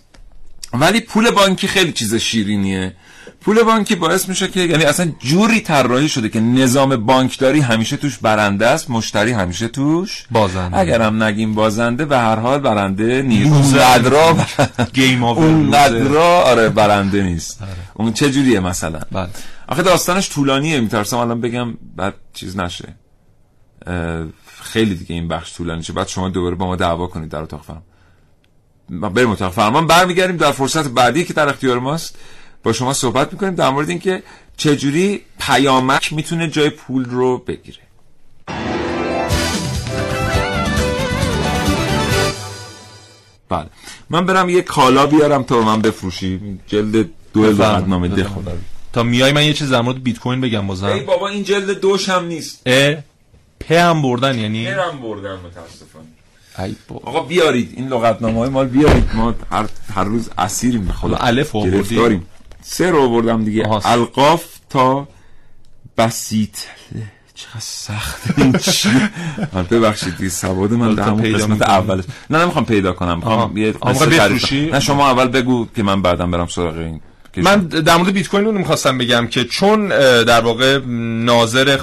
ولی 0.73 0.99
پول 0.99 1.31
بانکی 1.31 1.67
خیلی 1.67 1.91
چیز 1.91 2.15
شیرینیه. 2.15 2.95
پول 3.41 3.63
بانکی 3.63 3.95
باعث 3.95 4.29
میشه 4.29 4.47
که 4.47 4.59
یعنی 4.59 4.83
اصلا 4.83 5.11
جوری 5.19 5.61
طراحی 5.61 6.09
شده 6.09 6.29
که 6.29 6.39
نظام 6.39 6.95
بانکداری 6.95 7.59
همیشه 7.59 7.97
توش 7.97 8.17
برنده 8.17 8.67
است 8.67 8.89
مشتری 8.89 9.31
همیشه 9.31 9.67
توش. 9.67 10.25
بازنده. 10.31 10.77
اگر 10.77 11.01
هم 11.01 11.23
نگیم 11.23 11.55
بازنده 11.55 12.05
به 12.05 12.17
هر 12.17 12.35
حال 12.35 12.59
برنده 12.59 13.21
نیست. 13.21 13.51
اونقدر 13.53 14.45
گیم 14.93 15.23
اونقدر 15.23 16.17
آره 16.17 16.69
برنده 16.69 17.23
نیست. 17.23 17.61
آره. 17.61 17.71
اون 17.93 18.13
چه 18.13 18.31
جوریه 18.31 18.59
مثلا؟ 18.59 18.99
بله. 19.11 19.29
آخه 19.67 19.83
داستانش 19.83 20.29
طولانیه 20.29 20.79
میترسم 20.79 21.17
الان 21.17 21.41
بگم 21.41 21.73
بعد 21.95 22.13
چیز 22.33 22.57
نشه. 22.57 22.95
خیلی 24.63 24.95
دیگه 24.95 25.15
این 25.15 25.27
بخش 25.27 25.53
طولانی 25.57 25.83
شه. 25.83 25.93
بعد 25.93 26.07
شما 26.07 26.29
دوباره 26.29 26.55
با 26.55 26.65
ما 26.65 26.75
دعوا 26.75 27.07
کنید 27.07 27.29
در 27.29 27.41
اتاق 27.41 27.63
فرمان. 27.63 29.13
بریم 29.13 29.29
اتاق 29.29 29.53
فرمان 29.53 29.87
برمیگردیم 29.87 30.37
در 30.37 30.51
فرصت 30.51 30.87
بعدی 30.87 31.25
که 31.25 31.33
در 31.33 31.49
اختیار 31.49 31.79
ماست. 31.79 32.15
با 32.63 32.73
شما 32.73 32.93
صحبت 32.93 33.33
می‌کنیم 33.33 33.55
در 33.55 33.69
مورد 33.69 33.89
اینکه 33.89 34.23
چجوری 34.57 35.21
پیامک 35.39 36.13
می‌تونه 36.13 36.49
جای 36.49 36.69
پول 36.69 37.05
رو 37.05 37.37
بگیره. 37.37 37.77
بله. 43.49 43.69
من 44.09 44.25
برم 44.25 44.49
یه 44.49 44.61
کالا 44.61 45.05
بیارم 45.05 45.43
تا 45.43 45.61
من 45.61 45.81
بفروشی. 45.81 46.59
جلد 46.67 47.09
دو 47.33 47.43
لغتنامه 47.43 48.07
ده 48.07 48.23
خدا 48.23 48.51
تا 48.93 49.03
میای 49.03 49.31
من 49.31 49.45
یه 49.45 49.53
چیز 49.53 49.71
در 49.71 49.81
مورد 49.81 50.03
بیت 50.03 50.19
کوین 50.19 50.41
بگم 50.41 50.67
بازم. 50.67 50.87
ای 50.87 50.99
بابا 50.99 51.27
این 51.27 51.43
جلد 51.43 51.79
دوش 51.79 52.09
هم 52.09 52.25
نیست. 52.25 52.61
اه؟ 52.65 52.95
په 53.67 53.81
هم 53.81 54.01
بردن 54.01 54.39
یعنی 54.39 54.65
په 54.65 54.81
هم 54.81 55.01
بردن 55.01 55.35
متاسفانه. 55.35 56.05
ای 56.59 56.75
آقا 57.03 57.19
بیارید 57.19 57.73
این 57.75 57.87
لغتنامه 57.87 58.39
های 58.39 58.49
مال 58.49 58.67
بیارید. 58.67 59.09
ما 59.13 59.33
هر, 59.51 59.65
هر 59.95 60.03
روز 60.03 60.29
اسیریم 60.37 60.91
خدا 60.91 61.17
الف 61.17 61.55
آوردیم 61.55 62.25
سه 62.61 62.91
رو 62.91 63.09
بردم 63.09 63.43
دیگه. 63.43 63.87
القاف 63.87 64.43
تا 64.69 65.07
بسیط. 65.97 66.57
چقدر 67.35 67.59
سخت 67.59 68.39
این 68.39 68.53
چی؟ 68.53 68.89
ببخشید 69.71 70.17
دیگه 70.17 70.29
سواد 70.29 70.73
من 70.73 70.95
در 70.95 71.03
همون 71.03 71.33
قسمت 71.33 71.61
اول 71.61 72.01
نه 72.29 72.43
نمی‌خوام 72.43 72.65
پیدا 72.65 72.93
کنم. 72.93 73.17
می‌خوام 73.17 73.57
یه 73.57 73.73
نه 74.71 74.79
شما 74.79 75.09
اول 75.09 75.27
بگو 75.27 75.67
که 75.75 75.83
من 75.83 76.01
بعدم 76.01 76.31
برم 76.31 76.47
سراغ 76.47 76.77
این. 76.77 77.01
من 77.37 77.59
در 77.59 77.97
مورد 77.97 78.13
بیت 78.13 78.27
کوین 78.27 78.45
رو 78.45 78.51
می‌خواستم 78.51 78.97
بگم 78.97 79.27
که 79.27 79.43
چون 79.43 79.87
در 80.23 80.41
واقع 80.41 80.79
ناظر 81.25 81.79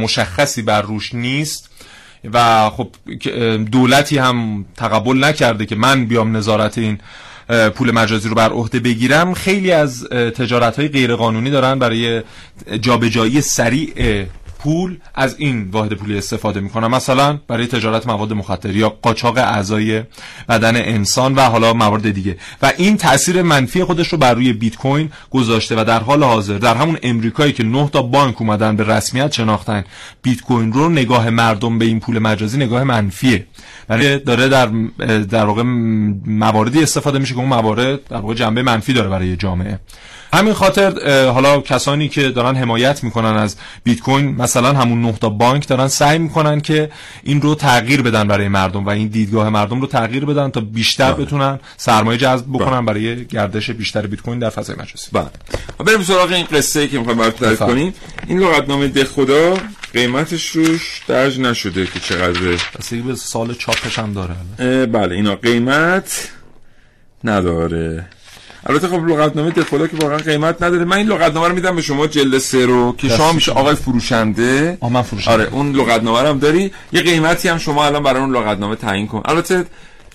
مشخصی 0.00 0.62
بر 0.62 0.82
روش 0.82 1.14
نیست 1.14 1.70
و 2.32 2.70
خب 2.70 2.88
دولتی 3.72 4.18
هم 4.18 4.64
تقبل 4.76 5.24
نکرده 5.24 5.66
که 5.66 5.76
من 5.76 6.06
بیام 6.06 6.36
نظارت 6.36 6.78
این 6.78 6.98
پول 7.74 7.90
مجازی 7.90 8.28
رو 8.28 8.34
بر 8.34 8.50
عهده 8.50 8.80
بگیرم 8.80 9.34
خیلی 9.34 9.72
از 9.72 10.08
تجارت 10.08 10.78
های 10.78 10.88
غیر 10.88 11.14
قانونی 11.14 11.50
دارن 11.50 11.78
برای 11.78 12.22
جابجایی 12.80 13.40
سریع 13.40 14.24
پول 14.58 14.96
از 15.14 15.34
این 15.38 15.68
واحد 15.70 15.92
پولی 15.92 16.18
استفاده 16.18 16.60
می‌کنن 16.60 16.86
مثلا 16.86 17.38
برای 17.48 17.66
تجارت 17.66 18.06
مواد 18.06 18.32
مخدر 18.32 18.76
یا 18.76 18.88
قاچاق 18.88 19.38
اعضای 19.38 20.02
بدن 20.48 20.76
انسان 20.76 21.34
و 21.34 21.40
حالا 21.40 21.72
موارد 21.74 22.10
دیگه. 22.10 22.36
و 22.62 22.72
این 22.76 22.96
تاثیر 22.96 23.42
منفی 23.42 23.84
خودش 23.84 24.08
رو 24.08 24.18
بر 24.18 24.34
روی 24.34 24.52
بیت 24.52 24.76
کوین 24.76 25.10
گذاشته 25.30 25.80
و 25.80 25.84
در 25.84 26.00
حال 26.00 26.22
حاضر 26.22 26.58
در 26.58 26.74
همون 26.74 26.98
امریکایی 27.02 27.52
که 27.52 27.64
نه 27.64 27.88
تا 27.92 28.02
بانک 28.02 28.40
اومدن 28.40 28.76
به 28.76 28.84
رسمیت 28.84 29.32
شناختن 29.32 29.84
بیت 30.22 30.40
کوین 30.40 30.72
رو 30.72 30.88
نگاه 30.88 31.30
مردم 31.30 31.78
به 31.78 31.84
این 31.84 32.00
پول 32.00 32.18
مجازی 32.18 32.56
نگاه 32.56 32.84
منفیه. 32.84 33.46
برای 33.88 34.18
داره 34.18 34.48
در 34.48 34.66
در 35.30 35.44
واقع 35.44 35.62
مواردی 36.26 36.82
استفاده 36.82 37.18
میشه 37.18 37.34
که 37.34 37.40
اون 37.40 37.48
موارد 37.48 38.08
در 38.08 38.16
واقع 38.16 38.34
جنبه 38.34 38.62
منفی 38.62 38.92
داره 38.92 39.08
برای 39.08 39.36
جامعه. 39.36 39.80
همین 40.32 40.52
خاطر 40.52 41.26
حالا 41.28 41.60
کسانی 41.60 42.08
که 42.08 42.28
دارن 42.28 42.56
حمایت 42.56 43.04
می‌کنن 43.04 43.36
از 43.36 43.56
بیت 43.84 44.00
کوین 44.00 44.36
مثلا 44.36 44.72
همون 44.72 45.02
نه 45.02 45.12
تا 45.12 45.28
بانک 45.28 45.68
دارن 45.68 45.88
سعی 45.88 46.18
می‌کنن 46.18 46.60
که 46.60 46.90
این 47.22 47.40
رو 47.40 47.54
تغییر 47.54 48.02
بدن 48.02 48.28
برای 48.28 48.48
مردم 48.48 48.86
و 48.86 48.88
این 48.88 49.08
دیدگاه 49.08 49.48
مردم 49.48 49.80
رو 49.80 49.86
تغییر 49.86 50.24
بدن 50.24 50.50
تا 50.50 50.60
بیشتر 50.60 51.12
بتونن 51.12 51.60
سرمایه 51.76 52.18
جذب 52.18 52.44
بکنن 52.52 52.84
برای 52.84 53.24
گردش 53.24 53.70
بیشتر 53.70 54.06
بیت 54.06 54.20
کوین 54.20 54.38
در 54.38 54.50
فضای 54.50 54.76
مجازی. 54.76 55.08
بله. 55.12 55.30
بریم 55.78 56.02
سراغ 56.02 56.32
این 56.32 56.46
قصه 56.46 56.80
ای 56.80 56.88
که 56.88 56.98
می‌خوایم 56.98 57.18
براتون 57.18 57.38
تعریف. 57.40 57.62
کنیم. 57.62 57.94
این 58.26 58.38
لغتنامه 58.38 58.88
ده 58.88 59.04
خدا 59.04 59.54
قیمتش 59.92 60.46
روش 60.46 61.02
درج 61.08 61.40
نشده 61.40 61.86
که 61.86 62.00
چقدره 62.00 62.56
بستگی 62.78 63.00
به 63.00 63.14
سال 63.14 63.54
چاپش 63.54 63.98
هم 63.98 64.12
داره. 64.12 64.86
بله 64.86 65.14
اینا 65.14 65.34
قیمت 65.34 66.28
نداره. 67.24 68.06
البته 68.66 68.88
خب 68.88 69.08
لغتنامه 69.08 69.50
خدا 69.50 69.86
که 69.86 69.96
واقعا 69.96 70.16
قیمت 70.18 70.62
نداره. 70.62 70.84
من 70.84 70.96
این 70.96 71.06
لغتنامه 71.06 71.48
رو 71.48 71.54
میدم 71.54 71.76
به 71.76 71.82
شما 71.82 72.06
جلد 72.06 72.38
سه 72.38 72.66
رو. 72.66 72.94
که 72.98 73.08
شما 73.08 73.32
میشه. 73.32 73.52
آقای 73.52 73.74
فروشنده. 73.74 74.78
آه 74.80 74.92
من 74.92 75.02
فروشنده. 75.02 75.34
آره 75.34 75.48
اون 75.52 75.72
لغتنامه 75.72 76.20
رو 76.22 76.28
هم 76.28 76.38
داری. 76.38 76.72
یه 76.92 77.02
قیمتی 77.02 77.48
هم 77.48 77.58
شما 77.58 77.86
الان 77.86 78.02
برای 78.02 78.20
اون 78.20 78.36
لغتنامه 78.36 78.76
تعیین 78.76 79.06
کن. 79.06 79.22
البته 79.24 79.64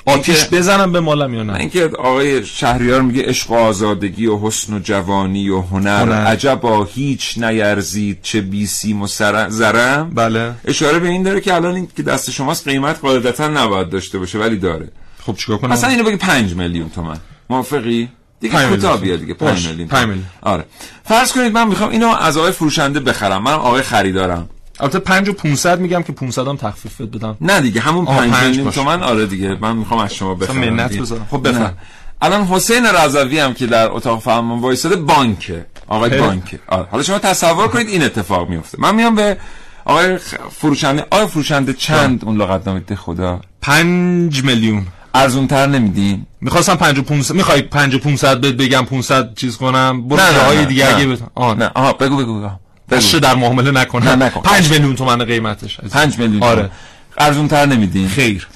آتیش 0.05 0.45
بزنم 0.51 0.91
به 0.91 0.99
مالم 0.99 1.33
یا 1.33 1.43
نه؟ 1.43 1.55
اینکه 1.55 1.85
آقای 1.99 2.45
شهریار 2.45 3.01
میگه 3.01 3.23
عشق 3.23 3.51
و 3.51 3.53
آزادگی 3.53 4.27
و 4.27 4.37
حسن 4.39 4.73
و 4.73 4.79
جوانی 4.79 5.49
و 5.49 5.61
هنر, 5.61 6.01
هنر. 6.01 6.13
عجبا 6.25 6.83
هیچ 6.83 7.37
نیرزید 7.37 8.19
چه 8.21 8.41
بیسیم 8.41 9.01
و 9.01 9.07
سر- 9.07 9.49
زرم. 9.49 10.09
بله. 10.15 10.53
اشاره 10.65 10.99
به 10.99 11.07
این 11.07 11.23
داره 11.23 11.41
که 11.41 11.53
الان 11.53 11.75
این 11.75 11.87
که 11.97 12.03
دست 12.03 12.31
شماست 12.31 12.67
قیمت 12.67 12.99
قاعدتا 12.99 13.47
نباید 13.47 13.89
داشته 13.89 14.19
باشه 14.19 14.39
ولی 14.39 14.57
داره. 14.57 14.89
خب 15.25 15.35
چیکار 15.35 15.57
کنم؟ 15.57 15.71
مثلا 15.71 15.89
اینو 15.89 16.03
بگی 16.03 16.15
5 16.17 16.53
میلیون 16.55 16.89
تومن. 16.89 17.17
موافقی؟ 17.49 18.09
دیگه 18.43 18.69
کوتاه. 18.69 18.99
بیا 19.01 19.15
دیگه؟ 19.15 19.33
باش، 19.33 19.67
5 19.67 19.67
میلیون. 19.67 20.23
آره. 20.41 20.65
فرض 21.03 21.31
کنید 21.31 21.53
من 21.53 21.67
می‌خوام 21.67 21.89
اینو 21.89 22.07
از 22.07 22.37
آقای 22.37 22.51
فروشنده 22.51 22.99
بخرم. 22.99 23.43
منم 23.43 23.59
آقای 23.59 23.81
خریدارم. 23.81 24.49
البته 24.79 24.99
5 24.99 25.29
و 25.29 25.33
500 25.33 25.79
میگم 25.79 26.03
که 26.03 26.13
500 26.13 26.47
هم 26.47 26.57
تخفیف 26.57 27.01
بد 27.01 27.11
بدم. 27.11 27.37
نه 27.41 27.61
دیگه 27.61 27.81
همون 27.81 28.07
آه، 28.07 28.17
5 28.17 28.31
پنج 28.31 28.47
میلیون. 28.57 28.71
تومن 28.71 29.03
آره 29.03 29.25
دیگه. 29.25 29.57
من 29.61 29.75
می‌خوام 29.75 29.99
از 29.99 30.13
شما 30.13 30.35
بخرم 30.35 30.57
منت. 30.57 30.97
بذارم. 30.97 31.27
خب 31.31 31.49
بخرم 31.49 31.77
الان 32.21 32.43
حسین 32.43 32.85
رضوی 32.85 33.39
هم 33.39 33.53
که 33.53 33.67
در 33.67 33.91
اتاق 33.91 34.21
فرمان 34.21 34.59
وایساده 34.59 34.95
بانکه 34.95 35.65
آقای 35.87 36.13
هی. 36.13 36.19
بانکه 36.19 36.59
آره. 36.67 36.87
حالا 36.91 37.03
شما 37.03 37.19
تصور 37.19 37.67
کنید 37.67 37.87
این 37.87 38.03
اتفاق 38.03 38.49
میفته 38.49 38.77
من 38.81 38.95
میام 38.95 39.15
به 39.15 39.37
آقای 39.85 40.17
فروشنده 40.51 41.05
آقای 41.11 41.27
فروشنده 41.27 41.73
چند 41.73 42.25
اون 42.25 42.37
لغتنامه 42.37 42.81
خدا. 42.95 43.41
5 43.61 44.43
میلیون. 44.43 44.87
ارزون 45.13 45.47
تر 45.47 45.67
نمیدین 45.67 46.25
می‌خواستم 46.41 46.75
5 46.75 46.97
و 46.99 47.01
500 47.01 47.35
می‌خوای 47.35 47.61
5 47.61 47.95
و 47.95 47.99
500 47.99 48.41
بهت 48.41 48.53
بگم 48.53 48.85
500 48.85 49.35
چیز 49.35 49.57
کنم؟ 49.57 50.07
برو 50.07 50.19
نه، 50.19 50.27
نه، 50.27 50.33
جاهای 50.33 50.57
نه، 50.57 50.65
دیگه 50.65 50.89
نه. 50.89 50.95
اگه 50.95 51.07
بت... 51.07 51.19
آه 51.35 51.57
نه 51.57 51.71
آها 51.75 51.93
بگو 51.93 52.17
بگو 52.17 52.39
بگو. 52.39 52.49
باشه 52.91 53.19
در 53.19 53.35
معامله 53.35 53.71
نکنم 53.71 54.09
نه، 54.09 54.15
نکن. 54.15 54.41
5 54.41 54.71
میلیون 54.71 54.95
تومن 54.95 55.25
قیمتش 55.25 55.79
عزیز. 55.79 55.91
5 55.91 56.19
میلیون 56.19 56.43
آره. 56.43 56.69
ارزون 57.17 57.47
تر 57.47 57.65
نمیدین 57.65 58.07
خیر. 58.07 58.47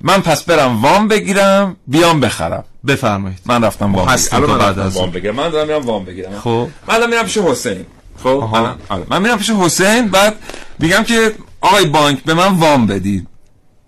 من 0.00 0.20
پس 0.20 0.42
برم 0.42 0.82
وام 0.82 1.08
بگیرم 1.08 1.76
بیام 1.86 2.20
بخرم. 2.20 2.64
بفرمایید. 2.86 3.38
من 3.46 3.64
رفتم 3.64 3.94
وام 3.94 4.08
هستیم 4.08 4.40
بگیرم. 4.40 4.56
من 4.56 4.64
بعد 4.64 4.78
از 4.78 4.96
وام 4.96 5.10
بگیرم. 5.10 5.34
من 5.34 5.48
دارم 5.48 5.66
میرم 5.68 5.86
وام 5.86 6.04
بگیرم. 6.04 6.40
خب. 6.40 6.68
من 6.88 6.94
الان 6.94 7.10
میرم 7.10 7.24
پیش 7.24 7.38
حسین. 7.38 7.86
خب 8.22 8.28
آره. 8.28 9.04
من 9.10 9.22
میرم 9.22 9.38
پیش 9.38 9.50
حسین 9.50 10.08
بعد 10.08 10.34
میگم 10.78 11.02
که 11.02 11.32
آقای 11.60 11.86
بانک 11.86 12.24
به 12.24 12.34
من 12.34 12.54
وام 12.54 12.86
بدید. 12.86 13.26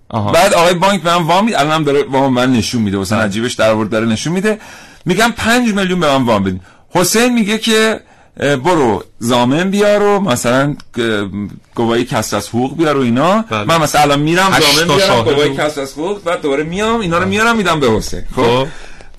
آها. 0.08 0.32
بعد 0.32 0.54
آقای 0.54 0.74
بانک 0.74 1.02
به 1.02 1.18
من 1.18 1.26
وام 1.26 1.44
میده. 1.44 1.60
الان 1.60 1.72
هم 1.72 1.84
داره 1.84 2.04
وام 2.10 2.32
من 2.32 2.52
نشون 2.52 2.82
میده. 2.82 2.98
حسین 3.00 3.18
عجیبش 3.18 3.52
در 3.52 3.70
آورد 3.70 3.90
داره 3.90 4.06
نشون 4.06 4.32
میده. 4.32 4.58
میگم 5.04 5.32
5 5.36 5.74
میلیون 5.74 6.00
به 6.00 6.06
من 6.18 6.24
وام 6.24 6.42
بدید 6.44 6.60
حسین 6.90 7.34
میگه 7.34 7.58
که 7.58 8.00
برو 8.36 9.04
زامن 9.18 9.70
بیار 9.70 10.02
و 10.02 10.20
مثلا 10.20 10.76
اه، 10.98 11.28
گواهی 11.74 12.04
کسر 12.04 12.36
از 12.36 12.48
حقوق 12.48 12.76
بیار 12.76 12.96
و 12.96 13.00
اینا. 13.00 13.42
بله. 13.42 13.64
من 13.64 13.82
مثلا 13.82 14.00
الان 14.00 14.20
میرم 14.20 14.60
زامن 14.60 14.96
بیارم 14.96 15.22
گواهی 15.22 15.54
کسر 15.56 15.80
از 15.80 15.92
حقوق 15.92 16.22
بعد 16.24 16.42
دوباره 16.42 16.62
میام 16.64 17.00
اینا 17.00 17.18
رو 17.18 17.28
میارم 17.28 17.56
میدم 17.56 17.80
به 17.80 17.90
حسین. 17.90 18.22
خب؟ 18.36 18.42
خب. 18.42 18.66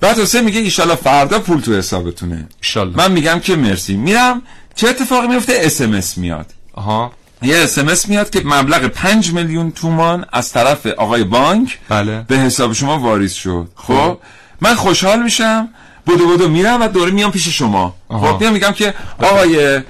بعد 0.00 0.18
حسین 0.18 0.40
میگه 0.40 0.60
ایشالله 0.60 0.94
فردا 0.94 1.38
پول 1.38 1.60
تو 1.60 1.74
حسابتونه. 1.74 2.48
ایشالله 2.62 2.96
من 2.96 3.12
میگم 3.12 3.40
که 3.40 3.56
مرسی. 3.56 3.96
میرم 3.96 4.42
چه 4.74 4.88
اتفاقی 4.88 5.26
میفته 5.26 5.52
اس 5.62 6.18
میاد. 6.18 6.46
آها. 6.72 7.12
یه 7.42 7.56
اس 7.56 7.78
ام 7.78 7.88
اس 7.88 8.08
میاد 8.08 8.30
که 8.30 8.42
مبلغ 8.44 8.86
5 8.86 9.32
میلیون 9.32 9.70
تومان 9.70 10.24
از 10.32 10.52
طرف 10.52 10.86
آقای 10.86 11.24
بانک 11.24 11.78
بله. 11.88 12.24
به 12.28 12.36
حساب 12.36 12.72
شما 12.72 12.98
واریز 12.98 13.32
شد. 13.32 13.68
خب. 13.74 14.18
من 14.60 14.74
خوشحال 14.74 15.22
میشم. 15.22 15.68
بودو 16.06 16.26
بودو 16.26 16.48
میرم 16.48 16.82
و 16.82 16.88
دوره 16.88 17.10
میام 17.10 17.30
پیش 17.30 17.48
شما. 17.48 17.94
آها. 18.08 18.32
خب؟ 18.32 18.40
میام 18.40 18.52
میگم 18.52 18.72
که 18.72 18.94
آقای 19.22 19.80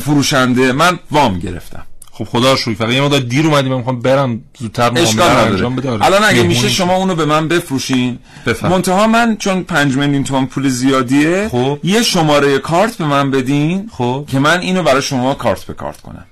فروشنده 0.00 0.72
من 0.72 0.98
وام 1.10 1.38
گرفتم. 1.38 1.82
خب 2.12 2.24
خدا 2.24 2.56
شکر. 2.56 2.74
فقط 2.74 2.90
یه 2.90 3.00
مقدار 3.00 3.20
دیر 3.20 3.46
اومدیم 3.46 3.72
من 3.72 3.78
می‌خوام 3.78 4.00
برم 4.00 4.40
زودتر 4.58 4.90
معامله 4.90 5.24
انجام 5.24 5.72
نداره 5.72 5.90
آره. 5.90 6.04
الان 6.04 6.24
اگه 6.24 6.42
میشه. 6.42 6.68
شما 6.68 6.94
اونو 6.96 7.14
به 7.14 7.24
من 7.24 7.48
بفروشین. 7.48 8.18
بفرم. 8.46 8.70
منتها 8.70 9.06
من 9.06 9.36
چون 9.36 9.62
5 9.62 9.96
میلیون 9.96 10.24
تومان 10.24 10.46
پول 10.46 10.68
زیادیه 10.68 11.48
خب. 11.48 11.78
یه 11.84 12.02
شماره 12.02 12.58
کارت 12.58 12.96
به 12.96 13.04
من 13.04 13.30
بدین 13.30 13.90
خب. 13.92 14.24
که 14.28 14.38
من 14.38 14.60
اینو 14.60 14.82
برای 14.82 15.02
شما 15.02 15.34
کارت 15.34 15.64
به 15.64 15.74
کارت 15.74 16.00
کنم. 16.00 16.24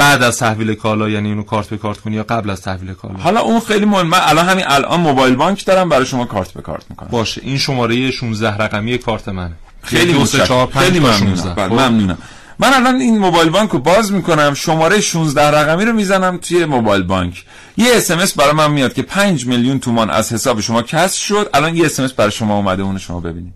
بعد 0.00 0.22
از 0.22 0.38
تحویل 0.38 0.74
کالا 0.74 1.08
یعنی 1.08 1.28
اینو 1.28 1.42
کارت 1.42 1.68
به 1.68 1.76
کارت 1.76 1.98
کنی 1.98 2.16
یا 2.16 2.22
قبل 2.22 2.50
از 2.50 2.62
تحویل 2.62 2.94
کالا؟ 2.94 3.14
حالا 3.14 3.40
اون 3.40 3.60
خیلی 3.60 3.84
مهم. 3.84 4.06
من 4.06 4.18
الان 4.22 4.48
همین 4.48 4.64
الان 4.68 5.00
موبایل 5.00 5.34
بانک 5.34 5.64
دارم 5.64 5.88
برای 5.88 6.06
شما 6.06 6.24
کارت 6.24 6.52
به 6.52 6.62
کارت 6.62 6.84
می‌کنم. 6.90 7.08
باشه. 7.10 7.40
این 7.44 7.58
شماره 7.58 8.10
16 8.10 8.56
رقمی 8.56 8.98
کارت 8.98 9.28
منه. 9.28 9.52
خیلی 9.82 10.12
دو 10.12 10.18
سه 10.18 10.22
متشکرم. 10.22 10.46
چهار 10.46 10.66
پنج 10.66 10.84
خیلی 10.84 11.00
ممنونم. 11.00 11.36
16. 11.36 11.54
بله، 11.54 11.68
خب. 11.68 11.74
ممنونم. 11.74 12.18
من 12.58 12.74
الان 12.74 13.00
این 13.00 13.18
موبایل 13.18 13.50
بانک 13.50 13.70
رو 13.70 13.78
باز 13.78 14.12
می‌کنم 14.12 14.54
شماره 14.54 15.00
16 15.00 15.42
رقمی 15.42 15.84
رو 15.84 15.92
می‌زنم 15.92 16.36
توی 16.36 16.64
موبایل 16.64 17.02
بانک. 17.02 17.44
یه 17.76 17.96
اسمس 17.96 18.32
برای 18.32 18.52
من 18.52 18.70
میاد 18.70 18.92
که 18.92 19.02
5 19.02 19.46
میلیون 19.46 19.78
تومان 19.78 20.10
از 20.10 20.32
حساب 20.32 20.60
شما 20.60 20.82
کسر 20.82 21.18
شد. 21.18 21.50
الان 21.54 21.76
یه 21.76 21.86
اسمس 21.86 22.12
برای 22.12 22.30
شما 22.30 22.56
اومده 22.56 22.82
اون 22.82 22.98
شما 22.98 23.20
ببینید. 23.20 23.52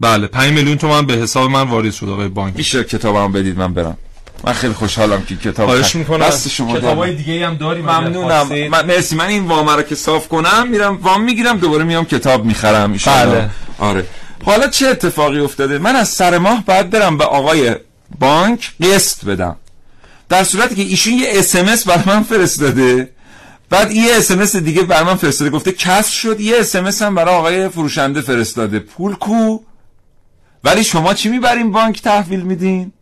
بله 0.00 0.26
5 0.26 0.52
میلیون 0.52 0.78
تومان 0.78 1.06
به 1.06 1.14
حساب 1.14 1.50
من 1.50 1.62
واریز 1.62 1.94
شد 1.94 2.08
آقای 2.08 2.28
بانک. 2.28 2.56
میشه 2.56 2.84
کتابم 2.84 3.32
بدید 3.32 3.58
من 3.58 3.74
برم. 3.74 3.96
من 4.44 4.52
خیلی 4.52 4.72
خوشحالم 4.72 5.22
که 5.22 5.36
کتاب 5.36 5.66
خواهش 5.66 5.94
می‌کنم. 5.94 6.26
دست 6.26 6.48
شما 6.48 6.78
کتابای. 6.78 7.14
دیگه 7.14 7.46
هم 7.46 7.54
داریم 7.54 7.84
ممنونم. 7.84 8.48
من 8.70 8.86
مرسی. 8.86 9.16
من 9.16 9.26
این 9.26 9.46
وام 9.46 9.68
رو 9.68 9.82
که 9.82 9.94
صاف 9.94 10.28
کنم 10.28 10.68
میرم 10.68 10.96
وام 10.96 11.22
می‌گیرم 11.22 11.58
دوباره 11.58 11.84
میام 11.84 12.04
کتاب 12.04 12.44
می‌خرم 12.44 12.92
بله. 13.06 13.50
آره. 13.78 14.06
حالا 14.44 14.66
چه 14.66 14.88
اتفاقی 14.88 15.40
افتاده؟ 15.40 15.78
من 15.78 15.96
از 15.96 16.08
سر 16.08 16.38
ماه 16.38 16.64
باید 16.64 16.90
برم 16.90 17.18
به 17.18 17.24
آقای 17.24 17.74
بانک 18.18 18.72
قسط 18.82 19.24
بدم. 19.24 19.56
در 20.28 20.44
صورتی 20.44 20.74
که 20.74 20.82
ایشون 20.82 21.12
یه 21.12 21.28
اسمس 21.30 21.84
برای 21.84 22.02
من 22.06 22.22
فرستاده. 22.22 23.08
بعد 23.70 23.92
یه 23.92 24.16
اسمس 24.16 24.56
دیگه 24.56 24.82
برای 24.82 25.04
من 25.04 25.14
فرستاده. 25.14 25.50
گفته 25.50 25.72
کسر 25.72 26.12
شد. 26.12 26.40
یه 26.40 26.56
اسمس 26.58 27.02
هم 27.02 27.14
برای 27.14 27.34
آقای 27.34 27.68
فروشنده 27.68 28.20
فرستاده. 28.20 28.78
پول 28.78 29.14
کو؟ 29.14 29.58
ولی 30.64 30.84
شما 30.84 31.14
چی 31.14 31.28
می‌برین 31.28 31.72
بانک 31.72 32.02
تحویل 32.02 32.40
میدین؟ 32.40 32.92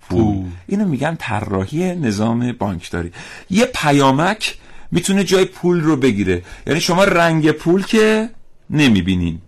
پول. 0.00 0.44
اینو 0.66 0.88
میگن 0.88 1.16
طراحی 1.20 1.94
نظام 1.94 2.52
بانکداری. 2.52 3.12
یه 3.50 3.64
پیامک 3.64 4.58
می‌تونه 4.90 5.24
جای 5.24 5.44
پول 5.44 5.80
رو 5.80 5.96
بگیره. 5.96 6.42
یعنی 6.66 6.80
شما 6.80 7.04
رنگ 7.04 7.50
پول 7.50 7.82
که 7.82 8.28
نمی‌بینین. 8.70 9.38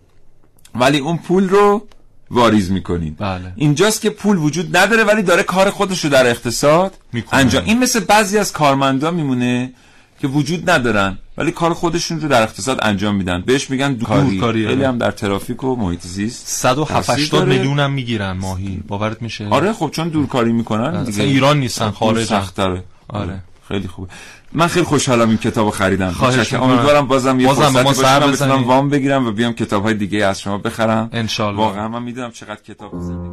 ولی 0.75 0.99
اون 0.99 1.17
پول 1.17 1.49
رو 1.49 1.87
واریز 2.31 2.71
می‌کنین. 2.71 3.15
بله. 3.19 3.53
اینجاست 3.57 4.01
که 4.01 4.11
پول 4.11 4.37
وجود 4.37 4.77
نداره 4.77 5.05
ولی 5.05 5.23
داره 5.23 5.43
کار 5.43 5.71
خودش 5.71 6.05
رو 6.05 6.11
در 6.11 6.27
اقتصاد 6.27 6.95
می‌کنه. 7.13 7.41
انجام. 7.41 7.65
این 7.65 7.79
مثل 7.79 8.01
بعضی 8.01 8.39
از 8.39 8.53
کارمندا 8.53 9.11
میمونه 9.11 9.73
که 10.21 10.29
وجود 10.29 10.71
ندارن 10.71 11.19
ولی 11.39 11.51
کار 11.51 11.75
خودشون 11.75 12.21
رو 12.21 12.29
در 12.29 12.43
اقتصاد 12.43 12.79
انجام 12.83 13.15
میدن. 13.15 13.43
بهش 13.47 13.71
میگن 13.71 13.93
دورکاری 13.93 14.41
خیلی 14.41 14.67
آره. 14.67 14.89
هم 14.89 14.99
در 14.99 15.11
ترافیک 15.11 15.65
و 15.65 15.77
محیط 15.77 16.01
زیست 16.01 16.49
170 16.49 17.05
تاثیر 17.05 17.29
داره. 17.29 17.47
میلیون 17.47 17.81
هم 17.81 17.93
می‌گیرن 17.93 18.33
ماهی. 18.33 18.83
باورت 18.89 19.23
میشه؟ 19.23 19.49
آره 19.49 19.73
خب 19.73 19.91
چون 19.93 20.09
دورکاری 20.09 20.53
می‌کنن 20.53 20.85
اصلا 20.85 21.03
دیگه. 21.05 21.23
ایران 21.23 21.59
نیستن 21.59 21.91
خارج 21.91 22.25
سخت 22.25 22.57
داره 22.57 22.85
آره. 23.09 23.43
خیلی 23.69 23.89
خوبه. 23.89 24.09
من 24.53 24.67
خیلی 24.67 24.85
خوشحالم 24.85 25.29
این 25.29 25.39
کتابو 25.39 25.71
خریدم. 25.71 26.11
خواهش. 26.11 26.55
امیدوارم 26.55 27.07
بازم 27.07 27.41
یه 27.41 27.47
بازم 27.47 27.83
فرصتی 27.83 28.29
بزنی. 28.29 28.33
بتونم 28.33 28.65
وام 28.65 28.89
بگیرم 28.89 29.27
و 29.27 29.33
بیام 29.33 29.53
کتاب‌های 29.53 29.95
دیگه 29.95 30.25
از 30.27 30.41
شما 30.41 30.59
بخرم. 30.59 31.09
انشالله 31.13 31.59
واقعا 31.59 31.89
من 31.89 32.03
می‌دونم 32.03 32.31
چقدر 32.31 32.61
کتاب 32.69 33.01
زندگی. 33.01 33.31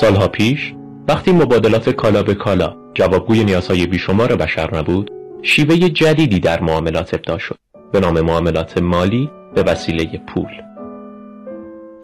سالها 0.00 0.28
پیش 0.28 0.74
وقتی 1.08 1.32
مبادلات 1.32 1.90
کالا 1.90 2.22
به 2.22 2.34
کالا 2.34 2.81
جوابگوی 2.94 3.44
نیازهای 3.44 3.86
بیشمار 3.86 4.36
بشر 4.36 4.76
نبود 4.76 5.10
شیوه 5.42 5.76
جدیدی 5.76 6.40
در 6.40 6.60
معاملات 6.60 7.14
ابدا 7.14 7.38
شد 7.38 7.58
به 7.92 8.00
نام 8.00 8.20
معاملات 8.20 8.78
مالی 8.78 9.30
به 9.54 9.62
وسیله 9.62 10.18
پول. 10.18 10.62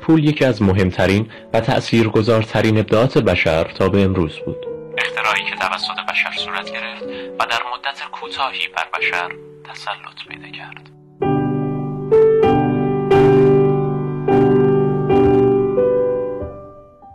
پول 0.01 0.25
یکی 0.25 0.45
از 0.45 0.63
مهمترین 0.63 1.31
و 1.53 1.61
تأثیرگذارترین 1.61 2.79
ابداعات 2.79 3.19
بشر 3.19 3.65
تا 3.65 3.89
به 3.89 4.03
امروز 4.03 4.39
بود. 4.39 4.67
اختراعی 4.99 5.45
که 5.51 5.57
توسط 5.57 6.13
بشر 6.13 6.31
صورت 6.45 6.73
گرفت 6.73 7.03
و 7.39 7.47
در 7.47 7.61
مدت 7.73 8.03
کوتاهی 8.13 8.69
بر 8.77 8.99
بشر 8.99 9.33
تسلط 9.65 10.29
پیدا 10.29 10.49
کرد. 10.59 10.98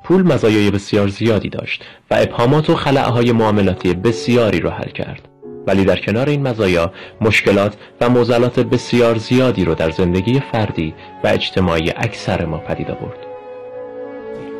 پول 0.03 0.21
مزایای 0.33 0.71
بسیار 0.71 1.07
زیادی 1.07 1.49
داشت 1.49 1.83
و 2.11 2.15
ابهامات 2.19 2.69
و 2.69 2.75
خلعهای 2.75 3.31
معاملاتی 3.31 3.93
بسیاری 3.93 4.59
را 4.59 4.71
حل 4.71 4.89
کرد. 4.89 5.21
ولی 5.67 5.85
در 5.85 5.95
کنار 5.95 6.29
این 6.29 6.47
مزایا 6.47 6.91
مشکلات 7.21 7.73
و 8.01 8.09
معضلات 8.09 8.59
بسیار 8.59 9.17
زیادی 9.17 9.65
رو 9.65 9.75
در 9.75 9.89
زندگی 9.89 10.41
فردی 10.51 10.95
و 11.23 11.27
اجتماعی 11.27 11.93
اکثر 11.97 12.45
ما 12.45 12.57
پدید 12.57 12.91
آورد. 12.91 13.17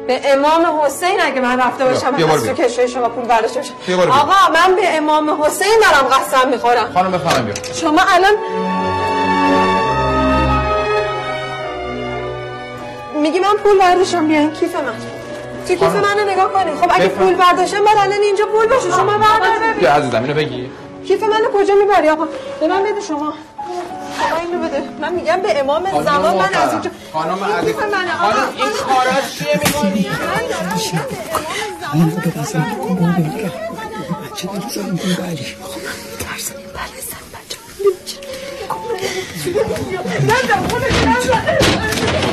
به 0.08 0.20
امام 0.24 0.82
حسین 0.86 1.20
اگه 1.22 1.42
من 1.42 1.60
رفته 1.60 1.86
باشم 1.86 2.12
بیا 2.12 2.28
بار 2.28 2.36
از 2.36 2.46
تو 2.46 2.54
بیا. 2.54 2.68
کشوی 2.68 2.88
شما 2.88 3.10
پول 3.10 3.26
برداشته 3.26 3.60
باشم. 3.60 4.12
آقا 4.12 4.54
من 4.54 4.76
به 4.76 4.98
امام 4.98 5.44
حسین 5.44 5.82
دارم 5.82 6.08
قسم 6.08 6.50
می‌خورم. 6.50 6.90
خانم 6.94 7.12
بفرمایید 7.12 7.62
بیا. 7.64 7.74
شما 7.74 8.02
الان 8.08 8.34
میگی 13.22 13.40
من 13.40 13.56
پول 13.64 13.80
برداشتم 13.80 14.28
بیاین. 14.28 14.52
کیف 14.52 14.76
من؟ 14.76 15.23
تو 15.68 15.76
کیف 15.76 15.96
منو 15.96 16.24
نگاه 16.32 16.54
کنی 16.54 16.72
خب 16.82 16.92
اگه. 16.94 17.08
پول 17.08 17.36
برداشتم 17.36 17.86
بعد 17.86 17.98
الان 17.98 18.22
اینجا 18.22 18.46
پول 18.46 18.68
باشه 18.68 18.92
شما 18.92 19.18
بردار 19.18 19.74
بیا 19.80 19.94
عزیزم 19.94 20.22
اینو 20.24 20.34
بگی. 20.34 20.70
کیف 21.08 21.24
منو 21.24 21.46
کجا 21.54 21.74
می‌بری 21.76 22.10
آقا؟ 22.10 22.28
به 22.60 22.68
من 22.68 22.84
بده 22.84 23.02
شما. 23.08 23.34
شما 24.30 24.38
اینو 24.40 24.68
بده. 24.68 24.84
من 25.02 25.14
میگم 25.14 25.42
به 25.42 25.60
امام 25.60 26.04
زمان 26.04 26.36
من 26.36 26.54
از. 26.54 26.72
اینجا 26.72 26.90
خانم 27.14 27.44
این 27.44 27.56
عزیز. 27.56 27.76
آقا 27.76 27.82
خانم 27.82 28.50
این 28.58 28.72
کارا 28.88 29.22
چیه 29.38 29.60
می‌کنی؟ 29.66 30.10
من 30.10 30.44
دارم 30.50 30.78
به 30.84 31.20
امام 31.40 31.58
زمان. 31.82 33.04
من 40.24 40.42
از 40.50 40.66
اینجا 40.96 42.33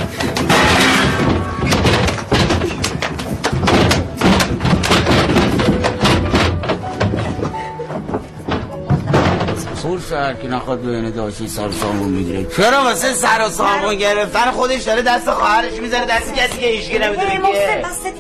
خور 9.91 10.01
شهر 10.11 10.34
که 10.34 10.49
نخواد 10.49 10.80
بین 10.80 11.11
داشتی 11.11 11.49
سر 11.49 11.70
سامون 11.70 12.09
می‌گیره. 12.09 12.47
چرا 12.57 12.82
واسه 12.82 13.12
سر 13.14 13.47
و 13.47 13.49
سامون 13.49 13.95
گرفتن؟ 13.95 14.51
خودش 14.51 14.82
داره 14.82 15.03
دست 15.03 15.30
خواهرش 15.30 15.72
می‌ذاره 15.72 16.05
دست 16.05 16.34
کسی 16.34 16.59
که 16.59 16.66
هیچکی 16.66 16.99
نمی‌دونه 16.99 17.41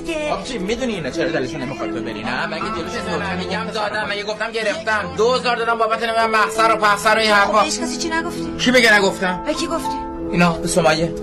که 0.06 0.34
خب 0.34 0.44
چی 0.44 0.58
می‌دونی 0.58 0.94
اینا 0.94 1.10
چرا 1.10 1.28
دلشون 1.28 1.60
نمی‌خواد 1.62 1.90
ببری 1.90 2.24
نه؟ 2.24 2.46
مگه 2.46 2.62
جلوش 2.62 2.94
نکته 2.94 3.36
میگم 3.36 3.64
دادم 3.74 4.06
مگه 4.10 4.22
گفتم 4.22 4.50
گرفتم؟ 4.50 5.14
2000 5.16 5.56
دادم 5.56 5.78
بابت 5.78 6.02
من 6.02 6.30
محصر 6.30 6.72
و 6.72 6.76
پخسر 6.76 7.14
و 7.14 7.18
این 7.18 7.30
حرفا. 7.30 7.60
هیچ 7.60 7.80
کسی 7.80 7.96
چی 7.96 8.08
نگفتی؟ 8.08 8.56
کی 8.58 8.70
بگه 8.70 8.94
نگفتم؟ 8.94 9.44
به 9.46 9.54
کی 9.54 9.66
گفتی؟ 9.66 9.96
اینا 10.30 10.52
به 10.52 10.68
سمیه. 10.68 11.14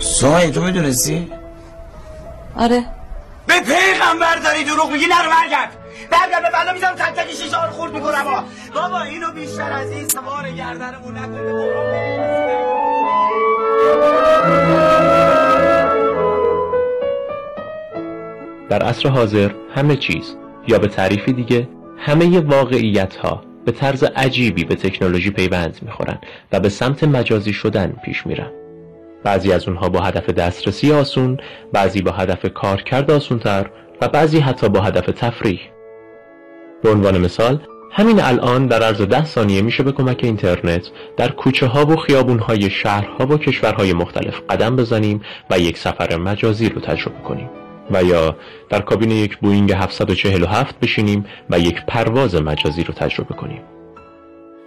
سایه 0.00 0.50
تو 0.50 0.62
می‌دونستی؟ 0.62 1.32
آره. 2.56 2.84
به 3.46 3.54
پیغمبر 3.60 4.36
داری 4.36 4.64
دروغ 4.64 4.90
میگی 4.90 5.06
نرو 5.06 5.30
برگرد. 5.30 5.81
برگرد 6.12 6.42
به 6.42 6.50
بلا 6.50 6.72
می‌زنم 6.72 6.94
تک 6.94 7.14
تک 7.14 7.30
شیشه 7.30 7.66
رو 7.66 7.70
خورد 7.70 7.92
می‌کنم. 7.92 8.24
ها. 8.24 8.44
بابا 8.74 9.02
اینو 9.02 9.32
بیشتر 9.32 9.72
از 9.72 9.90
این 9.90 10.08
سوار 10.08 10.50
گردنمون 10.50 11.18
نکن. 11.18 11.46
به 18.68 18.78
در 18.78 18.82
عصر 18.82 19.08
حاضر 19.08 19.50
همه 19.74 19.96
چیز 19.96 20.36
یا 20.68 20.78
به 20.78 20.88
تعریفی 20.88 21.32
دیگه 21.32 21.68
همه 21.98 22.40
واقعیت 22.40 23.16
ها 23.16 23.44
به 23.64 23.72
طرز 23.72 24.04
عجیبی 24.04 24.64
به 24.64 24.74
تکنولوژی 24.74 25.30
پیوند 25.30 25.78
می‌خورن 25.82 26.18
و 26.52 26.60
به 26.60 26.68
سمت 26.68 27.04
مجازی 27.04 27.52
شدن 27.52 27.96
پیش 28.04 28.26
میرن. 28.26 28.50
بعضی 29.24 29.52
از 29.52 29.68
اونها 29.68 29.88
با 29.88 30.00
هدف 30.00 30.30
دسترسی 30.30 30.92
آسون 30.92 31.40
بعضی 31.72 32.02
با 32.02 32.10
هدف 32.10 32.46
کارکرد 32.54 33.10
آسونتر 33.10 33.70
و 34.00 34.08
بعضی 34.08 34.40
حتی 34.40 34.68
با 34.68 34.80
هدف 34.80 35.06
تفریح. 35.06 35.60
به 36.82 36.90
عنوان 36.90 37.18
مثال 37.18 37.66
همین 37.94 38.20
الان 38.20 38.66
در 38.66 38.82
عرض 38.82 39.02
ده 39.02 39.24
ثانیه 39.24 39.62
میشه 39.62 39.82
به 39.82 39.92
کمک 39.92 40.20
اینترنت 40.22 40.90
در 41.16 41.30
کوچه 41.30 41.66
ها 41.66 41.86
و 41.86 41.96
خیابون 41.96 42.38
های 42.38 42.70
شهرها 42.70 43.26
و 43.26 43.38
کشورهای 43.38 43.92
مختلف 43.92 44.40
قدم 44.50 44.76
بزنیم 44.76 45.24
و 45.50 45.58
یک 45.58 45.78
سفر 45.78 46.16
مجازی 46.16 46.68
رو 46.68 46.80
تجربه 46.80 47.22
کنیم 47.22 47.50
و 47.90 48.04
یا 48.04 48.36
در 48.68 48.80
کابین 48.80 49.10
یک 49.10 49.38
بوینگ 49.38 49.72
747 49.72 50.80
بشینیم 50.80 51.26
و 51.50 51.58
یک 51.58 51.86
پرواز 51.88 52.34
مجازی 52.34 52.84
رو 52.84 52.94
تجربه 52.94 53.34
کنیم. 53.34 53.62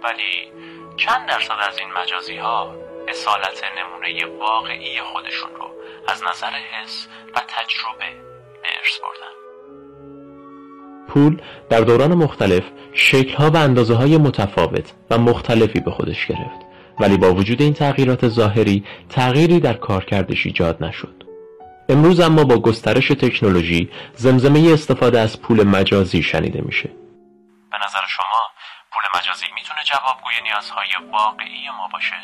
ولی 0.04 0.52
چند 0.96 1.28
درصد 1.28 1.54
از 1.68 1.78
این 1.78 1.88
مجازی 2.02 2.36
ها 2.36 2.74
اصالت 3.08 3.62
نمونه 3.78 4.38
واقعی 4.38 5.00
خودشون 5.00 5.50
رو 5.58 5.70
از 6.08 6.22
نظر 6.22 6.50
حس 6.50 7.06
و 7.34 7.40
تجربه 7.48 8.10
به 8.62 8.68
ارث 8.68 8.98
بردن؟ 9.00 9.45
پول 11.16 11.42
در 11.70 11.80
دوران 11.80 12.14
مختلف 12.14 12.62
شکلها 12.92 13.50
و 13.50 13.56
اندازه 13.56 13.94
های 13.94 14.18
متفاوت 14.18 14.92
و 15.10 15.18
مختلفی 15.18 15.80
به 15.80 15.90
خودش 15.90 16.26
گرفت 16.26 16.60
ولی 17.00 17.16
با 17.16 17.34
وجود 17.34 17.62
این 17.62 17.74
تغییرات 17.74 18.28
ظاهری 18.28 18.84
تغییری 19.08 19.60
در 19.60 19.72
کارکردش 19.72 20.46
ایجاد 20.46 20.84
نشد 20.84 21.24
امروز 21.88 22.20
اما 22.20 22.44
با 22.44 22.58
گسترش 22.58 23.08
تکنولوژی 23.08 23.90
زمزمه 24.14 24.72
استفاده 24.72 25.20
از 25.20 25.42
پول 25.42 25.62
مجازی 25.62 26.22
شنیده 26.22 26.60
میشه 26.60 26.88
به 27.70 27.76
نظر 27.84 28.06
شما 28.08 28.40
پول 28.92 29.20
مجازی 29.20 29.46
می‌تونه 29.54 29.80
جوابگوی 29.84 30.34
نیازهای 30.44 30.88
واقعی 31.12 31.68
ما 31.78 31.88
باشه؟ 31.92 32.16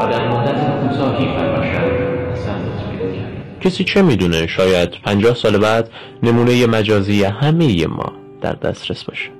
و 0.00 0.06
در 0.06 0.28
مدت 0.28 0.80
کوتاهی. 0.80 1.99
کسی 3.60 3.84
چه 3.84 4.02
می‌دونه؟ 4.02 4.46
شاید 4.46 4.90
پنجاه 5.04 5.34
سال 5.34 5.58
بعد 5.58 5.90
نمونه 6.22 6.66
مجازی 6.66 7.24
همه 7.24 7.86
ما 7.86 8.12
در 8.40 8.52
دسترس 8.52 9.04
باشه. 9.04 9.30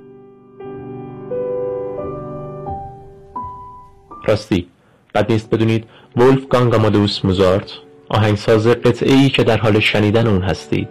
راستی 4.26 4.66
بد 5.14 5.32
نیست 5.32 5.50
بدونید 5.50 5.84
ولف 6.16 6.46
گانگ 6.46 6.74
آمادوس 6.74 7.24
موزارت 7.24 7.72
آهنگساز 8.08 8.66
قطعه 8.66 9.14
ای 9.14 9.28
که 9.28 9.44
در 9.44 9.56
حال 9.56 9.80
شنیدن 9.80 10.26
اون 10.26 10.42
هستید 10.42 10.88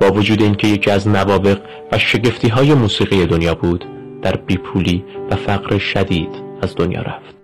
با 0.00 0.12
وجود 0.12 0.42
اینکه 0.42 0.66
یکی 0.66 0.90
از 0.90 1.08
نوابق 1.08 1.60
و 1.92 1.98
شگفتی 1.98 2.48
های 2.48 2.74
موسیقی 2.74 3.26
دنیا 3.26 3.54
بود 3.54 3.84
در 4.22 4.36
بیپولی 4.36 5.04
و 5.30 5.36
فقر 5.36 5.78
شدید 5.78 6.30
از 6.62 6.74
دنیا 6.76 7.02
رفت. 7.02 7.37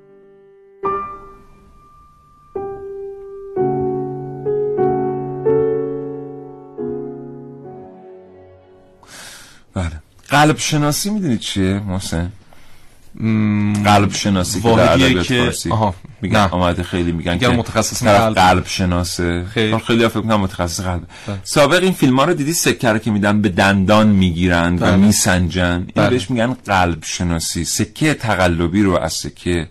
بله 9.74 9.92
قلب 10.28 10.58
شناسی 10.58 11.10
می‌دونید 11.10 11.40
چیه 11.40 11.80
محسن 11.86 12.32
قلب 13.84 14.12
شناسی 14.12 14.60
که 14.60 14.68
در 14.68 14.92
ادبیات 14.92 15.26
که- 15.26 15.42
فارسی 15.42 15.70
میگن. 16.22 16.48
آمده 16.50 16.82
خیلی 16.82 17.12
میگن 17.12 17.32
میگن 17.32 17.50
که 17.50 17.56
متخصص 17.56 18.02
قلب. 18.02 18.34
قلب 18.34 18.66
شناسه 18.66 19.44
خیلی. 19.44 19.78
خیلی 19.78 20.08
فکر 20.08 20.20
کنم 20.20 20.40
متخصص 20.40 20.80
قلب 20.80 21.02
بله. 21.26 21.38
سابق 21.44 21.82
این 21.82 21.92
فیلم 21.92 22.16
ها 22.18 22.24
رو 22.24 22.34
دیدی 22.34 22.52
سکه 22.52 22.88
رو 22.88 22.98
که 22.98 23.10
میدن 23.10 23.42
به 23.42 23.48
دندان 23.48 24.06
می‌گیرن 24.08 24.74
و 24.74 24.78
بله. 24.78 24.96
میسنجن 24.96 25.62
این 25.62 25.92
بله. 25.94 26.10
بهش 26.10 26.30
میگن 26.30 26.52
قلب 26.66 27.04
شناسی 27.04 27.64
سکه 27.64 28.14
تقلبی 28.14 28.82
رو 28.82 28.96
از 28.98 29.12
سکه 29.12 29.68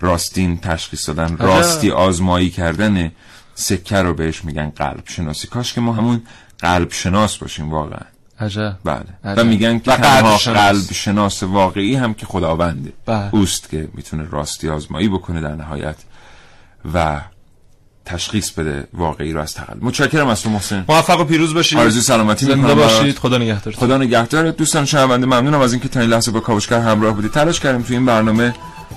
راستین 0.00 0.58
تشخیص 0.58 1.08
دادن. 1.08 1.36
راستی 1.36 1.90
آزمایی 1.90 2.50
کردن 2.50 3.10
سکه 3.54 3.96
رو 3.96 4.14
بهش 4.14 4.44
میگن 4.44 4.70
قلب 4.70 5.02
شناسی 5.06 5.46
کاش 5.48 5.72
که 5.72 5.80
ما 5.80 5.92
همون 5.92 6.22
قلب 6.58 6.92
شناس 6.92 7.36
باشیم 7.36 7.70
واقعا 7.70 8.06
عجب. 8.40 8.76
بله. 8.84 9.04
عجب. 9.24 9.38
و 9.38 9.44
میگن 9.44 9.78
که 9.78 9.90
و 9.90 9.96
تنها 9.96 10.38
شناس. 10.38 10.58
قلب 10.58 10.92
شناس 10.92 11.42
واقعی 11.42 11.94
هم 11.94 12.14
که 12.14 12.26
خداونده 12.26 12.92
بله. 13.06 13.34
اوست 13.34 13.70
که 13.70 13.88
می‌تونه 13.94 14.26
راستی 14.30 14.68
آزمایی 14.68 15.08
بکنه 15.08 15.40
در 15.40 15.54
نهایت 15.54 15.96
و 16.94 17.20
تشخیص 18.04 18.50
بده 18.50 18.88
واقعی 18.92 19.32
رو 19.32 19.40
از 19.40 19.54
تقلب. 19.54 19.84
متشکرم 19.84 20.28
از 20.28 20.42
تو 20.42 20.50
محسن. 20.50 20.84
موفق 20.88 21.20
و 21.20 21.24
پیروز 21.24 21.54
باشید. 21.54 21.78
آرزوی 21.78 22.02
سلامتی 22.02 22.46
زنده 22.46 22.74
باشید. 22.74 23.18
خدا 23.18 23.38
نگهدار 23.38 23.74
خدا 23.74 23.98
نگهدار 23.98 24.50
دوستان 24.50 24.84
شنونده 24.84 25.26
ممنونم 25.26 25.60
از 25.60 25.72
اینکه 25.72 25.88
تا 25.88 26.00
این 26.00 26.10
لحظه 26.10 26.30
با 26.30 26.40
کاوشگر 26.40 26.80
همراه 26.80 27.14
بودید. 27.14 27.30
تلاش 27.30 27.60
کردیم 27.60 27.82
تو 27.82 27.92
این 27.92 28.06
برنامه 28.06 28.54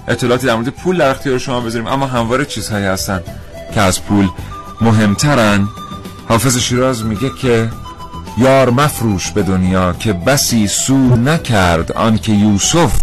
اطلاعاتی 0.07 0.47
در 0.47 0.55
مورد 0.55 0.69
پول 0.69 0.97
در 0.97 1.09
اختیار 1.09 1.38
شما 1.38 1.61
بذاریم. 1.61 1.88
اما 1.88 2.07
همواره 2.07 2.45
چیزهایی 2.45 2.85
هستن 2.85 3.23
که 3.73 3.81
از 3.81 4.03
پول 4.03 4.29
مهمترن. 4.81 5.67
حافظ 6.29 6.57
شیراز 6.57 7.05
میگه 7.05 7.31
که 7.41 7.69
یار 8.38 8.69
مفروش 8.69 9.31
به 9.31 9.43
دنیا 9.43 9.93
که 9.93 10.13
بسی 10.13 10.67
سو 10.67 10.97
نکرد 11.15 11.91
آنکه 11.91 12.31
یوسف 12.31 12.99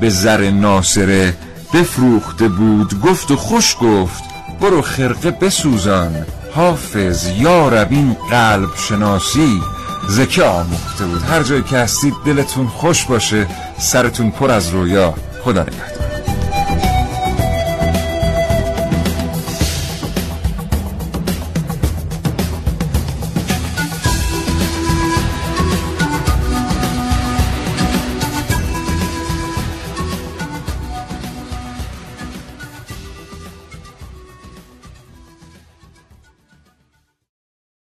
به 0.00 0.10
زر 0.10 0.50
ناصره 0.50 1.34
بفروخته 1.74 2.48
بود. 2.48 3.00
گفت 3.00 3.30
و 3.30 3.36
خوش 3.36 3.76
گفت 3.80 4.22
برو 4.60 4.82
خرقه 4.82 5.30
بسوزان. 5.30 6.26
حافظ 6.54 7.28
یا 7.28 7.68
رب 7.68 7.88
این 7.90 8.16
قلب 8.30 8.68
شناسی 8.76 9.62
زکه 10.08 10.44
آموخته 10.44 11.04
بود. 11.04 11.22
هر 11.22 11.42
جایی 11.42 11.62
که 11.62 11.78
هستید 11.78 12.14
دلتون 12.26 12.66
خوش 12.66 13.04
باشه 13.04 13.46
سرتون 13.78 14.30
پر 14.30 14.50
از 14.50 14.68
رویا. 14.68 15.14
خدا 15.44 15.62
نگهدار. 15.62 15.89